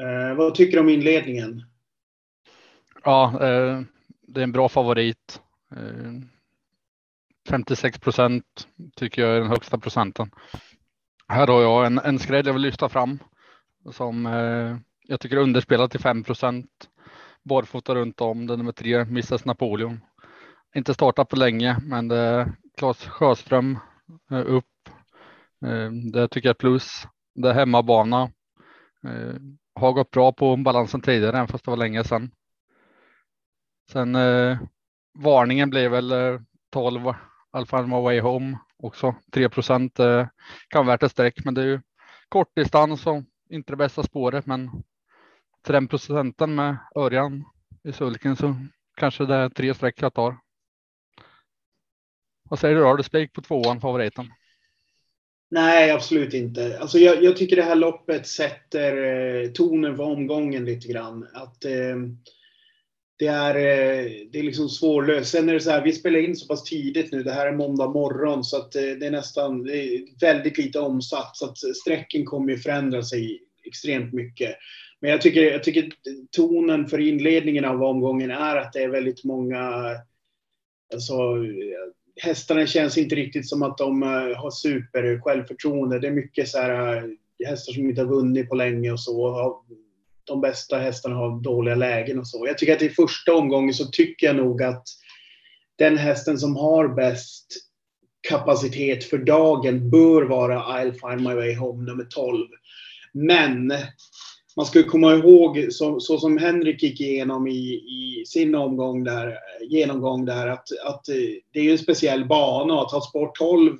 Eh, 0.00 0.34
vad 0.36 0.54
tycker 0.54 0.76
du 0.76 0.80
om 0.80 0.88
inledningen? 0.88 1.62
Ja, 3.04 3.46
eh, 3.46 3.82
det 4.20 4.40
är 4.40 4.44
en 4.44 4.52
bra 4.52 4.68
favorit. 4.68 5.40
Eh, 5.76 6.12
56 7.50 7.98
procent 7.98 8.44
tycker 8.96 9.22
jag 9.22 9.36
är 9.36 9.40
den 9.40 9.50
högsta 9.50 9.78
procenten. 9.78 10.30
Här 11.28 11.46
har 11.46 11.62
jag 11.62 11.86
en, 11.86 11.98
en 11.98 12.18
skräll 12.18 12.46
jag 12.46 12.52
vill 12.52 12.62
lyfta 12.62 12.88
fram 12.88 13.18
som 13.90 14.26
eh, 14.26 14.76
jag 15.06 15.20
tycker 15.20 15.36
är 15.36 15.40
underspelad 15.40 15.90
till 15.90 16.00
5 16.00 16.24
procent. 16.24 16.88
Barfota 17.42 17.94
runt 17.94 18.20
om, 18.20 18.46
den 18.46 18.58
nummer 18.58 18.72
tre, 18.72 18.94
Mrs 19.00 19.44
Napoleon. 19.44 20.00
Inte 20.76 20.94
startat 20.94 21.28
på 21.28 21.36
länge, 21.36 21.76
men 21.82 22.08
det 22.08 22.16
är 22.16 22.52
Claes 22.76 23.06
Sjöström 23.06 23.78
eh, 24.30 24.46
upp. 24.46 24.88
Eh, 25.66 25.90
det 26.12 26.28
tycker 26.28 26.48
jag 26.48 26.54
är 26.54 26.58
plus. 26.58 27.06
Det 27.34 27.48
är 27.48 27.54
hemmabana. 27.54 28.22
Eh, 29.04 29.34
har 29.74 29.92
gått 29.92 30.10
bra 30.10 30.32
på 30.32 30.56
balansen 30.56 31.00
tidigare, 31.00 31.36
även 31.36 31.48
fast 31.48 31.64
det 31.64 31.70
var 31.70 31.78
länge 31.78 32.04
sedan. 32.04 32.30
Sen 33.92 34.14
eh, 34.14 34.58
varningen 35.18 35.70
blev 35.70 35.90
väl 35.90 36.12
eh, 36.12 36.40
12 36.72 37.14
Alfa 37.50 37.82
Romeo 37.82 38.00
Way 38.02 38.20
Home 38.20 38.58
också. 38.76 39.14
3 39.32 39.48
procent 39.48 39.98
eh, 39.98 40.26
kan 40.68 40.86
vara 40.86 40.94
värt 40.96 41.02
ett 41.02 41.12
streck, 41.12 41.44
men 41.44 41.54
det 41.54 41.62
är 41.62 41.66
ju 41.66 41.80
kortdistans 42.28 43.06
och 43.06 43.22
inte 43.50 43.72
det 43.72 43.76
bästa 43.76 44.02
spåret. 44.02 44.46
Men 44.46 44.70
till 45.64 45.72
den 45.72 45.88
procenten 45.88 46.54
med 46.54 46.76
Örjan 46.96 47.44
i 47.84 47.92
sulken 47.92 48.36
så 48.36 48.54
kanske 48.96 49.26
det 49.26 49.34
är 49.34 49.48
tre 49.48 49.74
streck 49.74 50.02
jag 50.02 50.14
tar. 50.14 50.36
Vad 52.50 52.58
säger 52.58 52.74
du 52.74 52.80
då? 52.80 52.86
Har 52.86 52.96
du 52.96 53.02
spik 53.02 53.32
på 53.32 53.42
tvåan, 53.42 53.80
favoriten? 53.80 54.26
Nej, 55.50 55.90
absolut 55.90 56.34
inte. 56.34 56.78
Alltså 56.80 56.98
jag, 56.98 57.22
jag 57.22 57.36
tycker 57.36 57.56
det 57.56 57.62
här 57.62 57.74
loppet 57.74 58.26
sätter 58.26 58.96
eh, 58.96 59.50
tonen 59.50 59.96
för 59.96 60.02
omgången 60.02 60.64
lite 60.64 60.88
grann. 60.88 61.28
Att 61.34 61.64
eh, 61.64 61.96
det 63.20 63.26
är, 63.26 63.54
eh, 63.54 64.10
det 64.30 64.38
är 64.38 64.42
liksom 64.42 64.68
svårlöst. 64.68 65.30
Sen 65.30 65.48
är 65.48 65.54
det 65.54 65.60
så 65.60 65.70
här, 65.70 65.84
vi 65.84 65.92
spelar 65.92 66.18
in 66.18 66.36
så 66.36 66.46
pass 66.46 66.64
tidigt 66.64 67.12
nu. 67.12 67.22
Det 67.22 67.32
här 67.32 67.46
är 67.46 67.52
måndag 67.52 67.88
morgon 67.88 68.44
så 68.44 68.56
att 68.56 68.74
eh, 68.74 68.82
det 68.82 69.06
är 69.06 69.10
nästan 69.10 69.62
det 69.62 69.76
är 69.76 70.20
väldigt 70.20 70.58
lite 70.58 70.78
omsatt. 70.78 71.36
Så 71.36 71.44
att 71.44 71.64
eh, 71.64 71.72
sträcken 71.72 72.24
kommer 72.24 72.52
ju 72.52 72.58
förändra 72.58 73.02
sig 73.02 73.42
extremt 73.64 74.12
mycket. 74.12 74.56
Men 75.00 75.10
jag 75.10 75.20
tycker, 75.20 75.42
jag 75.42 75.64
tycker 75.64 75.92
tonen 76.30 76.86
för 76.88 77.00
inledningen 77.00 77.64
av 77.64 77.82
omgången 77.82 78.30
är 78.30 78.56
att 78.56 78.72
det 78.72 78.82
är 78.82 78.88
väldigt 78.88 79.24
många 79.24 79.62
alltså, 80.92 81.14
hästarna 82.22 82.66
känns 82.66 82.98
inte 82.98 83.14
riktigt 83.14 83.48
som 83.48 83.62
att 83.62 83.78
de 83.78 84.02
har 84.36 84.50
super 84.50 85.20
självförtroende. 85.20 85.98
Det 85.98 86.06
är 86.06 86.12
mycket 86.12 86.48
så 86.48 86.58
här 86.58 87.10
hästar 87.46 87.72
som 87.72 87.88
inte 87.88 88.00
har 88.00 88.08
vunnit 88.08 88.48
på 88.48 88.54
länge 88.54 88.92
och 88.92 89.00
så. 89.00 89.62
De 90.30 90.40
bästa 90.40 90.78
hästarna 90.78 91.16
har 91.16 91.42
dåliga 91.42 91.74
lägen 91.74 92.18
och 92.18 92.28
så. 92.28 92.46
Jag 92.46 92.58
tycker 92.58 92.76
att 92.76 92.82
i 92.82 92.88
första 92.88 93.34
omgången 93.34 93.74
så 93.74 93.86
tycker 93.86 94.26
jag 94.26 94.36
nog 94.36 94.62
att 94.62 94.84
den 95.78 95.98
hästen 95.98 96.38
som 96.38 96.56
har 96.56 96.88
bäst 96.88 97.46
kapacitet 98.28 99.04
för 99.04 99.18
dagen 99.18 99.90
bör 99.90 100.22
vara 100.22 100.62
I'll 100.62 100.92
find 100.92 101.28
my 101.28 101.34
way 101.34 101.54
home 101.54 101.84
nummer 101.84 102.04
12. 102.04 102.48
Men 103.12 103.72
man 104.56 104.66
ska 104.66 104.78
ju 104.78 104.84
komma 104.84 105.14
ihåg, 105.14 105.66
så, 105.70 106.00
så 106.00 106.18
som 106.18 106.38
Henrik 106.38 106.82
gick 106.82 107.00
igenom 107.00 107.46
i, 107.46 107.74
i 107.74 108.24
sin 108.26 108.54
omgång 108.54 109.04
där, 109.04 109.38
genomgång 109.68 110.24
där, 110.24 110.46
att, 110.46 110.68
att 110.84 111.08
eh, 111.08 111.14
det 111.52 111.58
är 111.58 111.64
ju 111.64 111.72
en 111.72 111.78
speciell 111.78 112.24
bana 112.24 112.80
att 112.80 112.92
ha 112.92 113.00
spår 113.00 113.30
12 113.38 113.78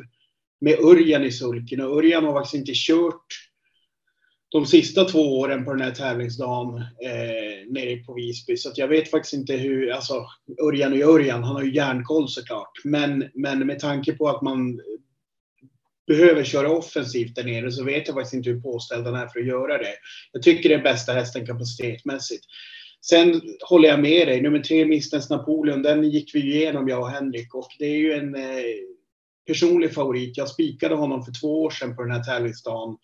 med 0.60 0.78
Örjan 0.78 1.24
i 1.24 1.32
sulken. 1.32 1.80
Och 1.80 1.96
Örjan 1.96 2.24
har 2.24 2.32
faktiskt 2.32 2.54
inte 2.54 2.72
kört 2.74 3.49
de 4.50 4.66
sista 4.66 5.04
två 5.04 5.38
åren 5.38 5.64
på 5.64 5.72
den 5.72 5.80
här 5.80 5.90
tävlingsdagen 5.90 6.76
eh, 6.78 7.68
nere 7.68 7.96
på 7.96 8.14
Visby. 8.14 8.56
Så 8.56 8.68
att 8.68 8.78
jag 8.78 8.88
vet 8.88 9.10
faktiskt 9.10 9.34
inte 9.34 9.52
hur, 9.52 9.92
alltså 9.92 10.26
Örjan 10.62 10.92
och 10.92 10.98
Örjan, 10.98 11.44
han 11.44 11.56
har 11.56 11.62
ju 11.62 11.74
järnkoll 11.74 12.28
såklart. 12.28 12.72
Men, 12.84 13.30
men 13.34 13.66
med 13.66 13.78
tanke 13.78 14.12
på 14.12 14.28
att 14.28 14.42
man 14.42 14.80
behöver 16.06 16.44
köra 16.44 16.70
offensivt 16.70 17.34
där 17.34 17.44
nere 17.44 17.72
så 17.72 17.84
vet 17.84 18.06
jag 18.06 18.16
faktiskt 18.16 18.34
inte 18.34 18.50
hur 18.50 18.60
påställd 18.60 19.06
han 19.06 19.14
är 19.14 19.26
för 19.26 19.40
att 19.40 19.46
göra 19.46 19.78
det. 19.78 19.94
Jag 20.32 20.42
tycker 20.42 20.68
det 20.68 20.74
är 20.74 20.82
bästa 20.82 21.12
hästen 21.12 21.46
kapacitetmässigt. 21.46 22.44
Sen 23.06 23.40
håller 23.68 23.88
jag 23.88 24.00
med 24.00 24.28
dig. 24.28 24.42
Nummer 24.42 24.58
tre, 24.58 24.84
Mistens 24.84 25.30
Napoleon, 25.30 25.82
den 25.82 26.10
gick 26.10 26.34
vi 26.34 26.40
igenom 26.40 26.88
jag 26.88 27.00
och 27.00 27.10
Henrik 27.10 27.54
och 27.54 27.68
det 27.78 27.84
är 27.84 27.98
ju 27.98 28.12
en 28.12 28.34
eh, 28.34 28.64
personlig 29.46 29.94
favorit. 29.94 30.36
Jag 30.36 30.48
spikade 30.48 30.94
honom 30.94 31.24
för 31.24 31.32
två 31.40 31.62
år 31.62 31.70
sedan 31.70 31.96
på 31.96 32.02
den 32.02 32.12
här 32.12 32.22
tävlingsdagen. 32.24 32.96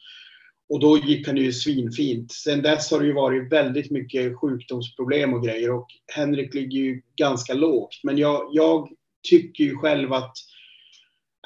Och 0.69 0.81
då 0.81 0.99
gick 0.99 1.27
han 1.27 1.37
ju 1.37 1.53
svinfint. 1.53 2.33
Sen 2.33 2.63
dess 2.63 2.91
har 2.91 3.01
det 3.01 3.07
ju 3.07 3.13
varit 3.13 3.53
väldigt 3.53 3.91
mycket 3.91 4.37
sjukdomsproblem 4.41 5.35
och 5.35 5.45
grejer 5.45 5.73
och 5.73 5.87
Henrik 6.15 6.55
ligger 6.55 6.79
ju 6.79 7.03
ganska 7.17 7.55
lågt. 7.55 8.01
Men 8.03 8.19
jag, 8.19 8.49
jag 8.53 8.89
tycker 9.31 9.65
ju 9.65 9.77
själv 9.77 10.13
att 10.13 10.33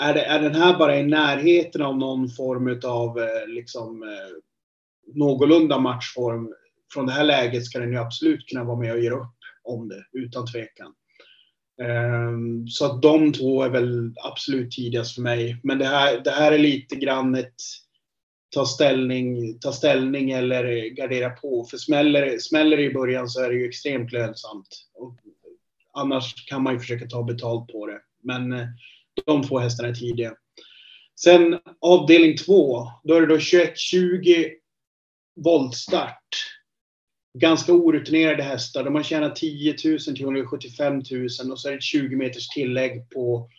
är, 0.01 0.15
det, 0.15 0.25
är 0.25 0.43
den 0.43 0.55
här 0.55 0.79
bara 0.79 0.99
i 0.99 1.03
närheten 1.03 1.83
av 1.83 1.99
någon 1.99 2.29
form 2.29 2.81
av 2.85 3.19
eh, 3.19 3.49
liksom, 3.49 4.03
eh, 4.03 4.37
någorlunda 5.15 5.79
matchform 5.79 6.55
från 6.93 7.07
det 7.07 7.13
här 7.13 7.25
läget 7.25 7.65
ska 7.65 7.79
den 7.79 7.93
ju 7.93 7.99
absolut 7.99 8.47
kunna 8.47 8.65
vara 8.65 8.79
med 8.79 8.93
och 8.93 9.01
göra 9.01 9.21
upp 9.21 9.37
om 9.63 9.89
det, 9.89 10.05
utan 10.13 10.47
tvekan. 10.47 10.95
Ehm, 11.83 12.69
så 12.69 12.87
att 12.87 13.03
de 13.03 13.33
två 13.33 13.63
är 13.63 13.69
väl 13.69 14.15
absolut 14.25 14.71
tidigast 14.71 15.15
för 15.15 15.23
mig. 15.23 15.61
Men 15.63 15.79
det 15.79 15.87
här, 15.87 16.21
det 16.25 16.31
här 16.31 16.53
är 16.53 16.59
lite 16.59 16.97
grann 16.97 17.35
ett 17.35 17.55
ta 18.51 18.67
ställning, 18.67 19.59
ta 19.59 19.73
ställning 19.73 20.31
eller 20.31 20.89
gardera 20.89 21.31
på. 21.31 21.65
För 21.65 21.77
smäller, 21.77 22.39
smäller 22.39 22.77
det 22.77 22.83
i 22.83 22.95
början 22.95 23.29
så 23.29 23.45
är 23.45 23.49
det 23.49 23.57
ju 23.57 23.69
extremt 23.69 24.13
lönsamt. 24.13 24.69
Och 24.95 25.17
annars 25.93 26.47
kan 26.47 26.63
man 26.63 26.73
ju 26.73 26.81
försöka 26.81 27.07
ta 27.07 27.23
betalt 27.23 27.73
på 27.73 27.87
det. 27.87 28.01
Men 28.23 28.53
eh, 28.53 28.67
de 29.27 29.43
två 29.43 29.59
hästarna 29.59 29.89
är 29.89 29.95
tidiga. 29.95 30.35
Sen 31.21 31.59
avdelning 31.81 32.37
två, 32.37 32.89
då 33.05 33.15
är 33.15 33.21
det 33.21 33.27
då 33.27 33.37
21-20 33.37 34.51
voltstart. 35.37 36.29
Ganska 37.39 37.73
orutinerade 37.73 38.43
hästar. 38.43 38.85
De 38.85 38.95
har 38.95 39.03
tjänat 39.03 39.37
10 39.37 39.77
000 39.85 39.99
till 39.99 40.23
175 40.23 40.95
000 40.95 41.03
och 41.51 41.61
så 41.61 41.69
är 41.69 41.73
det 41.73 41.79
ett 41.79 41.83
20 41.83 42.17
meters 42.17 42.49
tillägg 42.49 43.11
på 43.11 43.51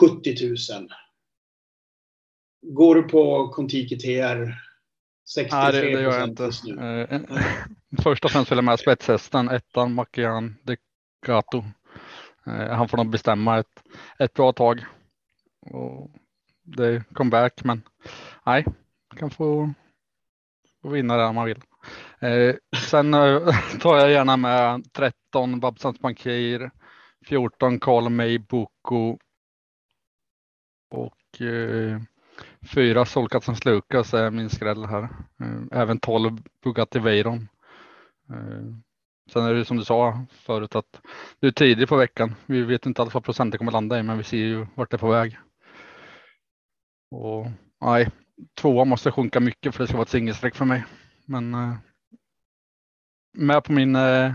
70 0.00 0.48
000. 0.48 0.56
Går 2.62 2.94
du 2.94 3.02
på 3.02 3.48
Contiki 3.48 3.98
TR 3.98 4.54
63 5.34 5.58
Nej, 5.58 5.72
det, 5.72 5.80
det 5.80 6.02
gör 6.02 6.18
jag 6.18 6.28
inte. 6.28 6.50
Först 8.02 8.24
och 8.24 8.30
främst 8.30 8.50
vill 8.50 8.56
jag 8.58 8.64
med 8.64 8.80
spetshästen, 8.80 9.48
ettan 9.48 9.94
Makian 9.94 10.56
Decato. 10.62 11.64
Eh, 12.46 12.68
han 12.68 12.88
får 12.88 12.96
nog 12.96 13.10
bestämma 13.10 13.58
ett, 13.58 13.82
ett 14.18 14.34
bra 14.34 14.52
tag. 14.52 14.84
Och 15.60 16.10
det 16.62 16.86
är 16.86 17.04
comeback, 17.12 17.64
men 17.64 17.82
nej, 18.46 18.64
kan 19.16 19.30
få, 19.30 19.72
få 20.82 20.88
vinna 20.88 21.16
det 21.16 21.24
om 21.24 21.34
man 21.34 21.46
vill. 21.46 21.62
Eh, 22.20 22.54
sen 22.90 23.14
eh, 23.14 23.48
tar 23.80 23.96
jag 23.98 24.10
gärna 24.10 24.36
med 24.36 24.92
13 24.92 25.60
Babsans 25.60 26.00
Bankir, 26.00 26.70
14 27.26 27.80
Karl 27.80 28.08
May 28.08 28.38
Boko 28.38 29.18
och 30.90 31.40
eh, 31.40 32.00
fyra 32.66 33.04
Solkat 33.04 33.44
som 33.44 33.56
slukas 33.56 34.14
är 34.14 34.30
min 34.30 34.50
skräll 34.50 34.84
här. 34.84 35.02
Eh, 35.40 35.80
även 35.80 35.98
12 35.98 36.38
Bugatti 36.64 36.98
Veyron. 36.98 37.48
Eh, 38.30 38.74
sen 39.32 39.44
är 39.44 39.54
det 39.54 39.64
som 39.64 39.76
du 39.76 39.84
sa 39.84 40.26
förut 40.30 40.74
att 40.74 41.00
du 41.40 41.48
är 41.48 41.52
tidig 41.52 41.88
på 41.88 41.96
veckan. 41.96 42.34
Vi 42.46 42.62
vet 42.62 42.86
inte 42.86 43.02
alls 43.02 43.14
vad 43.14 43.24
procenten 43.24 43.58
kommer 43.58 43.72
landa 43.72 43.98
i, 43.98 44.02
men 44.02 44.18
vi 44.18 44.24
ser 44.24 44.36
ju 44.36 44.66
vart 44.74 44.90
det 44.90 44.96
är 44.96 44.98
på 44.98 45.10
väg. 45.10 45.38
Och 47.10 47.46
nej, 47.80 48.10
tvåan 48.54 48.88
måste 48.88 49.12
sjunka 49.12 49.40
mycket 49.40 49.74
för 49.74 49.82
det 49.82 49.88
ska 49.88 49.96
vara 49.96 50.02
ett 50.02 50.08
singelstreck 50.08 50.54
för 50.54 50.64
mig. 50.64 50.84
Men 51.26 51.54
eh, 51.54 51.74
med 53.32 53.64
på 53.64 53.72
min 53.72 53.96
eh, 53.96 54.32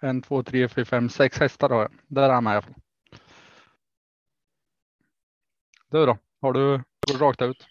en, 0.00 0.22
två, 0.22 0.42
tre, 0.42 0.68
fyra, 0.68 0.84
fem, 0.84 1.08
sex 1.08 1.38
hästar 1.38 1.68
då. 1.68 1.88
Där 2.06 2.22
är 2.22 2.32
han 2.32 2.44
med 2.44 2.50
i 2.50 2.54
alla 2.54 2.62
fall. 2.62 2.74
Du 5.90 6.06
då? 6.06 6.18
Har 6.42 6.52
du 6.52 6.82
gått 7.06 7.20
rakt 7.20 7.42
ut? 7.42 7.66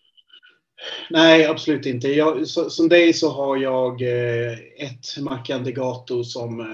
Nej, 1.10 1.46
absolut 1.46 1.86
inte. 1.86 2.08
Jag, 2.08 2.48
så, 2.48 2.70
som 2.70 2.90
dig 2.90 3.14
så 3.14 3.30
har 3.30 3.58
jag 3.58 4.02
eh, 4.02 4.54
ett 4.60 5.18
Mackan 5.22 5.66
som 6.24 6.60
eh, 6.60 6.66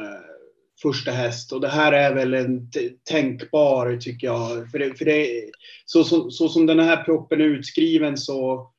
första 0.82 1.12
häst. 1.12 1.52
Och 1.52 1.62
det 1.62 1.68
här 1.68 1.92
är 1.94 2.16
väl 2.16 2.34
en 2.34 2.72
tänkbar, 3.10 3.98
tycker 3.98 4.28
jag. 4.28 4.72
För 4.72 4.80
det, 4.80 4.98
för 4.98 5.06
det, 5.06 5.50
så, 5.86 6.04
så, 6.04 6.32
så 6.32 6.50
som 6.50 6.66
den 6.66 6.80
här 6.80 7.04
proppen 7.04 7.42
är 7.42 7.46
utskriven 7.46 8.18
så 8.18 8.72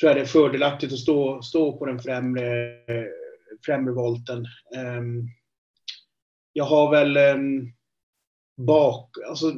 tror 0.00 0.10
jag 0.10 0.16
det 0.16 0.22
är 0.22 0.26
fördelaktigt 0.26 0.92
att 0.92 0.98
stå, 0.98 1.42
stå 1.42 1.78
på 1.78 1.86
den 1.86 1.98
främre, 1.98 2.76
främre 3.66 3.92
volten. 3.94 4.46
Um, 4.98 5.28
jag 6.52 6.64
har 6.64 6.90
väl 6.90 7.16
um, 7.16 7.72
bak, 8.66 9.10
alltså 9.28 9.52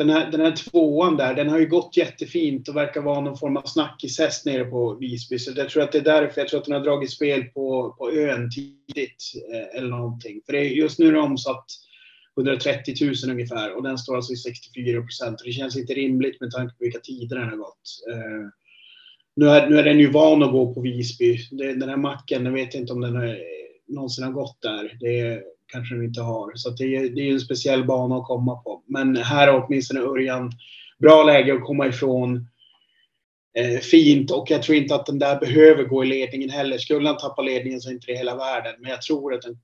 den 0.00 0.10
här, 0.10 0.30
den 0.30 0.40
här 0.40 0.52
tvåan 0.52 1.16
där, 1.16 1.34
den 1.34 1.48
har 1.48 1.58
ju 1.58 1.66
gått 1.66 1.96
jättefint 1.96 2.68
och 2.68 2.76
verkar 2.76 3.00
vara 3.00 3.20
någon 3.20 3.38
form 3.38 3.56
av 3.56 3.62
snackishäst 3.62 4.46
nere 4.46 4.64
på 4.64 4.94
Visby. 4.94 5.38
Så 5.38 5.52
jag 5.56 5.68
tror 5.68 5.82
att 5.82 5.92
det 5.92 5.98
är 5.98 6.02
därför 6.02 6.40
jag 6.40 6.48
tror 6.48 6.60
att 6.60 6.66
den 6.66 6.74
har 6.74 6.84
dragit 6.84 7.10
spel 7.10 7.44
på, 7.44 7.94
på 7.98 8.10
ön 8.12 8.50
tidigt. 8.50 9.32
Eh, 9.54 9.78
eller 9.78 9.88
någonting. 9.88 10.40
För 10.46 10.52
det 10.52 10.58
är, 10.58 10.64
just 10.64 10.98
nu 10.98 11.08
är 11.08 11.12
det 11.12 11.20
omsatt 11.20 11.64
130 12.36 12.94
000 13.00 13.14
ungefär 13.30 13.76
och 13.76 13.82
den 13.82 13.98
står 13.98 14.16
alltså 14.16 14.32
i 14.32 14.36
64 14.36 15.02
procent. 15.02 15.42
Det 15.44 15.52
känns 15.52 15.76
inte 15.76 15.94
rimligt 15.94 16.40
med 16.40 16.50
tanke 16.50 16.74
på 16.74 16.84
vilka 16.84 16.98
tider 16.98 17.36
den 17.36 17.48
har 17.48 17.56
gått. 17.56 17.82
Eh, 18.12 18.48
nu, 19.36 19.48
är, 19.48 19.70
nu 19.70 19.78
är 19.78 19.84
den 19.84 19.98
ju 19.98 20.10
van 20.10 20.42
att 20.42 20.52
gå 20.52 20.74
på 20.74 20.80
Visby. 20.80 21.38
Det, 21.50 21.74
den 21.74 21.88
här 21.88 21.96
macken, 21.96 22.44
jag 22.44 22.52
vet 22.52 22.74
inte 22.74 22.92
om 22.92 23.00
den 23.00 23.16
har, 23.16 23.26
eh, 23.26 23.36
någonsin 23.88 24.24
har 24.24 24.32
gått 24.32 24.62
där. 24.62 24.96
Det 25.00 25.42
kanske 25.72 25.94
de 25.94 26.04
inte 26.04 26.20
har. 26.20 26.52
Så 26.54 26.70
det, 26.70 26.96
är, 26.96 27.08
det 27.08 27.20
är 27.20 27.32
en 27.32 27.40
speciell 27.40 27.84
bana 27.84 28.16
att 28.16 28.26
komma 28.26 28.56
på. 28.56 28.82
Men 28.86 29.16
här 29.16 29.48
har 29.48 29.64
åtminstone 29.66 30.00
Örjan 30.00 30.52
bra 30.98 31.22
läge 31.22 31.54
att 31.54 31.64
komma 31.64 31.86
ifrån. 31.86 32.46
Eh, 33.58 33.80
fint 33.80 34.30
och 34.30 34.50
jag 34.50 34.62
tror 34.62 34.78
inte 34.78 34.94
att 34.94 35.06
den 35.06 35.18
där 35.18 35.40
behöver 35.40 35.84
gå 35.84 36.04
i 36.04 36.06
ledningen 36.06 36.50
heller. 36.50 36.78
Skulle 36.78 37.08
han 37.08 37.18
tappa 37.18 37.42
ledningen 37.42 37.80
så 37.80 37.88
är 37.88 37.92
inte 37.92 38.06
det 38.06 38.18
hela 38.18 38.36
världen. 38.36 38.74
Men 38.78 38.90
jag 38.90 39.02
tror 39.02 39.34
att 39.34 39.42
den 39.42 39.58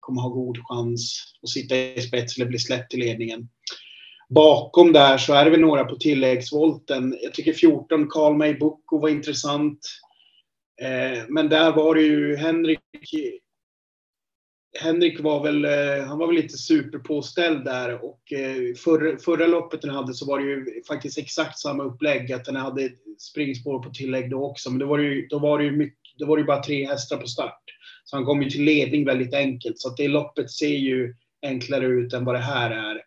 kommer 0.00 0.22
ha 0.22 0.28
god 0.28 0.58
chans 0.68 1.34
att 1.42 1.48
sitta 1.48 1.76
i 1.76 2.00
spets 2.00 2.36
eller 2.36 2.46
bli 2.46 2.58
släppt 2.58 2.94
i 2.94 2.96
ledningen. 2.96 3.48
Bakom 4.28 4.92
där 4.92 5.18
så 5.18 5.34
är 5.34 5.44
det 5.44 5.50
väl 5.50 5.60
några 5.60 5.84
på 5.84 5.96
tilläggsvolten. 5.96 7.18
Jag 7.22 7.34
tycker 7.34 7.52
14 7.52 8.08
Karl 8.08 8.36
May 8.36 8.54
Boko 8.54 8.98
var 8.98 9.08
intressant. 9.08 9.78
Eh, 10.82 11.24
men 11.28 11.48
där 11.48 11.72
var 11.72 11.94
det 11.94 12.02
ju 12.02 12.36
Henrik 12.36 12.80
Henrik 14.80 15.20
var 15.20 15.42
väl, 15.42 15.64
eh, 15.64 16.06
han 16.06 16.18
var 16.18 16.26
väl 16.26 16.36
lite 16.36 16.58
superpåställd 16.58 17.64
där 17.64 18.04
och 18.04 18.32
eh, 18.32 18.74
för, 18.74 19.16
förra, 19.16 19.46
loppet 19.46 19.82
den 19.82 19.90
hade 19.90 20.14
så 20.14 20.26
var 20.26 20.38
det 20.38 20.44
ju 20.44 20.82
faktiskt 20.88 21.18
exakt 21.18 21.58
samma 21.58 21.84
upplägg. 21.84 22.32
Att 22.32 22.44
den 22.44 22.56
hade 22.56 22.90
springspår 23.18 23.82
på 23.82 23.90
tillägg 23.90 24.30
då 24.30 24.44
också. 24.44 24.70
Men 24.70 24.78
då 24.78 24.86
var 24.86 24.98
det 24.98 25.04
ju, 25.04 25.26
då 25.26 25.38
var 25.38 25.58
det 25.58 25.64
ju, 25.64 25.70
mycket, 25.70 26.18
då 26.18 26.26
var 26.26 26.36
det 26.36 26.44
bara 26.44 26.62
tre 26.62 26.86
hästar 26.86 27.16
på 27.16 27.26
start. 27.26 27.62
Så 28.04 28.16
han 28.16 28.24
kom 28.24 28.42
ju 28.42 28.50
till 28.50 28.64
ledning 28.64 29.04
väldigt 29.04 29.34
enkelt. 29.34 29.78
Så 29.78 29.88
att 29.88 29.96
det 29.96 30.08
loppet 30.08 30.50
ser 30.50 30.76
ju 30.76 31.14
enklare 31.42 31.86
ut 31.86 32.12
än 32.12 32.24
vad 32.24 32.34
det 32.34 32.38
här 32.38 32.70
är. 32.70 33.02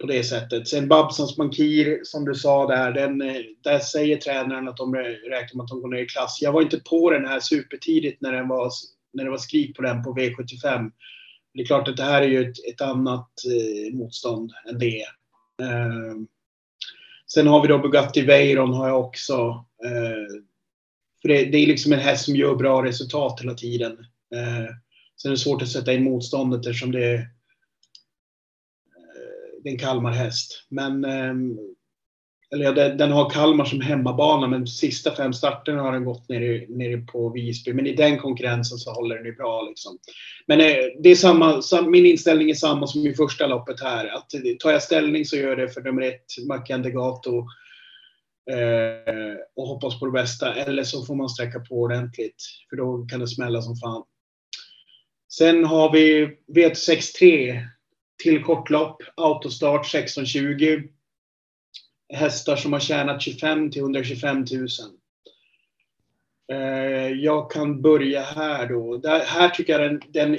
På 0.00 0.06
det 0.06 0.24
sättet. 0.24 0.68
Sen 0.68 0.88
Babsons 0.88 1.36
Bankir, 1.36 2.00
som 2.02 2.24
du 2.24 2.34
sa 2.34 2.66
där, 2.66 2.92
den, 2.92 3.22
eh, 3.22 3.42
där 3.64 3.78
säger 3.78 4.16
tränaren 4.16 4.68
att 4.68 4.76
de 4.76 4.94
räknar 4.94 5.56
med 5.56 5.64
att 5.64 5.68
de 5.68 5.80
går 5.80 5.88
ner 5.88 6.02
i 6.02 6.06
klass. 6.06 6.38
Jag 6.42 6.52
var 6.52 6.62
inte 6.62 6.80
på 6.80 7.10
den 7.10 7.26
här 7.26 7.40
supertidigt 7.40 8.20
när 8.20 8.32
den 8.32 8.48
var 8.48 8.70
när 9.12 9.24
det 9.24 9.30
var 9.30 9.38
skrik 9.38 9.76
på 9.76 9.82
den 9.82 10.02
på 10.02 10.14
V75. 10.14 10.90
Det 11.54 11.60
är 11.60 11.66
klart 11.66 11.88
att 11.88 11.96
det 11.96 12.02
här 12.02 12.22
är 12.22 12.28
ju 12.28 12.50
ett, 12.50 12.64
ett 12.72 12.80
annat 12.80 13.30
eh, 13.46 13.94
motstånd 13.94 14.52
än 14.68 14.78
det. 14.78 15.02
Eh, 15.62 16.14
sen 17.32 17.46
har 17.46 17.62
vi 17.62 17.68
då 17.68 17.78
Bugatti 17.78 18.22
Veyron 18.22 18.72
har 18.72 18.88
jag 18.88 19.00
också. 19.00 19.64
Eh, 19.84 20.42
för 21.22 21.28
det, 21.28 21.44
det, 21.44 21.58
är 21.58 21.66
liksom 21.66 21.92
en 21.92 21.98
häst 21.98 22.24
som 22.24 22.36
gör 22.36 22.54
bra 22.54 22.84
resultat 22.84 23.40
hela 23.40 23.54
tiden. 23.54 23.92
Eh, 24.34 24.74
sen 25.22 25.30
är 25.30 25.30
det 25.30 25.36
svårt 25.36 25.62
att 25.62 25.68
sätta 25.68 25.92
in 25.92 26.04
motståndet 26.04 26.66
eftersom 26.66 26.92
det 26.92 27.04
är, 27.04 27.14
eh, 27.14 27.22
det 29.62 29.68
är 29.68 29.72
en 29.72 29.78
Kalmarhäst. 29.78 30.66
Men 30.68 31.04
ehm, 31.04 31.58
eller 32.52 32.64
ja, 32.64 32.88
den 32.88 33.12
har 33.12 33.30
Kalmar 33.30 33.64
som 33.64 33.80
hemmabana, 33.80 34.46
men 34.46 34.66
sista 34.66 35.14
fem 35.14 35.32
starterna 35.32 35.82
har 35.82 35.92
den 35.92 36.04
gått 36.04 36.28
nere, 36.28 36.66
nere 36.68 36.96
på 36.96 37.28
Visby. 37.28 37.72
Men 37.72 37.86
i 37.86 37.94
den 37.94 38.18
konkurrensen 38.18 38.78
så 38.78 38.92
håller 38.92 39.16
den 39.16 39.24
ju 39.24 39.34
bra. 39.34 39.62
Liksom. 39.62 39.98
Men 40.46 40.60
eh, 40.60 40.76
det 41.02 41.08
är 41.08 41.14
samma, 41.14 41.62
min 41.88 42.06
inställning 42.06 42.50
är 42.50 42.54
samma 42.54 42.86
som 42.86 43.06
i 43.06 43.14
första 43.14 43.46
loppet 43.46 43.80
här. 43.80 44.06
Att 44.06 44.34
eh, 44.34 44.40
tar 44.58 44.70
jag 44.70 44.82
ställning 44.82 45.24
så 45.24 45.36
gör 45.36 45.48
jag 45.48 45.58
det 45.58 45.68
för 45.68 45.80
nummer 45.80 46.02
ett, 46.02 46.46
Macan 46.48 46.82
Degato. 46.82 47.38
Eh, 48.50 49.34
och 49.56 49.66
hoppas 49.66 50.00
på 50.00 50.06
det 50.06 50.12
bästa. 50.12 50.54
Eller 50.54 50.84
så 50.84 51.04
får 51.04 51.14
man 51.14 51.28
sträcka 51.28 51.60
på 51.60 51.74
ordentligt. 51.74 52.44
För 52.70 52.76
då 52.76 53.06
kan 53.10 53.20
det 53.20 53.28
smälla 53.28 53.62
som 53.62 53.76
fan. 53.76 54.02
Sen 55.32 55.64
har 55.64 55.92
vi 55.92 56.30
V63 56.56 57.60
till 58.22 58.42
kortlopp, 58.42 59.02
autostart 59.16 59.94
1620 59.94 60.82
hästar 62.12 62.56
som 62.56 62.72
har 62.72 62.80
tjänat 62.80 63.22
25 63.22 63.70
till 63.70 63.82
125 63.82 64.38
000. 64.38 64.68
Eh, 66.52 67.08
jag 67.08 67.50
kan 67.50 67.82
börja 67.82 68.22
här 68.22 68.68
då. 68.68 68.96
Där, 68.96 69.20
här 69.20 69.48
tycker 69.48 69.78
jag 69.78 69.90
den, 69.90 70.00
den 70.08 70.38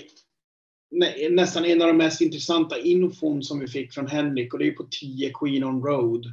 nästan 1.29 1.65
en 1.65 1.81
av 1.81 1.87
de 1.87 1.97
mest 1.97 2.21
intressanta 2.21 2.79
infon 2.79 3.43
som 3.43 3.59
vi 3.59 3.67
fick 3.67 3.93
från 3.93 4.07
Henrik 4.07 4.53
och 4.53 4.59
det 4.59 4.67
är 4.67 4.71
på 4.71 4.87
10 5.01 5.31
Queen 5.33 5.63
on 5.63 5.83
Road. 5.83 6.25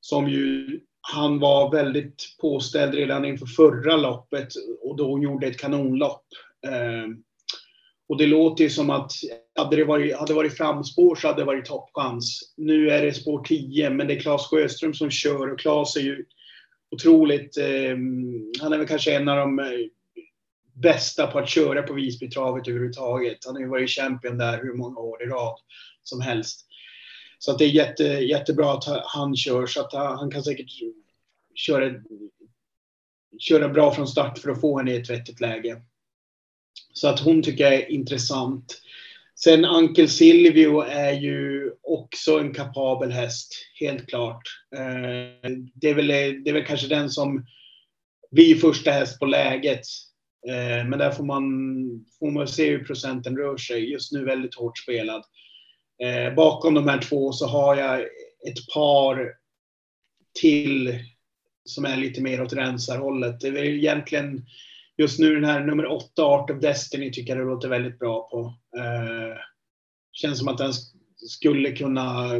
Som 0.00 0.28
ju 0.28 0.80
han 1.00 1.38
var 1.38 1.72
väldigt 1.72 2.36
påställd 2.40 2.94
redan 2.94 3.24
inför 3.24 3.46
förra 3.46 3.96
loppet 3.96 4.48
och 4.82 4.96
då 4.96 5.22
gjorde 5.22 5.46
ett 5.46 5.58
kanonlopp. 5.58 6.24
Eh, 6.66 7.08
och 8.10 8.16
det 8.16 8.26
låter 8.26 8.64
ju 8.64 8.70
som 8.70 8.90
att 8.90 9.12
hade 9.58 9.76
det 9.76 9.84
varit, 9.84 10.16
hade 10.16 10.34
varit 10.34 10.56
framspår 10.56 11.16
så 11.16 11.28
hade 11.28 11.40
det 11.40 11.46
varit 11.46 11.64
toppchans. 11.64 12.54
Nu 12.56 12.90
är 12.90 13.02
det 13.02 13.12
spår 13.12 13.44
10, 13.44 13.90
men 13.90 14.06
det 14.06 14.14
är 14.14 14.20
Claes 14.20 14.46
Sjöström 14.46 14.94
som 14.94 15.10
kör 15.10 15.52
och 15.52 15.60
Claes 15.60 15.96
är 15.96 16.00
ju 16.00 16.24
otroligt... 16.90 17.58
Eh, 17.58 17.96
han 18.60 18.72
är 18.72 18.78
väl 18.78 18.86
kanske 18.86 19.16
en 19.16 19.28
av 19.28 19.36
de 19.36 19.58
eh, 19.58 19.66
bästa 20.74 21.26
på 21.26 21.38
att 21.38 21.48
köra 21.48 21.82
på 21.82 21.94
Visbytravet 21.94 22.68
överhuvudtaget. 22.68 23.38
Han 23.46 23.54
har 23.54 23.62
ju 23.62 23.68
varit 23.68 23.90
champion 23.90 24.38
där 24.38 24.62
hur 24.62 24.74
många 24.74 25.00
år 25.00 25.22
i 25.22 25.26
rad 25.26 25.58
som 26.02 26.20
helst. 26.20 26.66
Så 27.38 27.50
att 27.50 27.58
det 27.58 27.64
är 27.64 27.68
jätte, 27.68 28.04
jättebra 28.04 28.72
att 28.72 28.84
han 29.04 29.36
kör, 29.36 29.66
så 29.66 29.80
att 29.80 29.92
han 29.92 30.30
kan 30.30 30.42
säkert 30.42 30.70
köra, 31.54 31.94
köra 33.38 33.68
bra 33.68 33.94
från 33.94 34.06
start 34.06 34.38
för 34.38 34.50
att 34.50 34.60
få 34.60 34.78
henne 34.78 34.92
i 34.92 35.00
ett 35.00 35.10
vettigt 35.10 35.40
läge. 35.40 35.82
Så 36.92 37.08
att 37.08 37.20
hon 37.20 37.42
tycker 37.42 37.64
jag 37.64 37.74
är 37.74 37.90
intressant. 37.90 38.80
Sen 39.34 39.64
Uncle 39.64 40.08
Silvio 40.08 40.80
är 40.80 41.12
ju 41.12 41.70
också 41.82 42.38
en 42.38 42.54
kapabel 42.54 43.12
häst, 43.12 43.54
helt 43.80 44.08
klart. 44.08 44.42
Eh, 44.76 45.50
det 45.74 45.90
är 45.90 45.94
väl, 45.94 46.06
det 46.44 46.50
är 46.50 46.52
väl 46.52 46.64
kanske 46.64 46.88
den 46.88 47.10
som 47.10 47.46
blir 48.30 48.54
första 48.54 48.90
häst 48.90 49.18
på 49.18 49.26
läget. 49.26 49.82
Eh, 50.48 50.88
men 50.88 50.98
där 50.98 51.10
får 51.10 51.24
man, 51.24 51.44
får 52.18 52.30
man 52.30 52.48
se 52.48 52.70
hur 52.70 52.84
procenten 52.84 53.36
rör 53.36 53.56
sig. 53.56 53.90
Just 53.90 54.12
nu 54.12 54.24
väldigt 54.24 54.54
hårt 54.54 54.78
spelad. 54.78 55.22
Eh, 56.02 56.34
bakom 56.34 56.74
de 56.74 56.88
här 56.88 56.98
två 56.98 57.32
så 57.32 57.46
har 57.46 57.76
jag 57.76 58.00
ett 58.48 58.66
par 58.74 59.32
till 60.40 60.98
som 61.64 61.84
är 61.84 61.96
lite 61.96 62.20
mer 62.22 62.42
åt 62.42 62.52
rensarhållet. 62.52 63.40
Det 63.40 63.48
är 63.48 63.52
väl 63.52 63.64
egentligen 63.64 64.46
just 65.00 65.18
nu 65.18 65.34
den 65.34 65.44
här 65.44 65.60
nummer 65.60 65.86
8, 65.86 66.24
Art 66.24 66.50
of 66.50 66.60
Destiny, 66.60 67.12
tycker 67.12 67.36
jag 67.36 67.46
det 67.46 67.50
låter 67.50 67.68
väldigt 67.68 67.98
bra 67.98 68.28
på. 68.30 68.54
Eh, 68.78 69.36
känns 70.12 70.38
som 70.38 70.48
att 70.48 70.58
den 70.58 70.72
skulle 71.16 71.72
kunna 71.72 72.30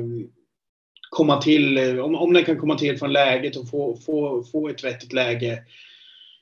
komma 1.10 1.42
till, 1.42 2.00
om, 2.00 2.14
om 2.14 2.32
den 2.32 2.44
kan 2.44 2.58
komma 2.58 2.78
till 2.78 2.98
från 2.98 3.12
läget 3.12 3.56
och 3.56 3.68
få, 3.68 3.96
få, 3.96 4.44
få 4.44 4.68
ett 4.68 4.84
vettigt 4.84 5.12
läge 5.12 5.64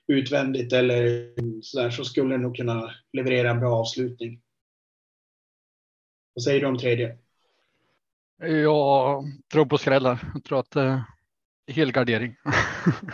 utvändigt 0.07 0.73
eller 0.73 1.33
sådär 1.63 1.91
så 1.91 2.05
skulle 2.05 2.35
den 2.35 2.43
nog 2.43 2.57
kunna 2.57 2.95
leverera 3.13 3.51
en 3.51 3.61
bra 3.61 3.75
avslutning. 3.75 4.41
Vad 6.35 6.43
säger 6.43 6.61
du 6.61 6.67
om 6.67 6.79
tredje? 6.79 7.19
Jag 8.43 9.25
tror 9.53 9.67
på 9.67 9.79
skrällar. 9.79 10.31
Jag 10.35 10.45
tror 10.45 10.61
att 10.61 10.77
eh, 10.77 11.01
helgardering. 11.69 12.37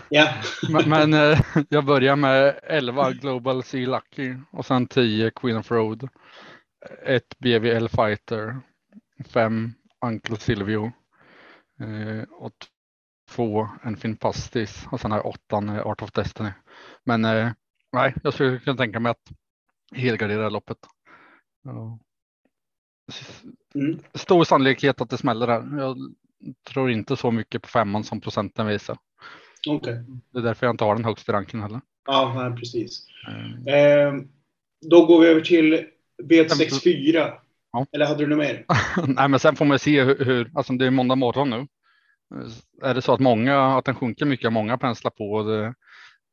Ja. 0.08 0.34
men, 0.68 0.88
men 0.88 1.14
eh, 1.14 1.40
jag 1.68 1.84
börjar 1.84 2.16
med 2.16 2.60
11 2.62 3.12
Global 3.12 3.62
Sea 3.62 3.88
Lucky 3.88 4.34
och 4.50 4.66
sen 4.66 4.86
10 4.86 5.30
Queen 5.30 5.56
of 5.56 5.70
Road. 5.70 6.08
Ett 7.06 7.38
BVL 7.38 7.88
Fighter. 7.88 8.60
Fem 9.24 9.72
Uncle 10.06 10.36
Silvio. 10.36 10.92
Eh, 11.80 12.22
och 12.30 12.52
två 13.30 13.68
En 13.82 13.96
fin 13.96 14.16
Pastis 14.16 14.86
och 14.90 15.00
sen 15.00 15.10
har 15.10 15.18
jag 15.18 15.26
åttan 15.26 15.68
eh, 15.68 15.86
Art 15.86 16.02
of 16.02 16.12
Destiny. 16.12 16.50
Men 17.04 17.22
nej, 17.92 18.14
jag 18.22 18.34
skulle 18.34 18.58
kunna 18.58 18.76
tänka 18.76 19.00
mig 19.00 19.10
att 19.10 19.32
helgardera 19.94 20.48
loppet. 20.48 20.78
Ja. 21.62 21.98
Mm. 23.74 23.98
Stor 24.14 24.44
sannolikhet 24.44 25.00
att 25.00 25.10
det 25.10 25.18
smäller 25.18 25.48
här. 25.48 25.78
Jag 25.78 26.14
tror 26.68 26.90
inte 26.90 27.16
så 27.16 27.30
mycket 27.30 27.62
på 27.62 27.68
femman 27.68 28.04
som 28.04 28.20
procenten 28.20 28.66
visar. 28.66 28.96
Okay. 29.68 29.94
Det 30.32 30.38
är 30.38 30.42
därför 30.42 30.66
jag 30.66 30.74
inte 30.74 30.84
har 30.84 30.94
den 30.94 31.04
högst 31.04 31.28
i 31.28 31.32
ranken 31.32 31.62
heller. 31.62 31.80
Ja, 32.06 32.54
precis. 32.58 33.06
Mm. 33.28 33.66
Eh, 33.66 34.24
då 34.90 35.06
går 35.06 35.20
vi 35.20 35.28
över 35.28 35.40
till 35.40 35.86
V64. 36.22 37.32
Ja. 37.72 37.86
Eller 37.92 38.06
hade 38.06 38.24
du 38.24 38.26
något 38.26 38.38
mer? 38.38 38.64
Nej, 39.06 39.28
men 39.28 39.40
sen 39.40 39.56
får 39.56 39.64
man 39.64 39.78
se 39.78 40.02
hur, 40.02 40.24
hur, 40.24 40.50
alltså 40.54 40.72
det 40.72 40.86
är 40.86 40.90
måndag 40.90 41.14
morgon 41.14 41.50
nu. 41.50 41.66
Är 42.82 42.94
det 42.94 43.02
så 43.02 43.12
att 43.12 43.20
många, 43.20 43.76
att 43.78 43.84
den 43.84 43.94
sjunker 43.94 44.26
mycket, 44.26 44.52
många 44.52 44.78
penslar 44.78 45.10
på 45.10 45.32
och 45.32 45.44
det, 45.44 45.74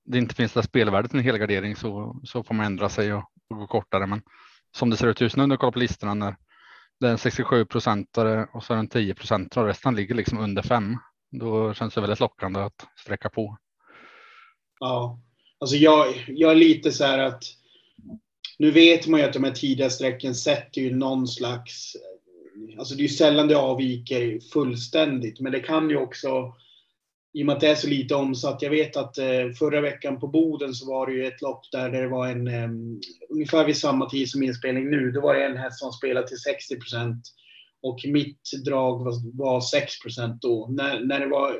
det 0.06 0.18
inte 0.18 0.36
finns 0.36 0.54
det 0.54 0.64
spelvärdet 0.64 1.14
i 1.14 1.18
en 1.18 1.24
helgardering 1.24 1.76
så, 1.76 2.22
så 2.24 2.44
får 2.44 2.56
man 2.56 2.66
ändra 2.66 2.90
sig 2.90 3.14
och, 3.14 3.24
och 3.50 3.58
gå 3.58 3.68
kortare. 3.68 4.08
Men 4.08 4.22
som 4.76 4.90
det 4.90 4.98
ser 4.98 5.08
ut 5.08 5.22
just 5.22 5.38
nu 5.38 5.48
när 5.48 5.54
jag 5.54 5.60
kollar 5.60 5.72
på 5.72 5.80
listorna 5.80 6.14
när 6.14 6.36
det 7.02 7.08
är 7.08 7.12
en 7.12 7.18
67 7.18 7.66
procentare 7.66 8.48
och 8.54 8.64
så 8.64 8.74
är 8.74 8.78
det 8.78 8.80
en 8.80 8.88
10 8.88 9.14
procentare 9.14 9.64
och 9.64 9.68
resten 9.68 9.96
ligger 9.96 10.16
liksom 10.16 10.40
under 10.40 10.62
fem. 10.62 10.98
Då 11.32 11.74
känns 11.74 11.94
det 11.94 12.02
väldigt 12.02 12.20
lockande 12.20 12.60
att 12.60 12.88
sträcka 12.96 13.30
på. 13.30 13.58
Ja, 14.80 15.20
alltså 15.60 15.76
jag, 15.76 16.26
jag 16.28 16.52
är 16.52 16.56
lite 16.56 16.92
så 16.92 17.04
här 17.04 17.20
att 17.20 17.44
nu 18.60 18.72
vet 18.72 19.08
man 19.08 19.20
ju 19.20 19.26
att 19.26 19.34
de 19.34 19.44
här 19.44 19.52
tidiga 19.52 19.90
strecken 19.90 20.36
sätter 20.36 20.82
ju 20.82 20.96
någon 20.96 21.28
slags 21.28 21.96
Alltså 22.78 22.96
det 22.96 23.02
är 23.02 23.04
ju 23.04 23.10
sällan 23.10 23.48
det 23.48 23.58
avviker 23.58 24.40
fullständigt, 24.54 25.40
men 25.40 25.52
det 25.52 25.60
kan 25.60 25.90
ju 25.90 25.98
också 25.98 26.54
i 27.34 27.42
och 27.42 27.46
med 27.46 27.56
att 27.56 27.62
det 27.62 27.68
är 27.68 27.76
så 27.76 27.88
lite 27.88 28.16
omsatt. 28.16 28.62
Jag 28.62 28.70
vet 28.70 28.98
att 28.98 29.18
eh, 29.18 29.50
förra 29.60 29.82
veckan 29.82 30.20
på 30.20 30.28
Boden 30.28 30.74
så 30.74 30.90
var 30.90 31.08
det 31.08 31.14
ju 31.14 31.26
ett 31.26 31.42
lopp 31.42 31.62
där 31.72 31.90
det 31.90 32.08
var 32.08 32.28
en, 32.28 32.48
ehm, 32.48 33.02
ungefär 33.30 33.66
vid 33.66 33.78
samma 33.78 34.10
tid 34.10 34.30
som 34.30 34.44
inspelning 34.44 34.90
nu, 34.90 35.12
då 35.12 35.22
var 35.22 35.36
det 35.36 35.46
en 35.46 35.58
häst 35.58 35.80
som 35.80 35.92
spelade 35.92 36.28
till 36.28 36.38
60 36.38 36.80
procent 36.80 37.24
och 37.82 38.00
mitt 38.08 38.50
drag 38.66 39.04
var, 39.04 39.38
var 39.38 39.62
6 39.62 40.00
procent 40.00 40.42
då. 40.42 40.68
När, 40.72 41.00
när 41.00 41.20
det 41.20 41.28
var 41.28 41.60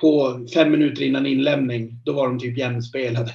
på 0.00 0.46
fem 0.54 0.70
minuter 0.70 1.02
innan 1.02 1.26
inlämning, 1.26 2.00
då 2.04 2.12
var 2.12 2.28
de 2.28 2.38
typ 2.38 2.58
jämnspelade. 2.58 3.34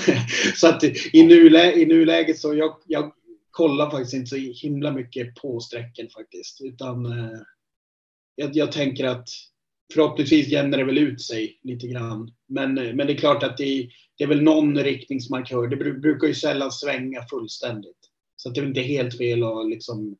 så 0.54 0.68
att 0.68 0.84
i, 1.12 1.22
nulä, 1.26 1.72
i 1.72 1.86
nuläget 1.86 2.38
så 2.38 2.54
jag, 2.54 2.76
jag 2.86 3.12
kollar 3.50 3.90
faktiskt 3.90 4.14
inte 4.14 4.26
så 4.26 4.36
himla 4.36 4.92
mycket 4.92 5.34
på 5.34 5.60
sträcken 5.60 6.08
faktiskt, 6.08 6.60
utan 6.64 7.06
eh, 7.06 7.38
jag, 8.34 8.56
jag 8.56 8.72
tänker 8.72 9.04
att 9.04 9.28
förhoppningsvis 9.92 10.48
jämnar 10.48 10.78
det 10.78 10.84
väl 10.84 10.98
ut 10.98 11.22
sig 11.22 11.58
lite 11.62 11.86
grann. 11.86 12.34
Men, 12.48 12.74
men 12.74 13.06
det 13.06 13.12
är 13.12 13.16
klart 13.16 13.42
att 13.42 13.56
det, 13.56 13.88
det 14.18 14.24
är 14.24 14.28
väl 14.28 14.42
någon 14.42 14.78
riktningsmarkör. 14.78 15.68
Det 15.68 15.76
brukar 15.76 16.26
ju 16.26 16.34
sällan 16.34 16.72
svänga 16.72 17.26
fullständigt. 17.30 18.10
Så 18.36 18.50
det 18.50 18.60
är 18.60 18.66
inte 18.66 18.80
helt 18.80 19.18
fel 19.18 19.42
att 19.42 19.70
liksom 19.70 20.16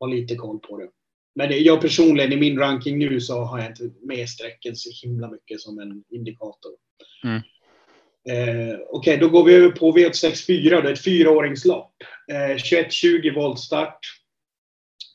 ha 0.00 0.06
lite 0.06 0.34
koll 0.34 0.58
på 0.58 0.78
det. 0.78 0.88
Men 1.34 1.64
jag 1.64 1.80
personligen 1.80 2.32
i 2.32 2.36
min 2.36 2.58
ranking 2.58 2.98
nu 2.98 3.20
så 3.20 3.40
har 3.40 3.58
jag 3.58 3.70
inte 3.70 3.90
med 4.02 4.28
sträcken 4.28 4.76
så 4.76 5.06
himla 5.06 5.30
mycket 5.30 5.60
som 5.60 5.78
en 5.78 6.04
indikator. 6.10 6.72
Mm. 7.24 7.42
Eh, 8.28 8.74
Okej, 8.74 8.86
okay, 8.90 9.16
då 9.16 9.28
går 9.28 9.44
vi 9.44 9.54
över 9.54 9.70
på 9.70 9.92
V864. 9.92 10.82
Det 10.82 10.88
är 10.88 10.92
ett 10.92 11.04
fyraåringslopp. 11.04 11.92
Eh, 12.32 12.56
21-20 12.56 13.34
voltstart. 13.34 13.98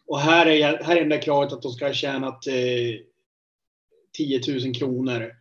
Och 0.08 0.20
här 0.20 0.45
är, 0.45 0.84
här 0.84 0.95
är 0.95 1.06
det 1.06 1.18
kravet 1.18 1.54
att 1.54 1.62
de 1.62 1.72
ska 1.72 1.86
ha 1.86 1.93
tjänat 1.93 2.47
eh, 2.47 2.54
10 4.18 4.41
000 4.66 4.76
kronor. 4.76 5.32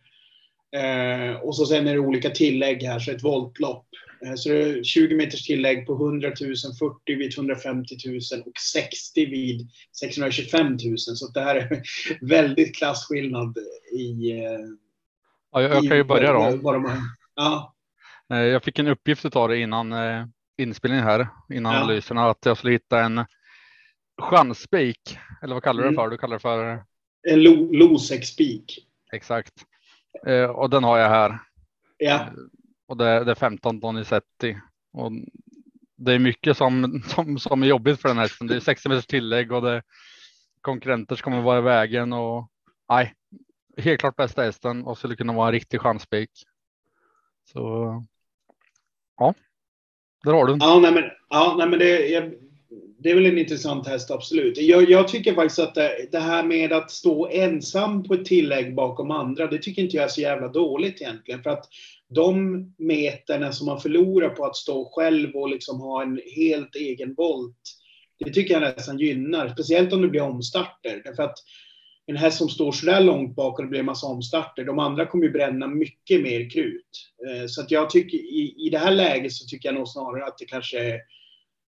Eh, 0.75 1.35
och 1.35 1.55
så 1.55 1.65
sen 1.65 1.87
är 1.87 1.93
det 1.93 1.99
olika 1.99 2.29
tillägg 2.29 2.83
här, 2.83 2.99
så 2.99 3.11
ett 3.11 3.23
voltlopp. 3.23 3.85
Eh, 4.25 4.35
så 4.35 4.49
det 4.49 4.61
är 4.61 4.83
20 4.83 5.15
meters 5.15 5.45
tillägg 5.45 5.87
på 5.87 5.93
100 5.93 6.27
000, 6.41 6.55
40 6.79 7.15
vid 7.15 7.37
150 7.37 7.95
000 8.05 8.15
och 8.45 8.59
60 8.73 9.25
vid 9.25 9.69
625 9.99 10.67
000. 10.67 10.97
Så 10.97 11.27
det 11.27 11.41
här 11.41 11.55
är 11.55 11.81
väldigt 12.21 12.75
klassskillnad 12.75 13.57
i... 13.91 14.31
Eh, 14.31 14.59
ja, 15.51 15.61
jag, 15.61 15.71
jag 15.71 15.87
kan 15.87 15.97
ju 15.97 16.03
börja 16.03 16.33
då. 16.33 16.57
Vad 16.61 16.73
de 16.73 17.11
ja. 17.35 17.75
Eh, 18.29 18.37
jag 18.37 18.63
fick 18.63 18.79
en 18.79 18.87
uppgift 18.87 19.35
av 19.35 19.49
det 19.49 19.57
innan 19.57 19.93
eh, 19.93 20.25
inspelningen 20.57 21.05
här, 21.05 21.27
innan 21.53 21.73
ja. 21.73 21.79
analyserna, 21.79 22.29
att 22.29 22.45
jag 22.45 22.57
skulle 22.57 22.73
hitta 22.73 22.99
en 22.99 23.25
chansspik. 24.21 25.17
Eller 25.41 25.53
vad 25.53 25.63
kallar 25.63 25.83
du 25.83 25.89
det 25.89 25.93
mm. 25.93 26.03
för? 26.03 26.09
Du 26.09 26.17
kallar 26.17 26.35
det 26.35 26.39
för? 26.39 26.83
En 27.29 27.43
lo 27.43 27.71
Losec-spik. 27.71 28.87
Exakt. 29.11 29.53
Eh, 30.27 30.45
och 30.45 30.69
den 30.69 30.83
har 30.83 30.97
jag 30.97 31.09
här. 31.09 31.39
Ja. 31.97 32.13
Eh, 32.13 32.27
och 32.87 32.97
det, 32.97 33.23
det 33.23 33.31
är 33.31 33.35
15 33.35 33.79
Donizetti. 33.79 34.57
Och 34.93 35.11
det 35.95 36.13
är 36.13 36.19
mycket 36.19 36.57
som, 36.57 37.03
som, 37.07 37.39
som 37.39 37.63
är 37.63 37.67
jobbigt 37.67 38.01
för 38.01 38.09
den 38.09 38.17
här 38.17 38.23
hästen. 38.23 38.47
Det 38.47 38.55
är 38.55 38.59
60 38.59 38.89
meters 38.89 39.05
tillägg 39.05 39.51
och 39.51 39.61
det 39.61 39.83
konkurrenter 40.61 41.15
som 41.15 41.23
kommer 41.23 41.41
vara 41.41 41.57
i 41.57 41.61
vägen 41.61 42.13
och 42.13 42.49
nej, 42.89 43.13
helt 43.77 43.99
klart 43.99 44.15
bästa 44.15 44.43
hästen 44.43 44.83
och 44.83 44.97
skulle 44.97 45.15
kunna 45.15 45.33
vara 45.33 45.47
en 45.47 45.53
riktig 45.53 45.81
chanspik. 45.81 46.29
Så 47.45 48.03
ja, 49.17 49.33
där 50.23 50.33
har 50.33 50.45
du 50.45 50.51
den. 50.51 50.59
Ja, 50.61 50.79
nej, 50.79 50.93
men, 50.93 51.03
ja, 51.29 51.55
nej, 51.57 51.69
men 51.69 51.79
det, 51.79 52.07
jag, 52.07 52.33
det 53.03 53.11
är 53.11 53.15
väl 53.15 53.25
en 53.25 53.37
intressant 53.37 53.87
häst, 53.87 54.11
absolut. 54.11 54.57
Jag, 54.57 54.89
jag 54.89 55.07
tycker 55.07 55.33
faktiskt 55.33 55.59
att 55.59 55.75
det, 55.75 56.07
det, 56.11 56.19
här 56.19 56.43
med 56.43 56.73
att 56.73 56.91
stå 56.91 57.27
ensam 57.27 58.03
på 58.03 58.13
ett 58.13 58.25
tillägg 58.25 58.75
bakom 58.75 59.11
andra, 59.11 59.47
det 59.47 59.57
tycker 59.57 59.81
inte 59.81 59.95
jag 59.95 60.05
är 60.05 60.09
så 60.09 60.21
jävla 60.21 60.47
dåligt 60.47 61.01
egentligen. 61.01 61.43
För 61.43 61.49
att 61.49 61.65
de 62.09 62.57
meterna 62.77 63.51
som 63.51 63.65
man 63.65 63.79
förlorar 63.79 64.29
på 64.29 64.45
att 64.45 64.55
stå 64.55 64.91
själv 64.95 65.35
och 65.35 65.49
liksom 65.49 65.79
ha 65.79 66.01
en 66.01 66.21
helt 66.35 66.75
egen 66.75 67.13
volt, 67.13 67.57
det 68.19 68.33
tycker 68.33 68.53
jag 68.53 68.61
nästan 68.61 68.99
gynnar. 68.99 69.49
Speciellt 69.49 69.93
om 69.93 70.01
det 70.01 70.07
blir 70.07 70.21
omstarter. 70.21 71.01
Därför 71.05 71.23
att 71.23 71.37
en 72.05 72.17
häst 72.17 72.37
som 72.37 72.49
står 72.49 72.71
så 72.71 72.85
där 72.85 73.01
långt 73.01 73.35
bak 73.35 73.59
och 73.59 73.65
det 73.65 73.69
blir 73.69 73.79
en 73.79 73.85
massa 73.85 74.07
omstarter, 74.07 74.63
de 74.63 74.79
andra 74.79 75.05
kommer 75.05 75.25
ju 75.25 75.31
bränna 75.31 75.67
mycket 75.67 76.21
mer 76.21 76.49
krut. 76.49 77.11
Eh, 77.27 77.47
så 77.47 77.61
att 77.61 77.71
jag 77.71 77.89
tycker 77.89 78.17
i, 78.17 78.55
i 78.57 78.69
det 78.69 78.77
här 78.77 78.91
läget 78.91 79.33
så 79.33 79.45
tycker 79.45 79.69
jag 79.69 79.75
nog 79.75 79.87
snarare 79.87 80.25
att 80.25 80.37
det 80.37 80.45
kanske 80.45 80.99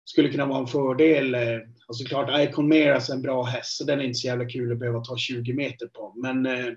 skulle 0.06 0.28
kunna 0.28 0.46
vara 0.46 0.58
en 0.58 0.66
fördel. 0.66 1.34
Eh, 1.34 1.58
alltså 1.86 2.04
klart, 2.04 2.48
Icon 2.48 2.68
Meras 2.68 2.86
är 2.86 2.94
alltså 2.94 3.12
en 3.12 3.22
bra 3.22 3.42
häst, 3.42 3.76
så 3.76 3.84
den 3.84 4.00
är 4.00 4.04
inte 4.04 4.18
så 4.18 4.26
jävla 4.26 4.44
kul 4.44 4.72
att 4.72 4.78
behöva 4.78 5.00
ta 5.00 5.16
20 5.16 5.52
meter 5.52 5.86
på. 5.86 6.14
Men 6.16 6.46
eh, 6.46 6.72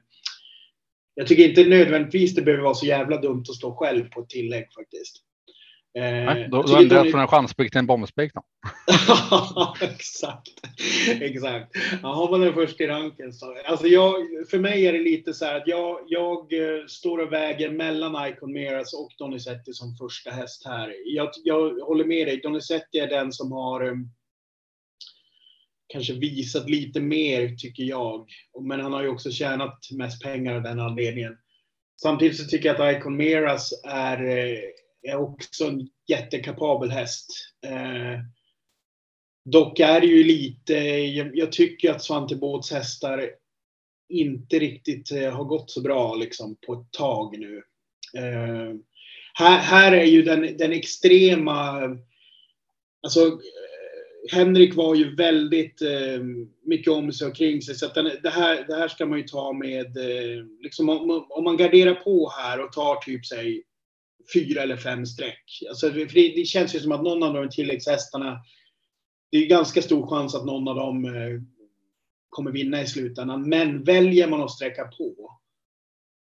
jag 1.13 1.27
tycker 1.27 1.49
inte 1.49 1.69
nödvändigtvis 1.69 2.35
det 2.35 2.41
behöver 2.41 2.63
vara 2.63 2.73
så 2.73 2.85
jävla 2.85 3.21
dumt 3.21 3.43
att 3.49 3.55
stå 3.55 3.75
själv 3.75 4.09
på 4.09 4.21
ett 4.21 4.29
tillägg 4.29 4.73
faktiskt. 4.73 5.23
Nej, 5.95 6.47
då, 6.51 6.61
då 6.61 6.75
ändrar 6.75 6.97
jag 6.97 7.11
från 7.11 7.21
en 7.21 7.27
chanspik 7.27 7.71
till 7.71 7.79
en 7.79 7.87
bombspik 7.87 8.31
då. 8.33 8.43
exakt. 9.81 10.53
Exakt. 11.21 11.71
Ja, 12.01 12.13
har 12.13 12.31
man 12.31 12.41
den 12.41 12.53
först 12.53 12.81
i 12.81 12.87
ranken 12.87 13.33
så. 13.33 13.55
Alltså 13.65 13.87
jag, 13.87 14.15
för 14.49 14.59
mig 14.59 14.87
är 14.87 14.93
det 14.93 14.99
lite 14.99 15.33
så 15.33 15.45
här 15.45 15.57
att 15.57 15.67
jag, 15.67 15.99
jag 16.07 16.53
eh, 16.53 16.85
står 16.87 17.17
och 17.17 17.33
väger 17.33 17.69
mellan 17.69 18.27
Icon 18.27 18.53
Meras 18.53 18.93
och 18.93 19.11
Donizetti 19.17 19.73
som 19.73 19.95
första 19.95 20.31
häst 20.31 20.65
här. 20.65 20.95
Jag, 21.05 21.29
jag 21.43 21.79
håller 21.79 22.05
med 22.05 22.27
dig. 22.27 22.37
Donizetti 22.37 22.99
är 22.99 23.07
den 23.07 23.31
som 23.31 23.51
har 23.51 23.87
um, 23.87 24.09
kanske 25.87 26.13
visat 26.13 26.69
lite 26.69 26.99
mer, 26.99 27.55
tycker 27.55 27.83
jag. 27.83 28.29
Men 28.61 28.79
han 28.79 28.93
har 28.93 29.01
ju 29.01 29.09
också 29.09 29.31
tjänat 29.31 29.79
mest 29.91 30.23
pengar 30.23 30.55
av 30.55 30.63
den 30.63 30.79
anledningen. 30.79 31.37
Samtidigt 32.01 32.37
så 32.37 32.45
tycker 32.45 32.69
jag 32.69 32.81
att 32.81 32.97
Icon 32.97 33.17
Meras 33.17 33.83
är 33.83 34.37
eh, 34.37 34.59
är 35.01 35.15
också 35.15 35.65
en 35.65 35.87
jättekapabel 36.07 36.91
häst. 36.91 37.27
Eh, 37.65 38.19
Dock 39.45 39.79
är 39.79 40.01
det 40.01 40.07
ju 40.07 40.23
lite, 40.23 40.73
jag, 40.73 41.37
jag 41.37 41.51
tycker 41.51 41.91
att 41.91 42.03
Svante 42.03 42.35
Båths 42.35 42.71
hästar 42.71 43.29
inte 44.09 44.59
riktigt 44.59 45.11
eh, 45.11 45.31
har 45.31 45.43
gått 45.43 45.71
så 45.71 45.81
bra 45.81 46.15
liksom, 46.15 46.57
på 46.65 46.73
ett 46.73 46.91
tag 46.91 47.39
nu. 47.39 47.63
Eh, 48.17 48.75
här, 49.33 49.59
här 49.59 49.91
är 49.91 50.05
ju 50.05 50.21
den, 50.21 50.57
den 50.57 50.71
extrema, 50.71 51.83
alltså 53.03 53.25
eh, 53.27 54.31
Henrik 54.31 54.75
var 54.75 54.95
ju 54.95 55.15
väldigt 55.15 55.81
eh, 55.81 56.21
mycket 56.63 56.93
om 56.93 57.11
sig 57.11 57.27
och 57.27 57.35
kring 57.35 57.61
sig. 57.61 57.75
Så 57.75 57.85
att 57.85 57.95
den, 57.95 58.11
det, 58.23 58.29
här, 58.29 58.65
det 58.67 58.75
här 58.75 58.87
ska 58.87 59.05
man 59.05 59.17
ju 59.17 59.23
ta 59.23 59.53
med, 59.53 59.97
eh, 59.97 60.45
liksom 60.61 60.89
om, 60.89 61.25
om, 61.29 61.43
man 61.43 61.57
garderar 61.57 61.93
på 61.93 62.31
här 62.37 62.63
och 62.63 62.71
tar 62.71 62.95
typ 62.95 63.25
sig 63.25 63.63
fyra 64.33 64.61
eller 64.61 64.77
fem 64.77 65.05
streck. 65.05 65.63
Alltså, 65.69 65.91
för 65.91 65.99
det, 65.99 66.33
det, 66.35 66.45
känns 66.45 66.75
ju 66.75 66.79
som 66.79 66.91
att 66.91 67.03
någon 67.03 67.23
av 67.23 67.33
de 67.33 67.49
tilläggshästarna, 67.49 68.39
det 69.31 69.37
är 69.37 69.45
ganska 69.45 69.81
stor 69.81 70.07
chans 70.07 70.35
att 70.35 70.45
någon 70.45 70.67
av 70.67 70.75
dem 70.75 71.05
eh, 71.05 71.41
kommer 72.29 72.51
vinna 72.51 72.81
i 72.81 72.87
slutändan. 72.87 73.49
Men 73.49 73.83
väljer 73.83 74.27
man 74.27 74.41
att 74.41 74.51
sträcka 74.51 74.83
på 74.83 75.39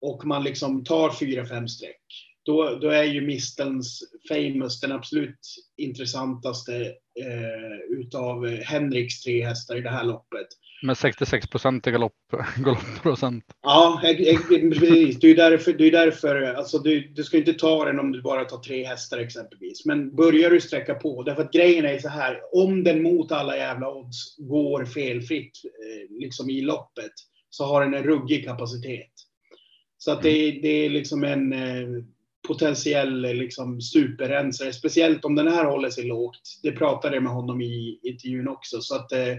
och 0.00 0.24
man 0.24 0.44
liksom 0.44 0.84
tar 0.84 1.10
fyra, 1.10 1.46
fem 1.46 1.68
streck 1.68 2.33
då, 2.44 2.78
då 2.80 2.88
är 2.88 3.04
ju 3.04 3.20
Mistelns 3.20 4.00
Famous 4.28 4.80
den 4.80 4.92
absolut 4.92 5.38
intressantaste 5.76 6.74
eh, 7.20 7.98
utav 7.98 8.46
Henriks 8.46 9.20
tre 9.20 9.44
hästar 9.44 9.76
i 9.76 9.80
det 9.80 9.90
här 9.90 10.04
loppet. 10.04 10.46
Med 10.82 10.98
66 10.98 11.46
procent 11.46 11.86
i 11.86 11.90
galopp, 11.90 12.12
galoppprocent. 12.56 13.44
Ja, 13.62 14.00
precis. 14.02 15.20
Det 15.20 15.30
är 15.30 15.36
därför, 15.36 15.72
det 15.72 15.84
är 15.84 15.90
därför 15.90 16.42
alltså 16.42 16.78
du, 16.78 17.08
du 17.08 17.24
ska 17.24 17.36
inte 17.36 17.52
ta 17.52 17.84
den 17.84 18.00
om 18.00 18.12
du 18.12 18.22
bara 18.22 18.44
tar 18.44 18.58
tre 18.58 18.84
hästar 18.84 19.18
exempelvis. 19.18 19.84
Men 19.84 20.16
börjar 20.16 20.50
du 20.50 20.60
sträcka 20.60 20.94
på, 20.94 21.22
därför 21.22 21.42
att 21.42 21.52
grejen 21.52 21.84
är 21.84 21.98
så 21.98 22.08
här, 22.08 22.40
om 22.52 22.84
den 22.84 23.02
mot 23.02 23.32
alla 23.32 23.56
jävla 23.56 23.94
odds 23.94 24.36
går 24.38 24.84
felfritt 24.84 25.60
eh, 25.64 26.20
liksom 26.20 26.50
i 26.50 26.60
loppet, 26.60 27.12
så 27.50 27.64
har 27.64 27.84
den 27.84 27.94
en 27.94 28.04
ruggig 28.04 28.44
kapacitet. 28.44 29.12
Så 29.98 30.10
att 30.12 30.22
det, 30.22 30.50
det 30.50 30.68
är 30.68 30.90
liksom 30.90 31.24
en 31.24 31.52
eh, 31.52 32.04
potentiell 32.48 33.20
liksom, 33.20 33.80
superrensare. 33.80 34.72
Speciellt 34.72 35.24
om 35.24 35.34
den 35.34 35.48
här 35.48 35.64
håller 35.64 35.90
sig 35.90 36.04
lågt. 36.04 36.60
Det 36.62 36.72
pratade 36.72 37.16
jag 37.16 37.22
med 37.22 37.32
honom 37.32 37.60
i 37.60 38.00
intervjun 38.02 38.48
också. 38.48 38.80
Så 38.80 38.96
att, 38.96 39.12
eh, 39.12 39.36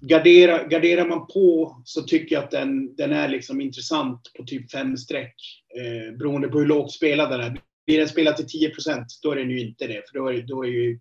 gardera, 0.00 0.64
garderar 0.64 1.08
man 1.08 1.26
på 1.26 1.76
så 1.84 2.02
tycker 2.02 2.36
jag 2.36 2.44
att 2.44 2.50
den, 2.50 2.96
den 2.96 3.12
är 3.12 3.28
liksom 3.28 3.60
intressant 3.60 4.20
på 4.36 4.44
typ 4.44 4.70
fem 4.70 4.96
streck. 4.96 5.34
Eh, 5.78 6.16
beroende 6.16 6.48
på 6.48 6.58
hur 6.58 6.66
lågt 6.66 6.92
spelad 6.92 7.30
den 7.30 7.40
är. 7.40 7.60
Blir 7.86 7.98
den 7.98 8.08
spelad 8.08 8.36
till 8.36 8.48
10 8.48 8.70
procent, 8.70 9.06
då 9.22 9.32
är 9.32 9.36
den 9.36 9.50
ju 9.50 9.60
inte 9.60 9.86
det. 9.86 10.02
För 10.10 10.18
då 10.18 10.28
är, 10.28 10.42
då 10.42 10.64
är 10.64 10.68
ju, 10.68 11.00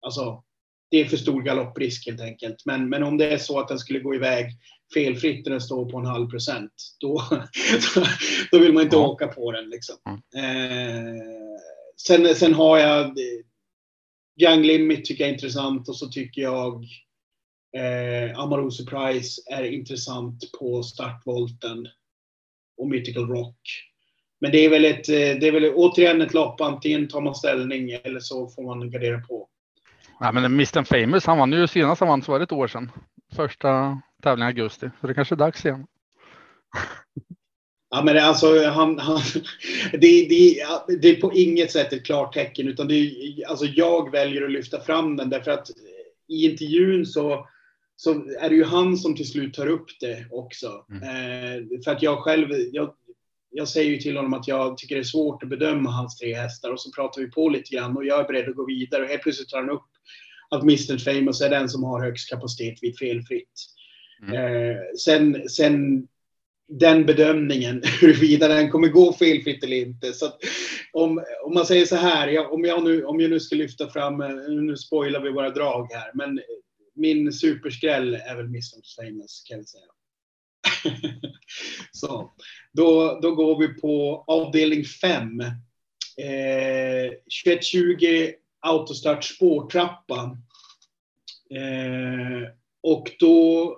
alltså, 0.00 0.44
det 0.90 1.00
är 1.00 1.04
för 1.04 1.16
stor 1.16 1.42
galopprisk 1.42 2.06
helt 2.06 2.20
enkelt. 2.20 2.62
Men, 2.66 2.88
men 2.88 3.02
om 3.02 3.16
det 3.16 3.32
är 3.32 3.38
så 3.38 3.60
att 3.60 3.68
den 3.68 3.78
skulle 3.78 3.98
gå 3.98 4.14
iväg 4.14 4.52
felfritt 4.94 5.46
när 5.46 5.50
den 5.50 5.60
står 5.60 5.90
på 5.90 5.98
en 5.98 6.06
halv 6.06 6.28
procent, 6.28 6.72
då, 7.00 7.22
då 8.50 8.58
vill 8.58 8.72
man 8.72 8.82
inte 8.82 8.96
ja. 8.96 9.08
åka 9.08 9.26
på 9.26 9.52
den. 9.52 9.70
Liksom. 9.70 9.96
Eh, 10.36 11.22
sen, 12.06 12.34
sen 12.34 12.54
har 12.54 12.78
jag 12.78 13.16
Young 14.40 14.62
Limit 14.62 15.04
tycker 15.04 15.24
jag 15.24 15.28
är 15.28 15.34
intressant 15.34 15.88
och 15.88 15.96
så 15.96 16.08
tycker 16.08 16.42
jag 16.42 16.84
eh, 17.76 18.38
Amaro 18.38 18.70
Surprise 18.70 19.42
är 19.50 19.64
intressant 19.64 20.52
på 20.58 20.82
startvolten 20.82 21.88
och 22.76 22.88
Mythical 22.88 23.28
Rock. 23.28 23.60
Men 24.40 24.52
det 24.52 24.64
är 24.64 24.70
väl 24.70 24.84
ett, 24.84 25.06
det 25.06 25.48
är 25.48 25.52
väl 25.52 25.72
återigen 25.74 26.22
ett 26.22 26.34
lopp, 26.34 26.60
antingen 26.60 27.08
tar 27.08 27.20
man 27.20 27.34
ställning 27.34 27.90
eller 27.90 28.20
så 28.20 28.48
får 28.48 28.62
man 28.62 28.90
gardera 28.90 29.20
på. 29.20 29.48
Ja, 30.20 30.32
men 30.32 30.44
Mr 30.44 30.84
Famous, 30.84 31.26
han 31.26 31.38
vann 31.38 31.52
ju 31.52 31.66
senast 31.66 32.00
han 32.00 32.08
vann 32.08 32.22
så 32.22 32.32
var 32.32 32.38
det 32.38 32.42
ett 32.42 32.52
år 32.52 32.68
sedan. 32.68 32.90
Första 33.36 34.02
tävlingen 34.22 34.48
i 34.48 34.60
augusti, 34.60 34.90
så 35.00 35.06
det 35.06 35.14
kanske 35.14 35.34
är 35.34 35.36
dags 35.36 35.64
igen. 35.64 35.86
Ja, 37.90 38.02
men 38.04 38.18
alltså, 38.18 38.64
han, 38.64 38.98
han, 38.98 39.20
det, 39.92 39.98
det, 40.28 40.62
det 41.00 41.08
är 41.08 41.20
på 41.20 41.32
inget 41.34 41.70
sätt 41.70 41.92
ett 41.92 42.06
klart 42.06 42.34
tecken, 42.34 42.68
utan 42.68 42.88
det 42.88 42.94
är, 42.94 43.48
alltså, 43.48 43.64
jag 43.64 44.12
väljer 44.12 44.44
att 44.44 44.50
lyfta 44.50 44.80
fram 44.80 45.16
den 45.16 45.30
därför 45.30 45.50
att 45.50 45.70
i 46.28 46.50
intervjun 46.50 47.06
så, 47.06 47.48
så 47.96 48.10
är 48.40 48.48
det 48.48 48.54
ju 48.54 48.64
han 48.64 48.96
som 48.96 49.16
till 49.16 49.30
slut 49.30 49.54
tar 49.54 49.66
upp 49.66 49.86
det 50.00 50.26
också. 50.30 50.86
Mm. 50.90 51.02
Eh, 51.02 51.82
för 51.84 51.90
att 51.90 52.02
jag 52.02 52.18
själv, 52.18 52.48
jag, 52.72 52.94
jag 53.50 53.68
säger 53.68 53.90
ju 53.90 53.98
till 53.98 54.16
honom 54.16 54.34
att 54.34 54.48
jag 54.48 54.76
tycker 54.76 54.94
det 54.94 55.00
är 55.00 55.04
svårt 55.04 55.42
att 55.42 55.48
bedöma 55.48 55.90
hans 55.90 56.16
tre 56.16 56.34
hästar 56.34 56.70
och 56.70 56.80
så 56.80 56.92
pratar 56.92 57.20
vi 57.20 57.30
på 57.30 57.48
lite 57.48 57.74
grann 57.74 57.96
och 57.96 58.06
jag 58.06 58.20
är 58.20 58.24
beredd 58.24 58.48
att 58.48 58.56
gå 58.56 58.66
vidare 58.66 59.02
och 59.02 59.08
helt 59.08 59.22
plötsligt 59.22 59.48
tar 59.48 59.58
han 59.58 59.70
upp 59.70 59.86
att 60.50 60.62
Mr 60.62 60.98
Famous 60.98 61.40
är 61.40 61.50
den 61.50 61.68
som 61.68 61.84
har 61.84 62.04
högst 62.04 62.30
kapacitet 62.30 62.78
vid 62.82 62.98
felfritt. 62.98 63.66
Mm. 64.22 64.34
Eh, 64.34 64.76
sen, 64.98 65.48
sen 65.48 66.06
den 66.68 67.06
bedömningen, 67.06 67.82
huruvida 68.00 68.48
den 68.48 68.70
kommer 68.70 68.88
gå 68.88 69.12
felfritt 69.12 69.64
eller 69.64 69.76
inte. 69.76 70.12
Så 70.12 70.26
om, 70.92 71.24
om 71.44 71.54
man 71.54 71.66
säger 71.66 71.86
så 71.86 71.96
här, 71.96 72.28
jag, 72.28 72.52
om, 72.52 72.64
jag 72.64 72.84
nu, 72.84 73.04
om 73.04 73.20
jag 73.20 73.30
nu 73.30 73.40
ska 73.40 73.56
lyfta 73.56 73.88
fram, 73.88 74.20
eh, 74.20 74.28
nu 74.48 74.76
spoilar 74.76 75.20
vi 75.20 75.30
våra 75.30 75.50
drag 75.50 75.92
här, 75.92 76.10
men 76.14 76.40
min 76.94 77.32
superskräll 77.32 78.14
är 78.14 78.36
väl 78.36 78.46
Mr 78.46 78.96
Famous 78.96 79.42
kan 79.48 79.58
jag 79.58 79.68
säga. 79.68 79.87
så, 81.92 82.32
då, 82.72 83.18
då 83.22 83.34
går 83.34 83.58
vi 83.58 83.80
på 83.80 84.24
avdelning 84.26 84.84
5. 84.84 85.40
Eh, 85.40 87.10
2120 87.44 88.32
autostart 88.60 89.24
spårtrappa. 89.24 90.38
Eh, 91.50 92.48
och 92.82 93.10
då 93.18 93.76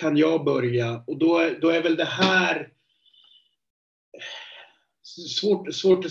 kan 0.00 0.16
jag 0.16 0.44
börja 0.44 1.04
och 1.06 1.18
då, 1.18 1.50
då 1.60 1.68
är 1.68 1.82
väl 1.82 1.96
det 1.96 2.04
här 2.04 2.72
svårt, 5.28 5.74
svårt 5.74 6.06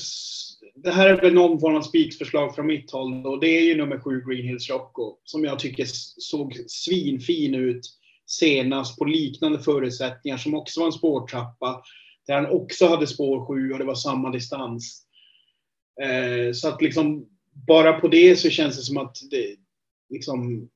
det 0.75 0.91
här 0.91 1.09
är 1.09 1.21
väl 1.21 1.33
någon 1.33 1.59
form 1.59 1.75
av 1.75 1.81
spiksförslag 1.81 2.55
från 2.55 2.67
mitt 2.67 2.91
håll 2.91 3.25
och 3.25 3.39
det 3.39 3.47
är 3.47 3.61
ju 3.61 3.77
nummer 3.77 3.99
sju 3.99 4.23
Green 4.27 4.47
Hills 4.47 4.69
Rocco 4.69 5.17
som 5.23 5.43
jag 5.43 5.59
tycker 5.59 5.85
såg 6.17 6.57
svinfin 6.67 7.55
ut 7.55 7.81
senast 8.29 8.99
på 8.99 9.05
liknande 9.05 9.59
förutsättningar 9.59 10.37
som 10.37 10.55
också 10.55 10.79
var 10.79 10.87
en 10.87 10.93
spårtrappa 10.93 11.83
där 12.27 12.35
han 12.35 12.45
också 12.45 12.87
hade 12.87 13.07
spår 13.07 13.45
7 13.45 13.71
och 13.71 13.79
det 13.79 13.85
var 13.85 13.95
samma 13.95 14.29
distans. 14.31 15.05
Eh, 16.01 16.53
så 16.53 16.67
att 16.67 16.81
liksom 16.81 17.29
bara 17.67 17.93
på 17.93 18.07
det 18.07 18.35
så 18.35 18.49
känns 18.49 18.77
det 18.77 18.83
som 18.83 18.97
att 18.97 19.17
det, 19.31 19.55
liksom, 20.09 20.69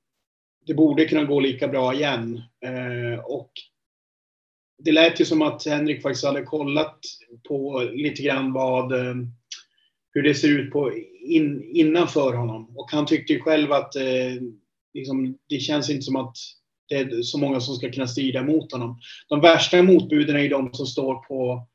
det 0.65 0.73
borde 0.73 1.05
kunna 1.05 1.23
gå 1.23 1.39
lika 1.39 1.67
bra 1.67 1.93
igen. 1.93 2.41
Eh, 2.65 3.19
och 3.19 3.51
det 4.77 4.91
lät 4.91 5.21
ju 5.21 5.25
som 5.25 5.41
att 5.41 5.65
Henrik 5.65 6.01
faktiskt 6.01 6.25
hade 6.25 6.43
kollat 6.43 6.99
på 7.47 7.89
lite 7.93 8.21
grann 8.21 8.53
vad, 8.53 8.91
eh, 8.91 9.15
hur 10.11 10.23
det 10.23 10.35
ser 10.35 10.59
ut 10.59 10.71
på 10.71 10.93
in, 11.27 11.63
innanför 11.63 12.33
honom. 12.33 12.77
Och 12.77 12.91
han 12.91 13.05
tyckte 13.05 13.33
ju 13.33 13.39
själv 13.39 13.71
att 13.71 13.95
eh, 13.95 14.41
liksom, 14.93 15.37
det 15.49 15.59
känns 15.59 15.89
inte 15.89 16.03
som 16.03 16.15
att 16.15 16.37
det 16.93 17.17
är 17.17 17.21
så 17.21 17.37
många 17.37 17.59
som 17.59 17.75
ska 17.75 17.91
kunna 17.91 18.07
strida 18.07 18.43
mot 18.43 18.71
honom. 18.71 18.99
De 19.29 19.41
värsta 19.41 19.81
motbuden 19.81 20.35
är 20.35 20.39
ju 20.39 20.49
de 20.49 20.73
som 20.73 20.85
står 20.85 21.15
på 21.15 21.67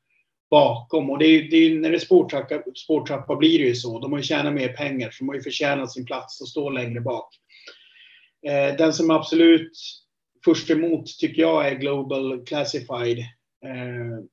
bakom. 0.49 1.09
Och 1.09 1.19
det 1.19 1.25
är, 1.25 1.49
det 1.49 1.57
är, 1.57 1.79
när 1.79 1.89
det 1.89 1.97
är 1.97 1.99
spårtrappa, 1.99 2.61
spårtrappa 2.85 3.35
blir 3.35 3.59
det 3.59 3.65
ju 3.65 3.75
så. 3.75 3.99
De 3.99 4.11
har 4.11 4.19
ju 4.19 4.23
tjänat 4.23 4.53
mer 4.53 4.69
pengar, 4.69 5.11
så 5.11 5.15
de 5.19 5.27
har 5.27 5.35
ju 5.35 5.41
förtjänat 5.41 5.91
sin 5.91 6.05
plats 6.05 6.41
och 6.41 6.49
stå 6.49 6.69
längre 6.69 7.01
bak. 7.01 7.29
Eh, 8.47 8.77
den 8.77 8.93
som 8.93 9.11
absolut 9.11 9.71
först 10.45 10.69
emot 10.69 11.05
tycker 11.19 11.41
jag 11.41 11.67
är 11.67 11.75
Global 11.75 12.45
Classified. 12.45 13.19
Eh, 13.65 14.23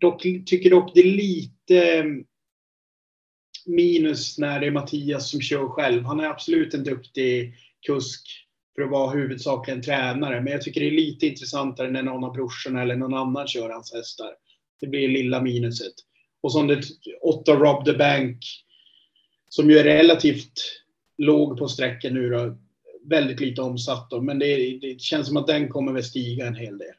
dock, 0.00 0.22
tycker 0.22 0.70
dock 0.70 0.94
det 0.94 1.00
är 1.00 1.16
lite 1.16 1.92
mm, 1.92 2.24
minus 3.66 4.38
när 4.38 4.60
det 4.60 4.66
är 4.66 4.70
Mattias 4.70 5.30
som 5.30 5.40
kör 5.40 5.68
själv. 5.68 6.04
Han 6.04 6.20
är 6.20 6.24
absolut 6.24 6.74
en 6.74 6.84
duktig 6.84 7.54
kusk 7.86 8.46
för 8.74 8.82
att 8.82 8.90
vara 8.90 9.10
huvudsakligen 9.10 9.82
tränare. 9.82 10.40
Men 10.40 10.52
jag 10.52 10.62
tycker 10.62 10.80
det 10.80 10.86
är 10.86 10.90
lite 10.90 11.26
intressantare 11.26 11.90
när 11.90 12.02
någon 12.02 12.24
av 12.24 12.32
brorsorna 12.32 12.82
eller 12.82 12.96
någon 12.96 13.14
annan 13.14 13.46
kör 13.46 13.70
hans 13.70 13.92
hästar. 13.92 14.30
Det 14.80 14.86
blir 14.86 15.08
lilla 15.08 15.42
minuset. 15.42 15.92
Och 16.42 16.52
som 16.52 16.66
det 16.66 16.82
åtta 17.22 17.54
Rob 17.54 17.84
the 17.84 17.92
Bank 17.92 18.44
som 19.48 19.70
ju 19.70 19.78
är 19.78 19.84
relativt 19.84 20.52
låg 21.18 21.58
på 21.58 21.68
sträckan 21.68 22.14
nu 22.14 22.30
då. 22.30 22.58
Väldigt 23.04 23.40
lite 23.40 23.62
omsatt 23.62 24.10
då, 24.10 24.20
men 24.20 24.38
det, 24.38 24.78
det 24.78 25.00
känns 25.00 25.26
som 25.26 25.36
att 25.36 25.46
den 25.46 25.68
kommer 25.68 25.92
väl 25.92 26.04
stiga 26.04 26.46
en 26.46 26.54
hel 26.54 26.78
del. 26.78 26.94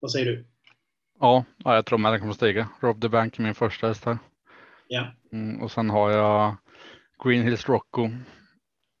Vad 0.00 0.10
säger 0.10 0.26
du? 0.26 0.46
Ja, 1.20 1.44
jag 1.64 1.86
tror 1.86 1.98
med 1.98 2.12
den 2.12 2.20
kommer 2.20 2.32
stiga. 2.32 2.68
Rob 2.80 3.02
the 3.02 3.08
Bank 3.08 3.38
är 3.38 3.42
min 3.42 3.54
första 3.54 3.86
häst 3.88 4.04
här. 4.04 4.18
Ja. 4.88 5.12
Mm, 5.32 5.62
och 5.62 5.70
sen 5.70 5.90
har 5.90 6.10
jag 6.10 6.56
Green 7.24 7.42
Hills 7.42 7.68
Rocco. 7.68 8.10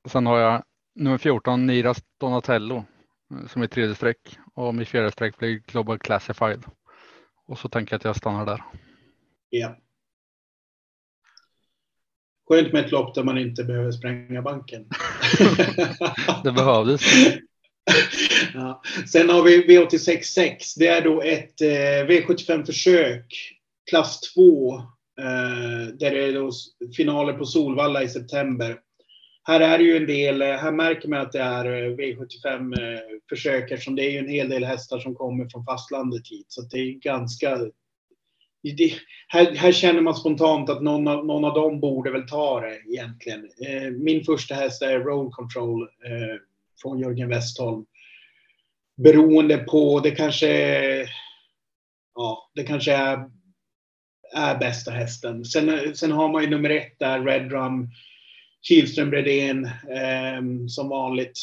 Sen 0.08 0.26
har 0.26 0.38
jag 0.38 0.62
nummer 0.94 1.18
14 1.18 1.66
Niras 1.66 2.02
Donatello 2.20 2.84
som 3.48 3.62
är 3.62 3.66
tredje 3.66 3.94
streck 3.94 4.38
och 4.54 4.74
mitt 4.74 4.88
fjärde 4.88 5.10
streck 5.10 5.38
blir 5.38 5.62
Global 5.66 5.98
Classified. 5.98 6.64
Och 7.46 7.58
så 7.58 7.68
tänker 7.68 7.92
jag 7.92 7.98
att 7.98 8.04
jag 8.04 8.16
stannar 8.16 8.46
där. 8.46 8.62
Ja. 9.50 9.76
Skönt 12.48 12.72
med 12.72 12.84
ett 12.84 12.92
lopp 12.92 13.14
där 13.14 13.24
man 13.24 13.38
inte 13.38 13.64
behöver 13.64 13.92
spränga 13.92 14.42
banken. 14.42 14.88
det 16.44 16.52
behövdes. 16.52 17.02
ja. 18.54 18.82
Sen 19.12 19.30
har 19.30 19.42
vi 19.42 19.66
V86.6. 19.66 20.56
Det 20.76 20.86
är 20.86 21.02
då 21.02 21.22
ett 21.22 21.60
eh, 21.60 22.08
V75-försök, 22.08 23.26
klass 23.90 24.20
2. 24.20 24.74
Eh, 24.74 24.84
där 25.98 26.10
det 26.10 26.24
är 26.24 26.32
då 26.32 26.50
finaler 26.96 27.32
på 27.32 27.44
Solvalla 27.44 28.02
i 28.02 28.08
september. 28.08 28.78
Här 29.42 29.60
är 29.60 29.78
det 29.78 29.84
ju 29.84 29.96
en 29.96 30.06
del, 30.06 30.42
eh, 30.42 30.48
här 30.48 30.72
märker 30.72 31.08
man 31.08 31.20
att 31.20 31.32
det 31.32 31.40
är 31.40 31.64
eh, 31.64 31.96
V75-försök 31.96 33.70
eh, 33.70 33.74
eftersom 33.74 33.96
det 33.96 34.02
är 34.02 34.10
ju 34.10 34.18
en 34.18 34.28
hel 34.28 34.48
del 34.48 34.64
hästar 34.64 34.98
som 34.98 35.14
kommer 35.14 35.48
från 35.48 35.64
fastlandet 35.64 36.28
hit. 36.28 36.46
Så 36.48 36.62
det 36.62 36.78
är 36.78 36.92
ganska 36.92 37.58
det, 38.62 38.92
här, 39.28 39.54
här, 39.54 39.72
känner 39.72 40.00
man 40.00 40.14
spontant 40.14 40.70
att 40.70 40.82
någon 40.82 41.08
av, 41.08 41.26
någon 41.26 41.44
av 41.44 41.54
dem 41.54 41.80
borde 41.80 42.10
väl 42.10 42.28
ta 42.28 42.60
det 42.60 42.80
egentligen. 42.88 43.50
Eh, 43.66 43.90
min 43.90 44.24
första 44.24 44.54
häst 44.54 44.82
är 44.82 44.98
Roll 44.98 45.32
Control 45.32 45.82
eh, 45.82 46.40
från 46.82 46.98
Jörgen 46.98 47.28
Westholm. 47.28 47.84
Beroende 48.96 49.58
på, 49.58 50.00
det 50.00 50.10
kanske, 50.10 50.48
ja, 52.14 52.50
det 52.54 52.64
kanske 52.64 52.92
är, 52.92 53.30
är 54.34 54.58
bästa 54.58 54.90
hästen. 54.90 55.44
Sen, 55.44 55.96
sen 55.96 56.12
har 56.12 56.28
man 56.28 56.42
ju 56.42 56.50
nummer 56.50 56.70
ett 56.70 56.98
där, 56.98 57.24
Red 57.24 57.48
Drum, 57.48 57.88
Kihlström 58.62 59.10
Bredén, 59.10 59.64
eh, 59.64 60.66
som 60.68 60.88
vanligt. 60.88 61.38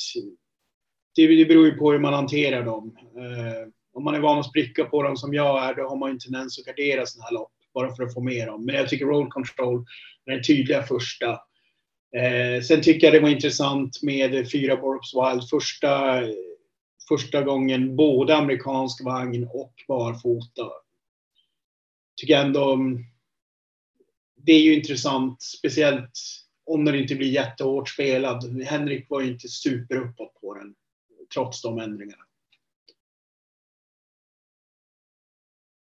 Det, 1.15 1.28
det 1.28 1.45
beror 1.45 1.65
ju 1.65 1.72
på 1.72 1.91
hur 1.91 1.99
man 1.99 2.13
hanterar 2.13 2.65
dem. 2.65 2.97
Eh, 2.97 3.68
om 3.93 4.03
man 4.03 4.15
är 4.15 4.20
van 4.20 4.39
att 4.39 4.49
spricka 4.49 4.86
på 4.86 5.03
dem 5.03 5.18
som 5.18 5.34
jag 5.34 5.63
är, 5.63 5.76
då 5.76 5.89
har 5.89 5.95
man 5.95 6.09
en 6.09 6.20
tendens 6.20 6.59
att 6.59 6.65
gardera 6.65 7.05
sådana 7.05 7.26
här 7.26 7.34
lopp 7.34 7.51
bara 7.74 7.95
för 7.95 8.03
att 8.03 8.13
få 8.13 8.22
med 8.22 8.47
dem. 8.47 8.65
Men 8.65 8.76
jag 8.76 8.89
tycker 8.89 9.05
roll 9.05 9.32
control 9.32 9.86
är 10.26 10.32
den 10.32 10.43
tydliga 10.43 10.84
första. 10.84 11.32
Eh, 12.15 12.61
sen 12.61 12.82
tycker 12.82 13.07
jag 13.07 13.13
det 13.13 13.20
var 13.20 13.30
intressant 13.30 14.03
med 14.03 14.51
fyra 14.51 14.76
Borps 14.76 15.13
Wild. 15.15 15.49
Första, 15.49 16.24
första 17.07 17.41
gången 17.41 17.95
både 17.95 18.36
amerikansk 18.36 19.03
vagn 19.03 19.47
och 19.53 19.74
barfota. 19.88 20.70
Tycker 22.22 22.34
jag 22.34 22.45
ändå 22.45 22.74
mm, 22.74 22.97
det 24.36 24.51
är 24.51 24.61
ju 24.61 24.74
intressant, 24.76 25.41
speciellt 25.41 26.11
om 26.68 26.86
den 26.86 26.95
inte 26.95 27.15
blir 27.15 27.30
jättehårt 27.30 27.89
spelad. 27.89 28.63
Henrik 28.63 29.09
var 29.09 29.22
ju 29.22 29.32
inte 29.32 29.47
super 29.47 29.95
uppåt 29.95 30.41
på 30.41 30.53
den, 30.53 30.76
trots 31.34 31.61
de 31.61 31.80
ändringarna. 31.80 32.24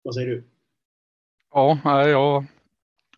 Vad 0.02 0.14
säger 0.14 0.28
du? 0.28 0.44
Ja, 1.50 2.08
jag 2.08 2.46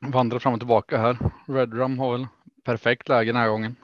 vandrar 0.00 0.38
fram 0.38 0.52
och 0.52 0.60
tillbaka 0.60 0.98
här. 0.98 1.18
Redrum 1.46 1.98
har 1.98 2.12
väl 2.12 2.26
perfekt 2.64 3.08
läge 3.08 3.32
den 3.32 3.40
här 3.40 3.48
gången. 3.48 3.76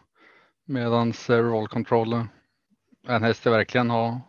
Medan 0.65 1.13
eh, 1.29 1.33
Roll 1.33 1.69
Control 1.69 2.13
är 2.13 3.17
en 3.17 3.23
häst 3.23 3.45
jag 3.45 3.53
verkligen 3.53 3.91
har, 3.91 4.21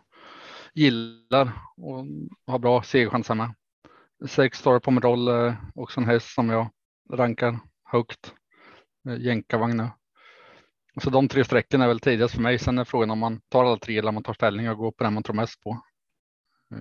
gillar 0.74 1.52
och 1.76 2.04
har 2.46 2.58
bra 2.58 2.82
segerchanser 2.82 3.34
med. 3.34 3.54
Sex 4.28 4.58
Star 4.58 4.78
på 4.78 4.90
roll 4.90 5.28
är 5.28 5.46
eh, 5.46 5.54
också 5.74 6.00
en 6.00 6.06
häst 6.06 6.34
som 6.34 6.48
jag 6.50 6.70
rankar 7.12 7.58
högt. 7.84 8.34
Jänkarvagn 9.16 9.76
nu. 9.76 9.88
Så 11.02 11.10
de 11.10 11.28
tre 11.28 11.44
sträckorna 11.44 11.84
är 11.84 11.88
väl 11.88 12.00
tidigast 12.00 12.34
för 12.34 12.42
mig. 12.42 12.58
Sen 12.58 12.78
är 12.78 12.84
frågan 12.84 13.10
om 13.10 13.18
man 13.18 13.40
tar 13.48 13.64
alla 13.64 13.78
tre 13.78 13.98
eller 13.98 14.08
om 14.08 14.14
man 14.14 14.22
tar 14.22 14.34
ställning 14.34 14.70
och 14.70 14.76
går 14.76 14.92
på 14.92 15.04
den 15.04 15.14
man 15.14 15.22
tror 15.22 15.36
mest 15.36 15.60
på. 15.60 15.70
Eh, 16.74 16.78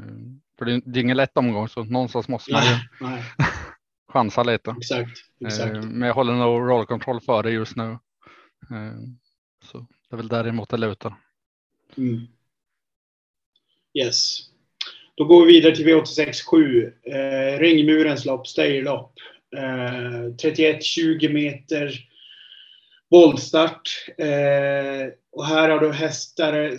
för 0.57 0.65
det, 0.65 0.99
är 0.99 1.03
ingen 1.03 1.17
lätt 1.17 1.37
omgång 1.37 1.69
så 1.69 1.83
någonstans 1.83 2.27
måste 2.27 2.51
man 2.51 2.63
ju 2.63 2.75
chansa 4.13 4.43
lite. 4.43 4.75
Exakt, 4.77 5.11
exakt. 5.45 5.75
Eh, 5.75 5.81
men 5.81 6.07
jag 6.07 6.15
håller 6.15 6.33
nog 6.33 6.69
rollkontroll 6.69 7.21
före 7.21 7.51
just 7.51 7.75
nu. 7.75 7.91
Eh, 8.71 8.97
så 9.65 9.77
det 10.09 10.15
är 10.15 10.17
väl 10.17 10.27
däremot 10.27 10.69
det 10.69 10.77
lutar. 10.77 11.15
Mm. 11.97 12.27
Yes. 13.93 14.39
Då 15.15 15.25
går 15.25 15.45
vi 15.45 15.51
vidare 15.51 15.75
till 15.75 15.87
V86.7. 15.87 16.91
Eh, 17.03 17.59
Ringmurens 17.59 18.25
lopp, 18.25 18.47
Stayerlopp. 18.47 19.13
Eh, 19.57 19.61
31-20 19.61 21.33
meter 21.33 22.06
Våldstart. 23.09 23.89
Eh, 24.17 25.13
och 25.31 25.45
här 25.45 25.69
har 25.69 25.79
du 25.79 25.91
hästar 25.91 26.77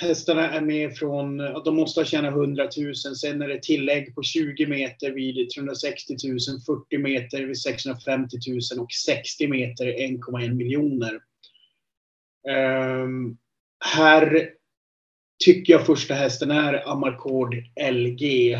hästarna 0.00 0.50
är 0.50 0.60
med 0.60 0.96
från, 0.96 1.40
att 1.40 1.64
de 1.64 1.76
måste 1.76 2.00
ha 2.00 2.04
tjänat 2.04 2.32
100 2.32 2.68
000. 2.76 2.94
Sen 2.94 3.42
är 3.42 3.48
det 3.48 3.62
tillägg 3.62 4.14
på 4.14 4.22
20 4.22 4.66
meter 4.66 5.10
vid 5.10 5.50
360 5.50 6.16
000, 6.24 6.38
40 6.66 6.98
meter 6.98 7.42
vid 7.42 7.60
650 7.60 8.36
000 8.76 8.84
och 8.84 8.92
60 8.92 9.48
meter 9.48 9.86
1,1 9.86 10.54
miljoner. 10.54 11.20
Um, 13.04 13.38
här 13.84 14.50
tycker 15.44 15.72
jag 15.72 15.86
första 15.86 16.14
hästen 16.14 16.50
är 16.50 16.88
Amarcord 16.88 17.54
LG. 17.92 18.58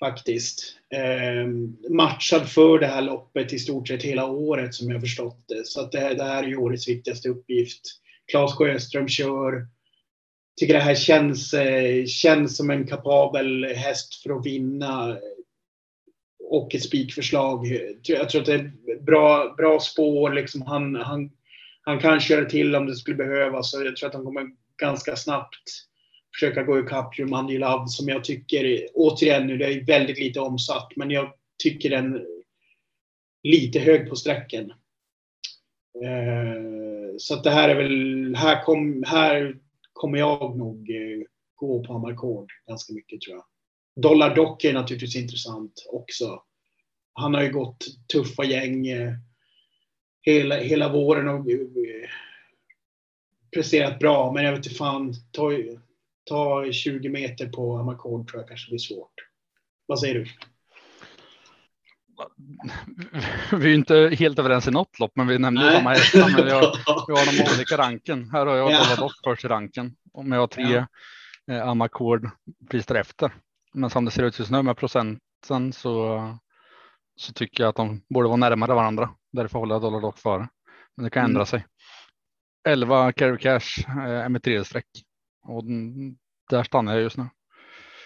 Faktiskt. 0.00 0.78
Ehm, 0.92 1.76
matchad 1.90 2.48
för 2.48 2.78
det 2.78 2.86
här 2.86 3.02
loppet 3.02 3.52
i 3.52 3.58
stort 3.58 3.88
sett 3.88 4.02
hela 4.02 4.26
året 4.26 4.74
som 4.74 4.90
jag 4.90 5.00
förstått 5.00 5.44
det. 5.48 5.66
Så 5.66 5.80
att 5.80 5.92
det, 5.92 6.14
det 6.14 6.24
här 6.24 6.42
är 6.42 6.48
ju 6.48 6.56
årets 6.56 6.88
viktigaste 6.88 7.28
uppgift. 7.28 7.80
Claes 8.30 8.54
Sjöström 8.54 9.08
kör. 9.08 9.66
Tycker 10.60 10.74
det 10.74 10.80
här 10.80 10.94
känns, 10.94 11.54
eh, 11.54 12.04
känns 12.04 12.56
som 12.56 12.70
en 12.70 12.86
kapabel 12.86 13.64
häst 13.64 14.22
för 14.22 14.30
att 14.30 14.46
vinna. 14.46 15.18
Och 16.44 16.74
ett 16.74 16.82
spikförslag. 16.82 17.66
Jag 18.02 18.28
tror 18.28 18.40
att 18.40 18.46
det 18.46 18.54
är 18.54 19.02
bra, 19.02 19.54
bra 19.56 19.80
spår. 19.80 20.32
Liksom 20.32 20.62
han, 20.62 20.96
han, 20.96 21.30
han 21.82 21.98
kan 21.98 22.20
köra 22.20 22.44
till 22.44 22.76
om 22.76 22.86
det 22.86 22.96
skulle 22.96 23.16
behövas. 23.16 23.70
Så 23.70 23.84
jag 23.84 23.96
tror 23.96 24.08
att 24.08 24.14
han 24.14 24.24
kommer 24.24 24.46
ganska 24.76 25.16
snabbt 25.16 25.86
försöka 26.34 26.62
gå 26.62 26.80
ikapp 26.80 27.18
Jumanji 27.18 27.58
Love 27.58 27.88
som 27.88 28.08
jag 28.08 28.24
tycker, 28.24 28.86
återigen 28.94 29.46
nu, 29.46 29.56
det 29.56 29.66
är 29.66 29.84
väldigt 29.84 30.18
lite 30.18 30.40
omsatt, 30.40 30.92
men 30.96 31.10
jag 31.10 31.32
tycker 31.62 31.90
den 31.90 32.26
lite 33.42 33.78
hög 33.78 34.08
på 34.08 34.16
sträcken. 34.16 34.70
Eh, 36.04 37.16
så 37.18 37.34
att 37.34 37.44
det 37.44 37.50
här 37.50 37.68
är 37.68 37.74
väl, 37.74 38.34
här, 38.34 38.62
kom, 38.62 39.02
här 39.06 39.56
kommer 39.92 40.18
jag 40.18 40.56
nog 40.58 40.90
eh, 40.90 41.26
gå 41.54 41.84
på 41.84 41.92
Amarcord 41.92 42.52
ganska 42.68 42.92
mycket 42.92 43.20
tror 43.20 43.36
jag. 43.36 43.44
Dollar 44.02 44.34
Dock 44.34 44.64
är 44.64 44.72
naturligtvis 44.72 45.16
intressant 45.16 45.86
också. 45.92 46.42
Han 47.12 47.34
har 47.34 47.42
ju 47.42 47.52
gått 47.52 47.86
tuffa 48.12 48.44
gäng 48.44 48.86
eh, 48.86 49.12
hela, 50.22 50.56
hela 50.56 50.92
våren 50.92 51.28
och 51.28 51.50
eh, 51.50 51.58
presterat 53.54 53.98
bra. 53.98 54.32
Men 54.32 54.44
jag 54.44 54.52
vet 54.52 54.66
inte 54.66 54.78
fan, 54.78 55.14
ta 56.24 56.72
20 56.72 57.08
meter 57.08 57.48
på 57.48 57.76
Amarcord 57.76 58.28
tror 58.28 58.42
jag 58.42 58.48
kanske 58.48 58.70
blir 58.70 58.78
svårt. 58.78 59.14
Vad 59.86 60.00
säger 60.00 60.14
du? 60.14 60.26
vi 63.56 63.70
är 63.70 63.74
inte 63.74 64.16
helt 64.18 64.38
överens 64.38 64.68
i 64.68 64.70
något 64.70 64.98
lopp, 64.98 65.12
men 65.14 65.26
vi 65.26 65.38
nämnde 65.38 65.62
Nej. 65.64 65.76
samma 65.76 65.90
hästar. 65.90 66.30
Men 66.36 66.44
vi 66.44 66.50
har, 66.50 66.60
vi 67.06 67.12
har 67.12 67.46
de 67.46 67.54
olika 67.54 67.76
ranken. 67.76 68.30
Här 68.30 68.46
har 68.46 68.56
jag 68.56 68.72
ja. 68.72 68.96
dock 68.96 69.12
först 69.24 69.44
i 69.44 69.48
ranken. 69.48 69.96
Om 70.12 70.32
jag 70.32 70.40
har 70.40 70.46
tre 70.46 70.84
ja. 71.44 71.54
eh, 71.54 71.68
Amakord 71.68 72.30
precis 72.70 72.86
därefter. 72.86 73.32
Men 73.74 73.90
som 73.90 74.04
det 74.04 74.10
ser 74.10 74.22
ut 74.22 74.38
just 74.38 74.50
nu 74.50 74.62
med 74.62 74.76
procenten 74.76 75.72
så, 75.72 76.22
så 77.16 77.32
tycker 77.32 77.62
jag 77.62 77.68
att 77.68 77.76
de 77.76 78.02
borde 78.08 78.28
vara 78.28 78.36
närmare 78.36 78.74
varandra. 78.74 79.10
Därför 79.32 79.58
håller 79.58 79.74
jag 79.74 79.82
Dollar 79.82 80.00
Dock 80.00 80.18
före. 80.18 80.48
Men 80.96 81.04
det 81.04 81.10
kan 81.10 81.24
ändra 81.24 81.40
mm. 81.40 81.46
sig. 81.46 81.64
11 82.68 83.12
Carry 83.12 83.38
Cash 83.38 83.88
eh, 83.88 84.28
med 84.28 84.42
tre 84.42 84.64
streck 84.64 84.86
och 85.42 85.64
där 86.50 86.62
stannar 86.62 86.92
jag 86.92 87.02
just 87.02 87.16
nu. 87.16 87.26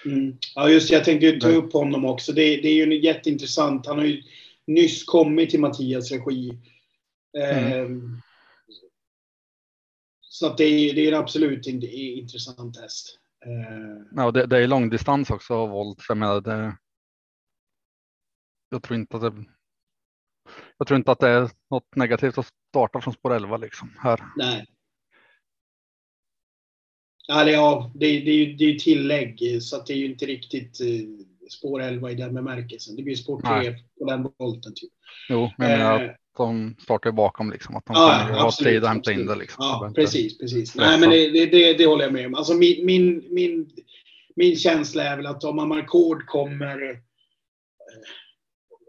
Mm. 0.06 0.38
Ja, 0.54 0.68
just 0.68 0.90
Jag 0.90 1.04
tänkte 1.04 1.40
ta 1.40 1.48
upp 1.48 1.72
honom 1.72 2.04
också. 2.04 2.32
Det, 2.32 2.42
det, 2.42 2.68
är 2.68 2.86
ju 2.86 3.00
jätteintressant. 3.00 3.86
Han 3.86 3.98
har 3.98 4.04
ju 4.04 4.22
nyss 4.66 5.04
kommit 5.04 5.50
till 5.50 5.60
Mattias 5.60 6.12
regi. 6.12 6.58
Mm. 7.38 7.72
Eh, 7.72 8.20
så 10.20 10.46
att 10.46 10.58
det, 10.58 10.64
är, 10.64 10.94
det 10.94 11.00
är 11.00 11.12
en 11.12 11.18
absolut 11.18 11.66
in, 11.66 11.82
intressant 11.92 12.80
häst. 12.80 13.18
Eh. 13.46 14.06
Ja, 14.16 14.30
det, 14.30 14.46
det 14.46 14.58
är 14.58 14.66
långdistans 14.66 15.30
också 15.30 15.54
av 15.54 15.68
volt. 15.68 16.04
Jag 16.08 16.16
menar, 16.16 16.40
det, 16.40 16.76
jag 18.70 18.82
tror 18.82 18.98
inte 18.98 19.16
att 19.16 19.22
det 19.22 19.44
jag 20.78 20.88
tror 20.88 20.98
inte 20.98 21.12
att 21.12 21.20
det 21.20 21.28
är 21.28 21.50
något 21.70 21.96
negativt 21.96 22.38
att 22.38 22.48
starta 22.68 23.00
från 23.00 23.14
spår 23.14 23.34
11 23.34 23.56
liksom 23.56 23.90
här. 23.98 24.24
Nej, 24.36 24.66
Eller 27.32 27.52
ja, 27.52 27.90
det, 27.94 28.06
det, 28.06 28.30
är 28.30 28.34
ju, 28.34 28.52
det 28.52 28.64
är 28.64 28.68
ju 28.68 28.78
tillägg 28.78 29.62
så 29.62 29.76
att 29.76 29.86
det 29.86 29.92
är 29.92 29.96
ju 29.96 30.06
inte 30.06 30.26
riktigt 30.26 30.80
eh, 30.80 30.86
spår 31.50 31.82
11 31.82 32.10
i 32.10 32.14
den 32.14 32.34
bemärkelsen. 32.34 32.96
Det 32.96 33.02
blir 33.02 33.14
spår 33.14 33.40
3 33.40 33.50
Nej. 33.50 33.84
på 33.98 34.04
den 34.04 34.28
volten. 34.38 34.74
Typ. 34.74 34.90
Jo, 35.28 35.50
men 35.58 35.70
jag 35.70 35.78
menar 35.78 36.04
eh, 36.04 36.10
att 36.10 36.16
de 36.36 36.76
startar 36.82 37.12
bakom 37.12 37.50
liksom. 37.50 37.76
Att 37.76 37.86
de 37.86 37.92
ja, 37.96 38.26
kan 38.28 38.38
ha 38.38 38.52
tid 38.52 38.84
att 38.84 38.88
hämta 38.88 39.12
in 39.12 39.26
det. 39.26 39.36
Liksom. 39.36 39.64
Ja, 39.64 39.92
precis, 39.94 40.38
precis. 40.38 40.74
Nej, 40.74 41.00
men 41.00 41.10
det, 41.10 41.46
det, 41.46 41.72
det, 41.72 41.86
håller 41.86 42.04
jag 42.04 42.12
med 42.12 42.26
om. 42.26 42.34
Alltså 42.34 42.54
min, 42.54 42.86
min, 42.86 43.24
min, 43.30 43.70
min 44.36 44.56
känsla 44.56 45.02
är 45.02 45.16
väl 45.16 45.26
att 45.26 45.44
om 45.44 45.58
Amarcord 45.58 46.26
kommer 46.26 47.00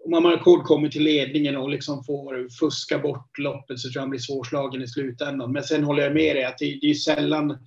om 0.08 0.14
Amarcord 0.14 0.64
kommer 0.64 0.90
till 0.90 1.04
ledningen 1.04 1.58
och 1.58 1.70
liksom 1.70 2.04
får 2.04 2.50
fuska 2.60 3.00
bort 3.00 3.38
loppet 3.38 3.80
så 3.80 3.88
tror 3.88 3.96
jag 3.96 4.02
han 4.02 4.10
blir 4.10 4.20
svårslagen 4.20 4.82
i 4.82 4.88
slutändan. 4.88 5.52
Men 5.52 5.64
sen 5.64 5.84
håller 5.84 6.04
jag 6.04 6.14
med 6.14 6.36
dig 6.36 6.44
att 6.44 6.58
det, 6.58 6.80
det 6.82 6.90
är 6.90 6.94
sällan, 6.94 7.58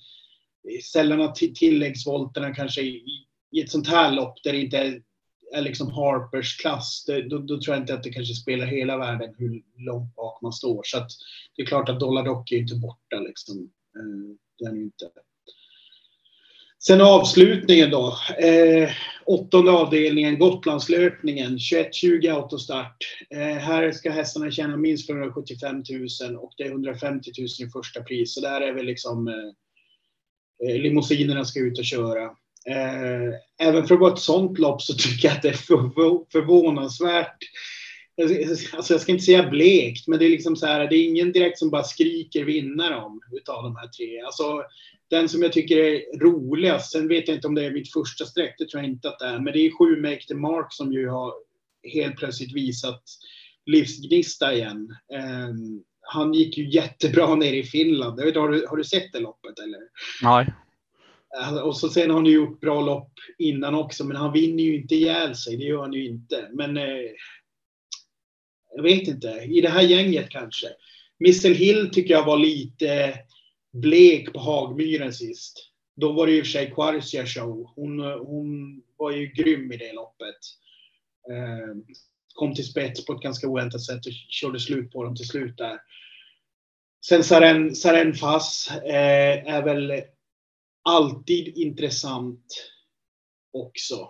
sällan 0.92 1.20
har 1.20 1.32
tilläggsvolterna 1.32 2.54
kanske 2.54 2.80
i, 2.80 3.04
i 3.52 3.60
ett 3.60 3.70
sånt 3.70 3.88
här 3.88 4.12
lopp 4.12 4.42
där 4.42 4.52
det 4.52 4.60
inte 4.60 4.78
är, 4.78 5.02
är 5.54 5.62
liksom 5.62 5.90
Harpers 5.90 6.56
klass, 6.56 7.04
det, 7.06 7.28
då, 7.28 7.38
då, 7.38 7.60
tror 7.60 7.76
jag 7.76 7.82
inte 7.82 7.94
att 7.94 8.02
det 8.02 8.12
kanske 8.12 8.34
spelar 8.34 8.66
hela 8.66 8.98
världen 8.98 9.34
hur 9.38 9.62
långt 9.86 10.14
bak 10.14 10.42
man 10.42 10.52
står. 10.52 10.82
Så 10.84 10.98
att 10.98 11.10
det 11.56 11.62
är 11.62 11.66
klart 11.66 11.88
att 11.88 12.00
Dollar 12.00 12.24
Dock 12.24 12.52
är 12.52 12.56
inte 12.56 12.74
borta 12.74 13.16
liksom. 13.16 13.70
Eh, 13.96 14.36
det 14.58 14.64
är 14.64 14.76
inte. 14.76 15.10
Sen 16.82 17.00
avslutningen 17.00 17.90
då. 17.90 18.16
Eh, 18.38 18.90
åttonde 19.24 19.70
avdelningen, 19.70 20.38
Gotlandslöpningen, 20.38 21.58
21-20 21.58 22.34
autostart. 22.34 22.96
Eh, 23.30 23.38
här 23.38 23.92
ska 23.92 24.10
hästarna 24.10 24.50
tjäna 24.50 24.76
minst 24.76 25.06
475 25.06 25.82
000 26.22 26.36
och 26.36 26.52
det 26.56 26.62
är 26.62 26.70
150 26.70 27.30
000 27.38 27.68
i 27.68 27.70
första 27.70 28.02
pris. 28.02 28.34
Så 28.34 28.40
där 28.40 28.60
är 28.60 28.72
väl 28.72 28.86
liksom 28.86 29.28
eh, 29.28 29.34
Eh, 30.66 30.80
limousinerna 30.80 31.44
ska 31.44 31.60
ut 31.60 31.78
och 31.78 31.84
köra. 31.84 32.24
Eh, 32.66 33.34
även 33.68 33.86
för 33.86 33.94
att 33.94 34.00
vara 34.00 34.12
ett 34.12 34.18
sånt 34.18 34.58
lopp 34.58 34.82
så 34.82 34.94
tycker 34.98 35.28
jag 35.28 35.36
att 35.36 35.42
det 35.42 35.48
är 35.48 36.32
förvånansvärt 36.32 37.38
alltså, 38.22 38.76
alltså 38.76 38.94
jag 38.94 39.00
ska 39.00 39.12
inte 39.12 39.24
säga 39.24 39.50
blekt, 39.50 40.08
men 40.08 40.18
det 40.18 40.24
är 40.24 40.30
liksom 40.30 40.56
så 40.56 40.66
här, 40.66 40.88
det 40.88 40.96
är 40.96 41.08
ingen 41.08 41.32
direkt 41.32 41.58
som 41.58 41.70
bara 41.70 41.84
skriker 41.84 42.44
vinnare 42.44 42.96
om 42.96 43.20
utav 43.32 43.62
de 43.62 43.76
här 43.76 43.88
tre. 43.88 44.20
Alltså, 44.20 44.62
den 45.10 45.28
som 45.28 45.42
jag 45.42 45.52
tycker 45.52 45.76
är 45.76 46.18
roligast, 46.18 46.92
sen 46.92 47.08
vet 47.08 47.28
jag 47.28 47.36
inte 47.36 47.46
om 47.46 47.54
det 47.54 47.64
är 47.64 47.70
mitt 47.70 47.92
första 47.92 48.24
streck, 48.24 48.54
det 48.58 48.68
tror 48.68 48.82
jag 48.82 48.90
inte 48.90 49.08
att 49.08 49.18
det 49.18 49.26
är, 49.26 49.38
men 49.38 49.52
det 49.52 49.66
är 49.66 49.78
sju 49.78 50.02
Make 50.02 50.26
the 50.28 50.34
Mark 50.34 50.66
som 50.70 50.92
ju 50.92 51.08
har 51.08 51.32
helt 51.92 52.16
plötsligt 52.16 52.54
visat 52.54 53.02
livsgnista 53.66 54.54
igen. 54.54 54.96
Um, 55.48 55.84
han 56.12 56.34
gick 56.34 56.58
ju 56.58 56.70
jättebra 56.70 57.34
nere 57.36 57.56
i 57.56 57.62
Finland. 57.62 58.20
Jag 58.20 58.24
vet, 58.24 58.36
har, 58.36 58.48
du, 58.48 58.66
har 58.68 58.76
du 58.76 58.84
sett 58.84 59.12
det 59.12 59.20
loppet 59.20 59.58
eller? 59.58 59.80
Nej. 60.22 60.54
Alltså, 61.38 61.62
och 61.62 61.76
så 61.76 61.88
sen 61.88 62.10
har 62.10 62.16
han 62.16 62.26
ju 62.26 62.32
gjort 62.32 62.60
bra 62.60 62.80
lopp 62.80 63.12
innan 63.38 63.74
också, 63.74 64.04
men 64.04 64.16
han 64.16 64.32
vinner 64.32 64.62
ju 64.62 64.74
inte 64.82 64.94
ihjäl 64.94 65.36
sig. 65.36 65.56
Det 65.56 65.64
gör 65.64 65.80
han 65.80 65.92
ju 65.92 66.06
inte. 66.06 66.48
Men 66.52 66.76
eh, 66.76 67.10
jag 68.76 68.82
vet 68.82 69.08
inte. 69.08 69.28
I 69.28 69.60
det 69.60 69.68
här 69.68 69.82
gänget 69.82 70.28
kanske. 70.28 70.66
Missel 71.18 71.54
Hill 71.54 71.90
tycker 71.92 72.14
jag 72.14 72.24
var 72.24 72.38
lite 72.38 73.14
blek 73.72 74.32
på 74.32 74.38
Hagmyren 74.38 75.12
sist. 75.12 75.70
Då 75.96 76.12
var 76.12 76.26
det 76.26 76.32
ju 76.32 76.42
för 76.42 76.50
sig 76.50 76.70
Quarcia 76.70 77.26
show. 77.26 77.72
Hon, 77.76 78.00
hon 78.00 78.82
var 78.96 79.10
ju 79.10 79.26
grym 79.26 79.72
i 79.72 79.76
det 79.76 79.92
loppet. 79.92 80.38
Eh, 81.30 81.94
kom 82.40 82.54
till 82.54 82.66
spets 82.66 83.06
på 83.06 83.12
ett 83.12 83.22
ganska 83.22 83.48
oväntat 83.48 83.82
sätt 83.82 84.06
och 84.06 84.12
körde 84.12 84.60
slut 84.60 84.92
på 84.92 85.04
dem 85.04 85.16
till 85.16 85.28
slut 85.28 85.56
där. 85.56 85.78
Sen 87.06 87.24
Saren, 87.24 87.74
Saren 87.74 88.14
Fass 88.14 88.70
eh, 88.70 89.54
är 89.54 89.62
väl 89.62 90.02
alltid 90.84 91.58
intressant 91.58 92.44
också. 93.52 94.08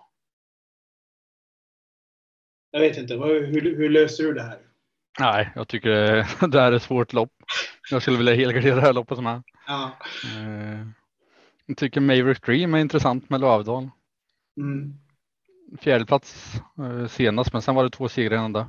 Jag 2.70 2.80
vet 2.80 2.98
inte, 2.98 3.14
hur, 3.14 3.76
hur 3.76 3.90
löser 3.90 4.24
du 4.24 4.32
det 4.32 4.42
här? 4.42 4.58
Nej, 5.20 5.52
jag 5.54 5.68
tycker 5.68 5.90
det 6.48 6.60
här 6.60 6.72
är 6.72 6.76
ett 6.76 6.82
svårt 6.82 7.12
lopp. 7.12 7.32
Jag 7.90 8.02
skulle 8.02 8.16
vilja 8.16 8.34
helgardera 8.34 8.74
det 8.74 8.80
här 8.80 8.92
loppet 8.92 9.16
som 9.16 9.26
är. 9.26 9.42
Ja. 9.66 9.98
Eh, 10.24 10.86
jag 11.66 11.76
tycker 11.76 12.00
Maverick 12.00 12.42
Dream 12.42 12.74
är 12.74 12.78
intressant 12.78 13.30
med 13.30 13.40
Lövdal. 13.40 13.90
Mm. 14.56 14.94
Fjärdeplats 15.78 16.54
eh, 16.78 17.06
senast, 17.06 17.52
men 17.52 17.62
sen 17.62 17.74
var 17.74 17.84
det 17.84 17.90
två 17.90 18.08
segrar 18.08 18.36
innan 18.36 18.52
det. 18.52 18.66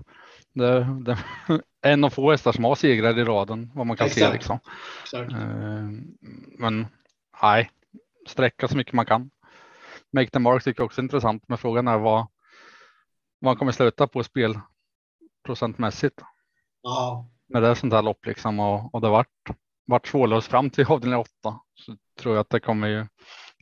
det, 0.53 0.87
det 1.01 1.17
en 1.81 2.03
av 2.03 2.09
få 2.09 2.31
hästar 2.31 2.51
som 2.51 2.63
har 2.63 2.75
segrar 2.75 3.19
i 3.19 3.23
raden, 3.23 3.71
vad 3.75 3.87
man 3.87 3.97
kan 3.97 4.07
Exakt. 4.07 4.25
se 4.25 4.33
liksom. 4.33 4.59
Exakt. 5.03 5.31
Eh, 5.31 5.89
men 6.59 6.87
nej, 7.41 7.71
sträcka 8.27 8.67
så 8.67 8.77
mycket 8.77 8.93
man 8.93 9.05
kan. 9.05 9.31
Make 10.13 10.29
the 10.29 10.39
mark 10.39 10.63
tycker 10.63 10.81
jag 10.81 10.85
också 10.85 11.01
är 11.01 11.03
intressant, 11.03 11.43
men 11.47 11.57
frågan 11.57 11.87
är 11.87 11.97
vad, 11.97 12.27
vad 13.39 13.57
kommer 13.57 13.71
sluta 13.71 14.07
på 14.07 14.23
spel 14.23 14.59
procentmässigt. 15.45 16.21
Ja. 16.81 17.29
När 17.49 17.61
det 17.61 17.67
är 17.67 17.75
sånt 17.75 17.93
här 17.93 18.01
lopp 18.01 18.25
liksom 18.25 18.59
och, 18.59 18.95
och 18.95 19.01
det 19.01 19.09
vart, 19.09 19.49
vart 19.85 20.07
svårlöst 20.07 20.47
fram 20.47 20.69
till 20.69 20.85
avdelning 20.85 21.19
åtta 21.19 21.59
så 21.75 21.95
tror 22.19 22.35
jag 22.35 22.41
att 22.41 22.49
det 22.49 22.59
kommer 22.59 22.87
ju 22.87 23.05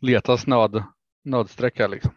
letas 0.01 0.47
nöd, 0.47 0.83
nödsträcka 1.23 1.87
liksom. 1.87 2.11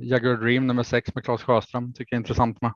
Jagger 0.00 0.36
Dream 0.36 0.66
nummer 0.66 0.82
sex 0.82 1.14
med 1.14 1.24
Claes 1.24 1.42
Sjöström 1.42 1.92
tycker 1.92 2.14
jag 2.14 2.18
är 2.18 2.20
intressant 2.20 2.60
med. 2.60 2.72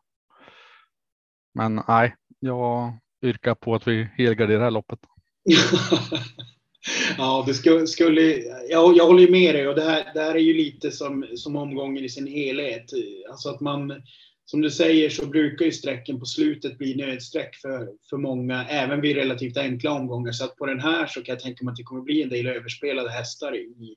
Men 1.54 1.82
nej, 1.88 2.14
jag 2.38 2.98
yrkar 3.24 3.54
på 3.54 3.74
att 3.74 3.88
vi 3.88 4.08
helgarderar 4.16 4.58
det 4.58 4.64
här 4.64 4.70
loppet. 4.70 4.98
ja, 7.18 7.44
det 7.46 7.54
skulle, 7.54 7.86
skulle 7.86 8.22
jag, 8.68 8.96
jag 8.96 9.06
håller 9.06 9.30
med 9.30 9.54
dig 9.54 9.68
och 9.68 9.74
det 9.74 9.82
här, 9.82 10.14
det 10.14 10.20
här 10.20 10.34
är 10.34 10.38
ju 10.38 10.54
lite 10.54 10.90
som, 10.90 11.26
som 11.36 11.56
omgången 11.56 12.04
i 12.04 12.08
sin 12.08 12.26
helhet. 12.26 12.90
Alltså 13.30 13.48
att 13.48 13.60
man, 13.60 14.02
som 14.44 14.60
du 14.60 14.70
säger 14.70 15.10
så 15.10 15.26
brukar 15.26 15.64
ju 15.64 15.72
sträcken 15.72 16.20
på 16.20 16.26
slutet 16.26 16.78
bli 16.78 16.94
nödsträck 16.96 17.56
för, 17.56 17.88
för 18.10 18.16
många, 18.16 18.66
även 18.68 19.00
vid 19.00 19.16
relativt 19.16 19.56
enkla 19.56 19.92
omgångar. 19.92 20.32
Så 20.32 20.44
att 20.44 20.56
på 20.56 20.66
den 20.66 20.80
här 20.80 21.06
så 21.06 21.22
kan 21.22 21.32
jag 21.32 21.42
tänka 21.42 21.64
mig 21.64 21.72
att 21.72 21.76
det 21.76 21.82
kommer 21.82 22.02
bli 22.02 22.22
en 22.22 22.28
del 22.28 22.46
överspelade 22.46 23.10
hästar 23.10 23.56
i, 23.56 23.96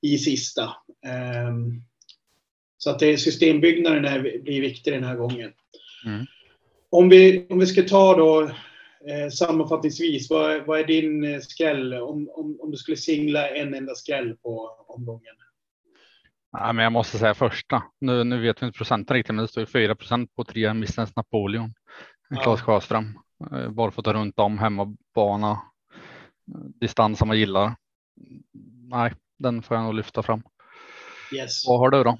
i 0.00 0.18
sista. 0.18 0.64
Um, 1.48 1.82
så 2.86 2.90
att 2.90 2.98
det, 2.98 3.18
systembyggnaden 3.18 4.04
är, 4.04 4.42
blir 4.42 4.60
viktig 4.60 4.92
den 4.92 5.04
här 5.04 5.16
gången. 5.16 5.52
Mm. 6.04 6.26
Om, 6.90 7.08
vi, 7.08 7.46
om 7.50 7.58
vi 7.58 7.66
ska 7.66 7.82
ta 7.82 8.16
då 8.16 8.42
eh, 9.10 9.28
sammanfattningsvis, 9.32 10.30
vad, 10.30 10.66
vad 10.66 10.80
är 10.80 10.84
din 10.84 11.24
eh, 11.24 11.40
skräll 11.40 11.94
om, 11.94 12.28
om, 12.34 12.58
om 12.60 12.70
du 12.70 12.76
skulle 12.76 12.96
singla 12.96 13.48
en 13.48 13.74
enda 13.74 13.94
skräll 13.94 14.36
på 14.42 14.70
omgången? 14.88 15.34
Ja, 16.52 16.72
men 16.72 16.82
jag 16.82 16.92
måste 16.92 17.18
säga 17.18 17.34
första. 17.34 17.82
Nu, 18.00 18.24
nu 18.24 18.40
vet 18.40 18.62
vi 18.62 18.66
inte 18.66 18.78
procenten 18.78 19.16
riktigt, 19.16 19.34
men 19.34 19.44
det 19.44 19.48
står 19.48 19.66
4 19.66 19.94
procent 19.94 20.34
på 20.34 20.44
tre 20.44 20.74
Missens 20.74 21.16
Napoleon. 21.16 21.74
Ja. 22.28 22.42
Claes 22.42 22.60
Sjöström. 22.60 23.18
Eh, 23.52 23.70
Barfota 23.70 24.12
runt 24.12 24.38
om, 24.38 24.58
hemmabana. 24.58 25.62
Distans 26.80 27.18
som 27.18 27.28
man 27.28 27.38
gillar. 27.38 27.76
Nej, 28.90 29.14
den 29.38 29.62
får 29.62 29.76
jag 29.76 29.84
nog 29.84 29.94
lyfta 29.94 30.22
fram. 30.22 30.42
Yes. 31.32 31.68
Vad 31.68 31.78
har 31.78 31.90
du 31.90 32.04
då? 32.04 32.18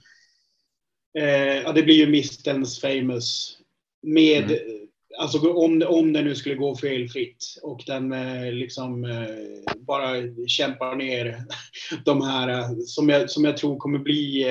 Eh, 1.19 1.62
ja, 1.62 1.73
det 1.73 1.83
blir 1.83 1.95
ju 1.95 2.07
Mistens 2.07 2.81
Famous. 2.81 3.59
Med 4.03 4.51
mm 4.51 4.87
alltså 5.19 5.53
om, 5.53 5.83
om 5.87 6.12
det 6.12 6.23
nu 6.23 6.35
skulle 6.35 6.55
gå 6.55 6.77
felfritt 6.77 7.45
och 7.62 7.83
den 7.87 8.12
eh, 8.12 8.53
liksom 8.53 9.05
eh, 9.05 9.75
bara 9.77 10.14
kämpar 10.47 10.97
ner 10.97 11.39
de 12.05 12.23
här 12.23 12.49
eh, 12.49 12.79
som 12.79 13.09
jag, 13.09 13.31
som 13.31 13.45
jag 13.45 13.57
tror 13.57 13.77
kommer 13.77 13.99
bli, 13.99 14.47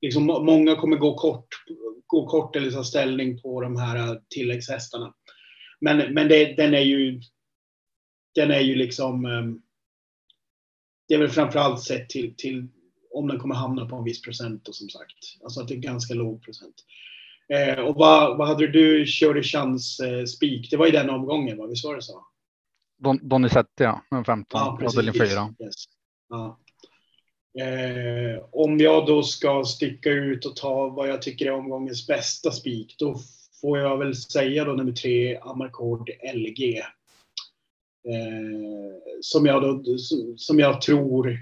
liksom 0.00 0.24
många 0.24 0.76
kommer 0.76 0.96
gå 0.96 1.14
kort, 1.14 1.48
gå 2.06 2.26
kort 2.26 2.56
eller 2.56 2.70
ta 2.70 2.84
ställning 2.84 3.40
på 3.40 3.60
de 3.60 3.76
här 3.76 4.20
tilläggshästarna. 4.28 5.14
Men, 5.80 6.14
men 6.14 6.28
det, 6.28 6.56
den 6.56 6.74
är 6.74 6.80
ju, 6.80 7.20
den 8.34 8.50
är 8.50 8.60
ju 8.60 8.74
liksom, 8.74 9.22
det 11.08 11.14
är 11.14 11.18
väl 11.18 11.28
framförallt 11.28 11.82
sett 11.82 12.08
till, 12.08 12.34
till 12.36 12.68
om 13.14 13.28
den 13.28 13.38
kommer 13.38 13.54
hamna 13.54 13.86
på 13.86 13.96
en 13.96 14.04
viss 14.04 14.22
procent 14.22 14.68
och 14.68 14.74
som 14.74 14.88
sagt. 14.88 15.42
Alltså 15.44 15.60
att 15.60 15.68
det 15.68 15.74
är 15.74 15.78
ganska 15.78 16.14
låg 16.14 16.42
procent. 16.42 16.74
Eh, 17.48 17.78
och 17.78 17.94
vad, 17.94 18.38
vad 18.38 18.48
hade 18.48 18.66
du 18.66 19.04
kört 19.06 19.36
i 19.36 19.42
chans 19.42 20.00
eh, 20.00 20.24
spik? 20.24 20.70
Det 20.70 20.76
var 20.76 20.86
i 20.86 20.90
den 20.90 21.10
omgången, 21.10 21.58
va? 21.58 21.66
Visst 21.66 21.84
var 21.84 21.96
det 21.96 22.02
så? 22.02 22.26
Don, 22.98 23.28
Donizetti, 23.28 23.84
ja. 23.84 24.02
Nummer 24.10 24.24
15, 24.24 24.60
ja, 24.60 24.86
avdelning 24.86 25.14
4. 25.14 25.54
Yes. 25.60 25.74
Ja. 26.28 26.60
Eh, 27.58 28.44
om 28.52 28.78
jag 28.78 29.06
då 29.06 29.22
ska 29.22 29.64
sticka 29.64 30.10
ut 30.10 30.46
och 30.46 30.56
ta 30.56 30.88
vad 30.88 31.08
jag 31.08 31.22
tycker 31.22 31.46
är 31.46 31.52
omgångens 31.52 32.06
bästa 32.06 32.50
spik, 32.50 32.94
då 32.98 33.16
får 33.60 33.78
jag 33.78 33.98
väl 33.98 34.14
säga 34.14 34.64
då 34.64 34.72
nummer 34.72 34.92
tre, 34.92 35.36
Amarcord 35.36 36.10
LG. 36.34 36.78
Eh, 38.08 38.94
som, 39.20 39.46
jag 39.46 39.62
då, 39.62 39.98
som 40.36 40.58
jag 40.58 40.80
tror 40.80 41.38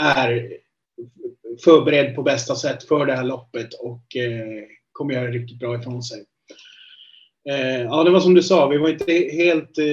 är 0.00 0.58
förberedd 1.64 2.14
på 2.14 2.22
bästa 2.22 2.54
sätt 2.54 2.84
för 2.84 3.06
det 3.06 3.14
här 3.14 3.24
loppet 3.24 3.74
och 3.74 4.16
eh, 4.16 4.64
kommer 4.92 5.14
göra 5.14 5.30
riktigt 5.30 5.58
bra 5.58 5.80
ifrån 5.80 6.02
sig. 6.02 6.24
Eh, 7.48 7.82
ja, 7.82 8.04
det 8.04 8.10
var 8.10 8.20
som 8.20 8.34
du 8.34 8.42
sa, 8.42 8.68
vi 8.68 8.78
var 8.78 8.88
inte 8.88 9.12
helt, 9.12 9.78
eh, 9.78 9.84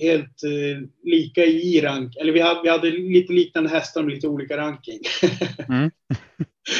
helt 0.00 0.42
eh, 0.44 0.78
lika 1.02 1.44
i 1.44 1.80
rank. 1.80 2.16
Eller 2.16 2.32
vi 2.32 2.40
hade, 2.40 2.60
vi 2.62 2.68
hade 2.68 2.90
lite 2.90 3.32
liknande 3.32 3.70
hästar 3.70 4.02
med 4.02 4.14
lite 4.14 4.28
olika 4.28 4.56
ranking. 4.56 5.00
Mm. 5.68 5.90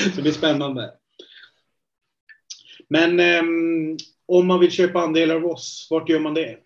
Så 0.04 0.16
det 0.16 0.22
blir 0.22 0.32
spännande. 0.32 0.90
Men 2.88 3.20
ehm, 3.20 3.96
om 4.26 4.46
man 4.46 4.60
vill 4.60 4.70
köpa 4.70 5.00
andelar 5.00 5.36
av 5.36 5.46
oss, 5.46 5.86
vart 5.90 6.08
gör 6.08 6.20
man 6.20 6.34
det? 6.34 6.58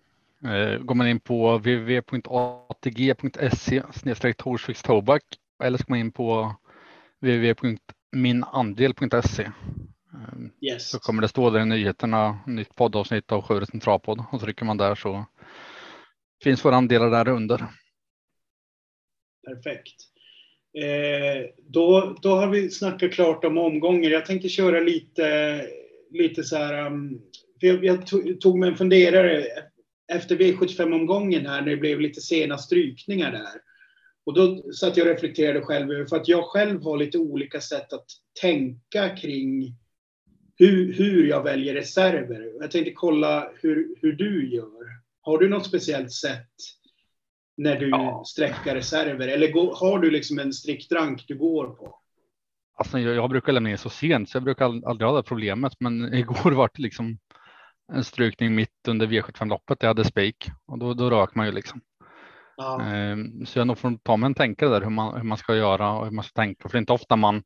Går 0.80 0.94
man 0.94 1.08
in 1.08 1.20
på 1.20 1.58
www.atg.se 1.58 2.22
Torsviks 4.38 4.82
Tobak 4.82 5.22
eller 5.64 5.78
så 5.78 5.84
går 5.84 5.92
man 5.92 5.98
in 5.98 6.12
på 6.12 6.54
www.minandel.se 7.22 9.50
Yes. 10.60 10.90
Så 10.90 10.98
kommer 10.98 11.22
det 11.22 11.28
stå 11.28 11.50
där 11.50 11.60
i 11.60 11.64
nyheterna, 11.64 12.38
nytt 12.46 12.74
poddavsnitt 12.74 13.32
av 13.32 13.42
Sjörätten 13.42 13.80
Travpodd 13.80 14.24
och 14.32 14.40
trycker 14.40 14.64
man 14.64 14.76
där 14.76 14.94
så 14.94 15.26
finns 16.44 16.64
våra 16.64 16.76
andelar 16.76 17.10
där 17.10 17.28
under. 17.28 17.66
Perfekt. 19.46 19.94
Eh, 20.78 21.46
då, 21.68 22.16
då 22.22 22.34
har 22.34 22.48
vi 22.48 22.70
snackat 22.70 23.12
klart 23.12 23.44
om 23.44 23.58
omgångar. 23.58 24.10
Jag 24.10 24.26
tänkte 24.26 24.48
köra 24.48 24.80
lite, 24.80 25.66
lite 26.10 26.44
så 26.44 26.56
här. 26.56 26.86
Um, 26.86 27.20
jag, 27.58 27.84
jag 27.84 28.06
tog 28.40 28.58
mig 28.58 28.68
en 28.68 28.76
funderare 28.76 29.46
efter 30.12 30.36
V75-omgången 30.36 31.46
här 31.46 31.60
när 31.60 31.70
det 31.70 31.76
blev 31.76 32.00
lite 32.00 32.20
sena 32.20 32.58
strykningar 32.58 33.32
där. 33.32 33.71
Och 34.24 34.34
då 34.34 34.72
satt 34.72 34.96
jag 34.96 35.06
och 35.06 35.12
reflekterade 35.12 35.60
själv 35.60 35.90
över, 35.90 36.06
för 36.06 36.16
att 36.16 36.28
jag 36.28 36.44
själv 36.44 36.82
har 36.82 36.96
lite 36.96 37.18
olika 37.18 37.60
sätt 37.60 37.92
att 37.92 38.06
tänka 38.40 39.16
kring 39.16 39.76
hur, 40.56 40.92
hur 40.92 41.26
jag 41.28 41.42
väljer 41.42 41.74
reserver. 41.74 42.52
Jag 42.60 42.70
tänkte 42.70 42.92
kolla 42.92 43.50
hur, 43.60 43.96
hur 44.00 44.12
du 44.12 44.54
gör. 44.54 45.02
Har 45.20 45.38
du 45.38 45.48
något 45.48 45.66
speciellt 45.66 46.12
sätt 46.12 46.50
när 47.56 47.76
du 47.80 47.88
ja. 47.88 48.24
sträckar 48.26 48.74
reserver? 48.74 49.28
Eller 49.28 49.52
går, 49.52 49.74
har 49.74 49.98
du 49.98 50.10
liksom 50.10 50.38
en 50.38 50.52
strikt 50.52 50.92
rank 50.92 51.24
du 51.28 51.38
går 51.38 51.66
på? 51.66 51.98
Alltså, 52.74 52.98
jag, 52.98 53.14
jag 53.14 53.30
brukar 53.30 53.52
lämna 53.52 53.70
in 53.70 53.78
så 53.78 53.90
sent 53.90 54.28
så 54.28 54.36
jag 54.36 54.44
brukar 54.44 54.64
aldrig 54.64 55.08
ha 55.08 55.16
det 55.16 55.22
problemet. 55.22 55.72
Men 55.80 56.14
igår 56.14 56.50
var 56.50 56.70
det 56.74 56.82
liksom 56.82 57.18
en 57.92 58.04
strykning 58.04 58.54
mitt 58.54 58.88
under 58.88 59.06
V75-loppet. 59.06 59.76
Jag 59.80 59.88
hade 59.88 60.04
spik 60.04 60.50
och 60.66 60.78
då, 60.78 60.94
då 60.94 61.10
rök 61.10 61.34
man 61.34 61.46
ju 61.46 61.52
liksom. 61.52 61.80
Ja. 62.56 62.82
Ehm, 62.82 63.46
så 63.46 63.58
jag 63.58 63.66
nog 63.66 63.78
får 63.78 63.98
ta 64.02 64.16
mig 64.16 64.26
en 64.26 64.34
tänkare 64.34 64.68
där 64.68 64.80
hur 64.80 64.90
man, 64.90 65.16
hur 65.16 65.22
man 65.22 65.38
ska 65.38 65.56
göra 65.56 65.92
och 65.92 66.04
hur 66.04 66.12
man 66.12 66.24
ska 66.24 66.40
tänka. 66.40 66.68
För 66.68 66.72
det 66.72 66.78
är 66.78 66.80
inte 66.80 66.92
ofta 66.92 67.16
man 67.16 67.42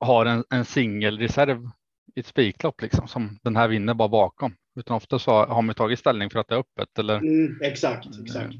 har 0.00 0.26
en, 0.26 0.44
en 0.50 0.64
singelreserv 0.64 1.70
i 2.14 2.20
ett 2.20 2.26
spiklopp 2.26 2.82
liksom 2.82 3.08
som 3.08 3.38
den 3.42 3.56
här 3.56 3.68
vinner 3.68 3.94
bara 3.94 4.08
bakom. 4.08 4.54
Utan 4.76 4.96
ofta 4.96 5.18
så 5.18 5.44
har 5.44 5.62
man 5.62 5.74
tagit 5.74 5.98
ställning 5.98 6.30
för 6.30 6.38
att 6.38 6.48
det 6.48 6.54
är 6.54 6.58
öppet. 6.58 6.98
Eller... 6.98 7.18
Mm, 7.18 7.60
exakt, 7.62 8.06
exakt. 8.22 8.54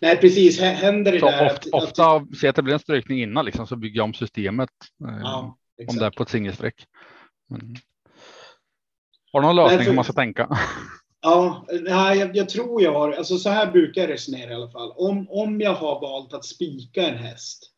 Nej, 0.00 0.16
precis. 0.16 0.60
Händer 0.60 1.12
det 1.12 1.20
så 1.20 1.26
där 1.26 1.46
ofta, 1.46 1.54
att, 1.54 1.82
ofta 1.84 2.16
att... 2.16 2.36
se 2.36 2.48
att 2.48 2.56
det 2.56 2.62
blir 2.62 2.74
en 2.74 2.80
strykning 2.80 3.22
innan 3.22 3.44
liksom, 3.44 3.66
så 3.66 3.76
bygger 3.76 3.96
jag 3.96 4.04
om 4.04 4.14
systemet. 4.14 4.70
Eh, 5.08 5.20
ja, 5.22 5.56
om 5.88 5.96
det 5.96 6.06
är 6.06 6.10
på 6.10 6.22
ett 6.22 6.28
singelsträck. 6.28 6.86
Men... 7.50 7.76
Har 9.32 9.40
du 9.40 9.46
någon 9.46 9.56
lösning 9.56 9.76
Nej, 9.76 9.84
för... 9.84 9.90
hur 9.90 9.96
man 9.96 10.04
ska 10.04 10.12
tänka? 10.12 10.48
Ja, 11.26 11.66
nej, 11.80 12.18
jag, 12.18 12.36
jag, 12.36 12.48
tror 12.48 12.82
jag 12.82 12.92
har, 12.92 13.12
alltså 13.12 13.38
så 13.38 13.50
här 13.50 13.72
brukar 13.72 14.00
jag 14.00 14.10
resonera 14.10 14.50
i 14.50 14.54
alla 14.54 14.70
fall. 14.70 14.92
Om, 14.96 15.26
om 15.30 15.60
jag 15.60 15.74
har 15.74 16.00
valt 16.00 16.34
att 16.34 16.44
spika 16.44 17.08
en 17.08 17.18
häst, 17.18 17.70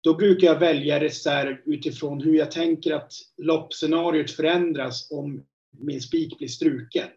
då 0.00 0.14
brukar 0.14 0.46
jag 0.46 0.58
välja 0.58 1.00
reserv 1.00 1.56
utifrån 1.66 2.20
hur 2.20 2.34
jag 2.34 2.50
tänker 2.50 2.94
att 2.94 3.12
loppscenariot 3.36 4.30
förändras 4.30 5.10
om 5.10 5.44
min 5.78 6.00
spik 6.00 6.38
blir 6.38 6.48
struken. 6.48 7.08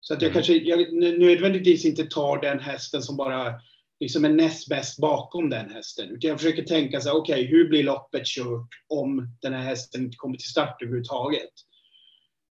Så 0.00 0.14
att 0.14 0.22
jag 0.22 0.30
mm. 0.30 0.34
kanske 0.34 0.54
jag 0.54 0.92
nödvändigtvis 1.18 1.84
inte 1.84 2.04
tar 2.04 2.40
den 2.40 2.60
hästen 2.60 3.02
som 3.02 3.16
bara 3.16 3.54
liksom 4.00 4.24
är 4.24 4.28
näst 4.28 4.68
bäst 4.68 4.98
bakom 4.98 5.50
den 5.50 5.70
hästen. 5.70 6.10
Utan 6.10 6.28
jag 6.28 6.40
försöker 6.40 6.64
tänka 6.64 7.00
så 7.00 7.08
här, 7.08 7.16
okej, 7.16 7.34
okay, 7.34 7.46
hur 7.46 7.68
blir 7.68 7.84
loppet 7.84 8.26
kört 8.26 8.68
om 8.88 9.36
den 9.42 9.52
här 9.52 9.62
hästen 9.62 10.04
inte 10.04 10.16
kommer 10.16 10.36
till 10.36 10.50
start 10.50 10.82
överhuvudtaget? 10.82 11.52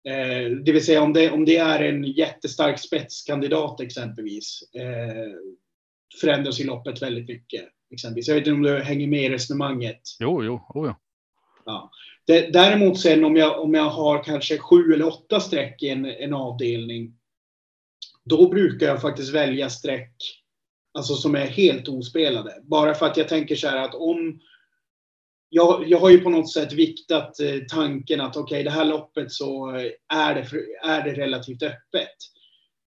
Eh, 0.06 0.52
det 0.52 0.72
vill 0.72 0.86
säga 0.86 1.02
om 1.02 1.14
det, 1.14 1.32
om 1.32 1.46
det 1.46 1.58
är 1.58 1.84
en 1.84 2.04
jättestark 2.04 2.80
spetskandidat 2.80 3.82
exempelvis, 3.82 4.64
eh, 4.76 5.34
förändras 6.22 6.60
i 6.60 6.64
loppet 6.64 7.02
väldigt 7.02 7.28
mycket. 7.28 7.66
Exempelvis. 7.92 8.28
Jag 8.28 8.36
vet 8.36 8.48
inte 8.48 8.52
om 8.52 8.62
du 8.62 8.80
hänger 8.80 9.08
med 9.08 9.24
i 9.24 9.30
resonemanget? 9.30 10.02
Jo, 10.20 10.44
jo, 10.44 10.62
oh, 10.74 10.88
ja. 10.88 11.00
ja. 11.66 11.92
Däremot 12.54 13.00
sen 13.00 13.24
om 13.24 13.36
jag, 13.36 13.62
om 13.62 13.74
jag 13.74 13.90
har 13.90 14.24
kanske 14.24 14.58
sju 14.58 14.94
eller 14.94 15.08
åtta 15.08 15.40
streck 15.40 15.84
i 15.84 15.90
en, 15.90 16.06
en 16.06 16.34
avdelning, 16.34 17.14
då 18.24 18.50
brukar 18.50 18.88
jag 18.88 19.02
faktiskt 19.02 19.34
välja 19.34 19.70
streck 19.70 20.16
alltså 20.94 21.16
som 21.16 21.36
är 21.36 21.48
helt 21.48 21.88
ospelade. 21.88 22.62
Bara 22.64 22.94
för 22.94 23.06
att 23.06 23.18
jag 23.18 23.28
tänker 23.28 23.56
så 23.56 23.68
här 23.68 23.78
att 23.78 23.96
om 23.96 24.40
jag, 25.54 25.84
jag 25.88 26.00
har 26.00 26.10
ju 26.10 26.20
på 26.20 26.30
något 26.30 26.52
sätt 26.52 26.74
viktat 26.74 27.40
eh, 27.40 27.56
tanken 27.70 28.22
att 28.22 28.38
okej, 28.38 28.56
okay, 28.56 28.64
det 28.64 28.70
här 28.70 28.86
loppet 28.86 29.32
så 29.32 29.76
eh, 29.76 29.92
är 30.14 30.36
det, 30.36 30.48
är 30.84 31.04
det 31.04 31.14
relativt 31.14 31.64
öppet. 31.64 32.18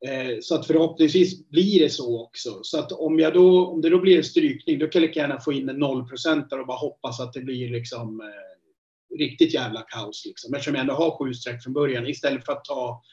Eh, 0.08 0.38
så 0.42 0.56
att 0.56 0.68
förhoppningsvis 0.68 1.50
blir 1.50 1.80
det 1.80 1.90
så 1.90 2.24
också. 2.24 2.60
Så 2.64 2.80
att 2.80 2.92
om, 2.92 3.20
jag 3.20 3.34
då, 3.34 3.68
om 3.68 3.82
det 3.82 3.90
då 3.90 4.00
blir 4.00 4.18
en 4.18 4.24
strykning, 4.24 4.80
då 4.80 4.88
kan 4.88 5.02
jag 5.02 5.08
lika 5.08 5.20
gärna 5.20 5.40
få 5.40 5.54
in 5.54 5.70
en 5.70 5.80
nollprocentare 5.80 6.62
och 6.62 6.68
bara 6.68 6.78
hoppas 6.78 7.20
att 7.20 7.34
det 7.34 7.42
blir 7.42 7.70
liksom 7.70 8.22
eh, 8.22 9.18
riktigt 9.18 9.54
jävla 9.54 9.82
kaos. 9.82 10.26
Liksom. 10.26 10.54
Eftersom 10.54 10.76
jag 10.76 10.82
ändå 10.82 10.94
har 10.94 11.18
sju 11.18 11.34
streck 11.34 11.64
från 11.64 11.74
början 11.74 12.08
istället 12.08 12.46
för 12.46 12.54
att 12.54 12.66
ta 12.66 13.04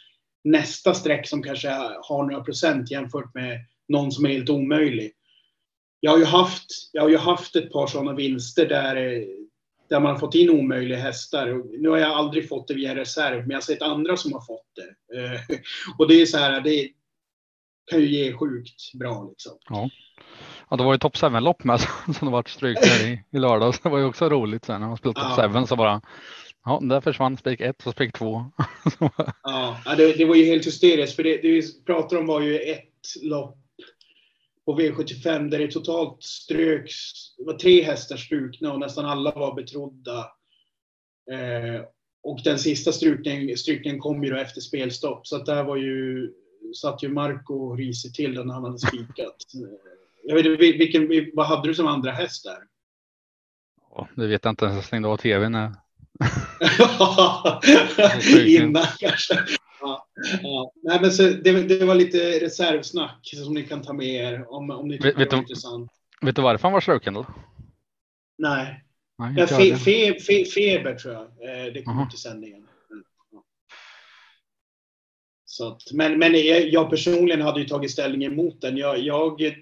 nästa 0.44 0.94
streck 0.94 1.28
som 1.28 1.42
kanske 1.42 1.68
har 2.02 2.30
några 2.30 2.44
procent 2.44 2.90
jämfört 2.90 3.34
med 3.34 3.58
någon 3.88 4.12
som 4.12 4.26
är 4.26 4.30
helt 4.30 4.50
omöjlig. 4.50 5.12
Jag 6.00 6.10
har 6.10 6.18
ju 6.18 6.24
haft, 6.24 6.66
jag 6.92 7.02
har 7.02 7.08
ju 7.08 7.16
haft 7.16 7.56
ett 7.56 7.72
par 7.72 7.86
sådana 7.86 8.12
vinster 8.12 8.68
där, 8.68 8.94
där 9.88 10.00
man 10.00 10.12
har 10.12 10.18
fått 10.18 10.34
in 10.34 10.50
omöjliga 10.50 10.98
hästar. 10.98 11.62
Nu 11.80 11.88
har 11.88 11.98
jag 11.98 12.10
aldrig 12.10 12.48
fått 12.48 12.68
det 12.68 12.74
via 12.74 12.94
reserv, 12.94 13.38
men 13.38 13.50
jag 13.50 13.56
har 13.56 13.62
sett 13.62 13.82
andra 13.82 14.16
som 14.16 14.32
har 14.32 14.40
fått 14.40 14.66
det. 14.76 15.18
Eh, 15.18 15.40
och 15.98 16.08
det 16.08 16.14
är 16.14 16.26
så 16.26 16.38
här, 16.38 16.60
det 16.60 16.88
kan 17.90 18.00
ju 18.00 18.06
ge 18.06 18.32
sjukt 18.32 18.92
bra 18.94 19.28
liksom. 19.28 19.52
Ja. 19.68 19.90
Ja, 20.70 20.76
det 20.76 20.84
var 20.84 20.92
ju 20.92 20.98
Top 20.98 21.16
7-lopp 21.16 21.64
med 21.64 21.80
som 22.04 22.28
det 22.28 22.30
vart 22.30 22.48
stryk 22.48 22.78
i, 22.78 23.24
i 23.30 23.38
lördags. 23.38 23.80
Det 23.80 23.88
var 23.88 23.98
ju 23.98 24.04
också 24.04 24.28
roligt 24.28 24.64
sen 24.64 24.80
när 24.80 24.88
man 24.88 24.96
spelade 24.96 25.20
Top 25.20 25.38
ja. 25.38 25.60
7 25.60 25.66
så 25.66 25.76
bara 25.76 26.00
Ja, 26.64 26.80
där 26.82 27.00
försvann 27.00 27.36
spik 27.36 27.60
1 27.60 27.86
och 27.86 27.92
spik 27.92 28.12
2. 28.12 28.50
ja, 29.42 29.76
det, 29.96 30.12
det, 30.12 30.24
var 30.24 30.34
ju 30.34 30.44
helt 30.44 30.66
hysteriskt 30.66 31.16
för 31.16 31.22
det, 31.22 31.36
det 31.36 31.48
vi 31.48 31.82
pratade 31.86 32.20
om 32.20 32.26
var 32.26 32.40
ju 32.40 32.58
ett 32.58 33.22
lopp 33.22 33.58
på 34.68 34.80
V75 34.80 35.50
där 35.50 35.58
det 35.58 35.70
totalt 35.70 36.22
ströks, 36.22 36.94
det 37.36 37.44
var 37.44 37.54
tre 37.54 37.82
hästar 37.82 38.16
strukna 38.16 38.72
och 38.72 38.80
nästan 38.80 39.06
alla 39.06 39.30
var 39.30 39.54
betrodda. 39.54 40.18
Eh, 41.30 41.82
och 42.22 42.40
den 42.44 42.58
sista 42.58 42.92
strykningen, 42.92 43.56
strykningen 43.56 44.00
kom 44.00 44.24
ju 44.24 44.30
då 44.30 44.36
efter 44.36 44.60
spelstopp. 44.60 45.26
Så 45.26 45.36
att 45.36 45.46
där 45.46 45.64
var 45.64 45.76
ju, 45.76 46.30
satt 46.80 47.02
ju 47.02 47.08
Marco 47.08 47.76
risigt 47.76 48.14
till 48.14 48.32
när 48.32 48.54
han 48.54 48.64
hade 48.64 48.78
spikat. 48.78 49.36
Jag 50.24 50.34
vet 50.34 50.46
inte, 50.46 50.56
vilken, 50.56 51.30
vad 51.34 51.46
hade 51.46 51.68
du 51.68 51.74
som 51.74 51.86
andra 51.86 52.10
häst 52.10 52.44
där? 52.44 52.58
Ja, 53.90 54.08
det 54.16 54.26
vet 54.26 54.44
jag 54.44 54.52
inte 54.52 54.64
ens. 54.64 54.76
Jag 54.76 54.84
stängde 54.84 55.08
av 55.08 55.16
tvn. 55.16 55.54
Innan 58.46 58.86
kanske. 58.98 59.34
Ja. 59.80 60.06
Nej, 60.82 60.98
men 61.00 61.12
så 61.12 61.22
det, 61.22 61.62
det, 61.62 61.84
var 61.84 61.94
lite 61.94 62.18
reservsnack 62.18 63.20
som 63.22 63.54
ni 63.54 63.62
kan 63.62 63.82
ta 63.82 63.92
med 63.92 64.06
er 64.06 64.52
om, 64.52 64.70
om 64.70 64.88
ni 64.88 64.98
tycker 64.98 65.18
vet, 65.18 65.30
det 65.30 65.36
var 65.36 65.42
intressant. 65.42 65.90
Vet 66.20 66.36
du 66.36 66.42
varför 66.42 66.62
han 66.62 66.72
var 66.72 66.80
struken 66.80 67.14
då? 67.14 67.26
Nej. 68.38 68.84
Nej 69.18 69.34
ja, 69.36 69.46
fe, 69.46 69.76
fe, 69.76 70.20
fe, 70.20 70.44
feber 70.44 70.94
tror 70.94 71.14
jag. 71.14 71.22
Eh, 71.22 71.72
det 71.72 71.82
kom 71.82 71.98
uh 71.98 72.08
till 72.10 72.18
sändningen. 72.18 72.66
Så 75.44 75.68
att, 75.68 75.92
men, 75.92 76.18
men 76.18 76.32
jag 76.70 76.90
personligen 76.90 77.40
hade 77.40 77.60
ju 77.60 77.66
tagit 77.66 77.90
ställning 77.90 78.24
emot 78.24 78.60
den. 78.60 78.76
Jag, 78.76 78.98
jag, 78.98 79.54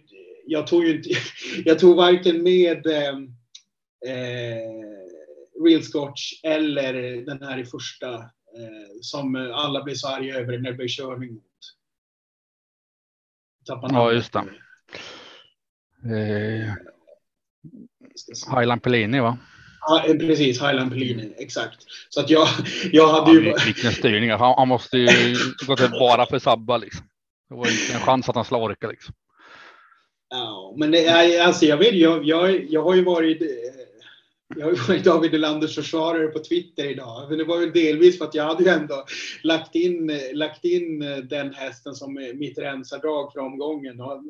jag 0.47 0.67
tog 0.67 0.85
ju 0.85 0.97
inte, 0.97 1.09
jag 1.65 1.79
tog 1.79 1.97
varken 1.97 2.43
med 2.43 2.87
eh, 2.87 3.09
eh, 4.07 5.65
Real 5.65 5.83
Scotch 5.83 6.33
eller 6.43 6.93
den 7.27 7.43
här 7.43 7.59
i 7.59 7.65
första 7.65 8.31
som 9.01 9.53
alla 9.55 9.83
blir 9.83 9.95
så 9.95 10.09
arga 10.09 10.35
över 10.35 10.59
när 10.59 10.71
det 10.71 10.77
blir 10.77 10.89
körning 10.89 11.35
mot. 11.35 11.43
Tappar 13.67 13.93
ja, 13.93 14.13
just 14.13 14.33
det. 14.33 14.45
Eh, 16.05 16.75
Highland 18.59 18.83
Pellini 18.83 19.21
va? 19.21 19.39
Ja, 19.81 20.05
precis, 20.19 20.63
Highland 20.63 20.91
Pellini, 20.91 21.35
exakt. 21.39 21.87
Så 22.09 22.21
att 22.21 22.31
jag, 22.31 22.49
jag 22.93 23.09
hade 23.09 23.33
ju... 23.33 23.55
Vilken 23.67 23.93
styrning. 23.93 24.31
Han, 24.31 24.55
han 24.59 24.69
måste 24.69 24.99
ju 24.99 25.37
gå 25.67 25.77
till 25.77 25.91
bara 25.91 26.27
för 26.27 26.39
sabba 26.39 26.77
liksom. 26.77 27.07
Det 27.49 27.55
var 27.55 27.67
inte 27.67 27.95
en 27.95 28.01
chans 28.01 28.29
att 28.29 28.35
han 28.35 28.45
skulle 28.45 28.61
orka 28.61 28.89
liksom. 28.89 29.15
Ja, 30.29 30.75
men 30.77 30.91
det, 30.91 31.39
alltså 31.39 31.67
jag 31.67 31.77
vet 31.77 31.95
jag, 31.95 32.25
jag, 32.25 32.65
jag 32.71 32.83
har 32.83 32.95
ju 32.95 33.05
varit 33.05 33.43
jag 34.55 34.67
har 34.67 34.73
ju 34.73 34.79
varit 34.79 35.05
David 35.05 35.35
Elanders 35.35 35.75
försvarare 35.75 36.29
på 36.29 36.39
Twitter 36.39 36.85
idag. 36.85 37.29
Men 37.29 37.39
det 37.39 37.45
var 37.45 37.59
väl 37.59 37.73
delvis 37.73 38.19
för 38.19 38.25
att 38.25 38.35
jag 38.35 38.45
hade 38.45 38.65
ju 38.65 38.71
ändå 38.71 39.05
lagt 39.43 39.75
in, 39.75 40.21
lagt 40.33 40.65
in 40.65 41.03
eh, 41.03 41.17
den 41.17 41.55
hästen 41.55 41.95
som 41.95 42.15
mitt 42.35 42.59
rensardrag 42.59 43.33
för 43.33 43.41
omgången. 43.41 44.01
Och 44.01 44.23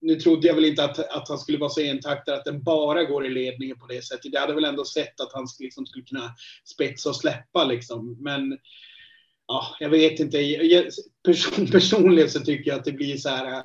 nu 0.00 0.14
trodde 0.14 0.46
jag 0.46 0.54
väl 0.54 0.64
inte 0.64 0.84
att, 0.84 0.98
att 0.98 1.28
han 1.28 1.38
skulle 1.38 1.58
vara 1.58 1.70
så 1.70 1.80
entaktad 1.80 2.34
att 2.34 2.44
den 2.44 2.62
bara 2.62 3.04
går 3.04 3.26
i 3.26 3.30
ledningen 3.30 3.78
på 3.78 3.86
det 3.86 4.04
sättet. 4.04 4.32
Jag 4.32 4.40
hade 4.40 4.54
väl 4.54 4.64
ändå 4.64 4.84
sett 4.84 5.20
att 5.20 5.32
han 5.32 5.46
liksom 5.60 5.86
skulle 5.86 6.04
kunna 6.04 6.34
spetsa 6.64 7.08
och 7.08 7.16
släppa 7.16 7.64
liksom. 7.64 8.16
Men 8.20 8.58
ja, 9.46 9.76
jag 9.80 9.88
vet 9.88 10.20
inte. 10.20 10.38
Jag, 10.38 10.84
person, 11.24 11.66
personligen 11.72 12.30
så 12.30 12.40
tycker 12.40 12.70
jag 12.70 12.78
att 12.78 12.84
det 12.84 12.92
blir 12.92 13.16
så 13.16 13.28
här 13.28 13.52
eh, 13.52 13.64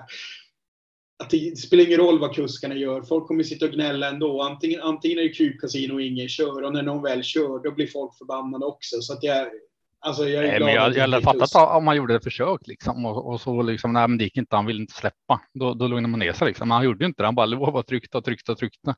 att 1.20 1.30
det 1.30 1.58
spelar 1.58 1.86
ingen 1.86 2.00
roll 2.00 2.20
vad 2.20 2.36
kuskarna 2.36 2.76
gör. 2.76 3.02
Folk 3.02 3.28
kommer 3.28 3.44
sitta 3.44 3.66
och 3.66 3.72
gnälla 3.72 4.10
ändå. 4.10 4.42
Antingen, 4.42 4.82
antingen 4.82 5.18
är 5.20 5.24
det 5.24 5.30
kupkasino 5.30 5.94
och 5.94 6.02
ingen 6.02 6.30
kör 6.30 6.62
och 6.64 6.74
när 6.74 6.84
någon 6.84 7.04
väl 7.04 7.24
kör 7.24 7.64
då 7.64 7.72
blir 7.72 7.88
folk 7.88 8.18
förbannade 8.18 8.66
också. 8.66 9.02
Så 9.02 9.14
att 9.14 9.24
jag, 9.24 9.48
alltså 10.00 10.30
jag 10.30 10.44
är 10.44 10.48
Nej, 10.48 10.58
glad 10.58 10.66
men 10.66 11.00
jag, 11.00 11.10
hade 11.10 11.22
fattat 11.22 11.76
om 11.76 11.86
man 11.86 11.96
gjorde 11.98 12.16
ett 12.16 12.24
försök 12.24 12.68
liksom 12.68 13.06
och, 13.06 13.34
och 13.34 13.42
så 13.42 13.62
liksom, 13.62 13.94
nej, 13.94 14.08
men 14.08 14.18
det 14.18 14.24
gick 14.24 14.38
inte. 14.38 14.56
Han 14.56 14.66
ville 14.66 14.82
inte 14.82 14.94
släppa. 14.94 15.42
Då, 15.54 15.74
då 15.74 15.88
lugnade 15.88 16.08
man 16.08 16.20
ner 16.20 16.34
sig 16.34 16.48
liksom. 16.48 16.68
Men 16.68 16.76
han 16.76 16.86
gjorde 16.86 17.06
inte 17.06 17.24
det. 17.24 17.28
Han 17.28 17.36
bara 17.36 17.46
låg 17.46 17.76
och 17.76 17.88
tryckte 17.88 18.18
och 18.18 18.26
tryckte 18.26 18.52
och 18.52 18.58
tryckte. 18.58 18.96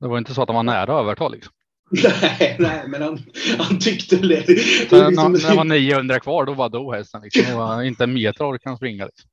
Det 0.00 0.08
var 0.08 0.18
inte 0.18 0.34
så 0.34 0.42
att 0.42 0.48
han 0.48 0.56
var 0.56 0.62
nära 0.62 0.82
att 0.82 1.02
överta 1.02 1.28
liksom. 1.28 1.52
Nej, 2.02 2.56
nej, 2.58 2.82
men 2.88 3.02
han, 3.02 3.18
han 3.58 3.78
tyckte 3.78 4.16
det. 4.16 4.46
det 4.46 4.52
liksom- 4.52 4.98
när, 4.98 5.28
när 5.28 5.50
det 5.50 5.56
var 5.56 5.64
900 5.64 6.20
kvar, 6.20 6.44
då 6.44 6.52
var 6.52 6.68
då 6.68 6.92
hästen 6.92 7.20
liksom. 7.22 7.44
Det 7.46 7.54
var 7.54 7.82
inte 7.82 8.04
en 8.04 8.12
meter 8.14 8.44
orkade 8.50 8.70
han 8.70 8.76
springa. 8.76 9.06
Liksom. 9.06 9.30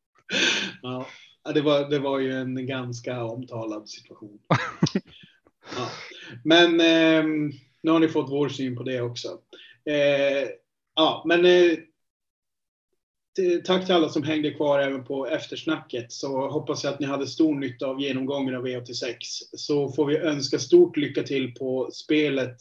Ja, 0.82 1.06
ja, 1.46 1.52
det 1.52 1.62
var, 1.62 1.89
det 1.89 2.00
var 2.00 2.20
ju 2.20 2.32
en 2.32 2.68
ganska 2.68 3.24
omtalad 3.24 3.89
situation. 3.89 4.39
Ja. 5.76 5.89
Men 6.43 6.82
ehm, 6.82 7.52
nu 7.82 7.91
har 7.91 8.00
ni 8.00 8.08
fått 8.08 8.32
vår 8.32 8.50
syn 8.50 8.76
på 8.76 8.84
det 8.84 9.02
också. 9.02 9.28
Eh, 9.86 10.50
ja, 10.96 11.24
men 11.26 11.46
eh, 11.46 11.78
tack 13.66 13.86
till 13.86 13.96
alla 13.96 14.10
som 14.10 14.24
hängde 14.24 14.52
kvar 14.52 14.80
även 14.80 15.04
på 15.04 15.28
eftersnacket. 15.28 16.12
Så 16.12 16.50
hoppas 16.50 16.84
jag 16.84 16.93
att 16.93 17.00
ni 17.00 17.06
hade 17.06 17.28
stor 17.28 17.56
nytta 17.56 17.86
av 17.86 18.02
genomgången 18.02 18.56
av 18.56 18.68
V86. 18.68 19.18
Så 19.58 19.91
får 19.91 20.06
vi 20.06 20.18
önska 20.18 20.60
stort 20.60 20.98
lycka 20.98 21.24
till 21.24 21.54
på 21.54 21.89
spelet 21.93 22.58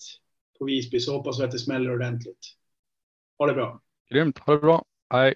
på 0.58 0.64
Visby. 0.64 1.00
Så 1.00 1.12
hoppas 1.12 1.40
vi 1.40 1.44
att 1.44 1.52
det 1.52 1.58
smäller 1.58 1.94
ordentligt. 1.94 2.54
Ha 3.38 3.46
det 3.46 3.54
bra. 3.54 3.80
Grymt, 4.10 4.38
ha 4.38 4.52
det 4.52 4.60
bra. 4.60 4.84
Hej. 5.10 5.34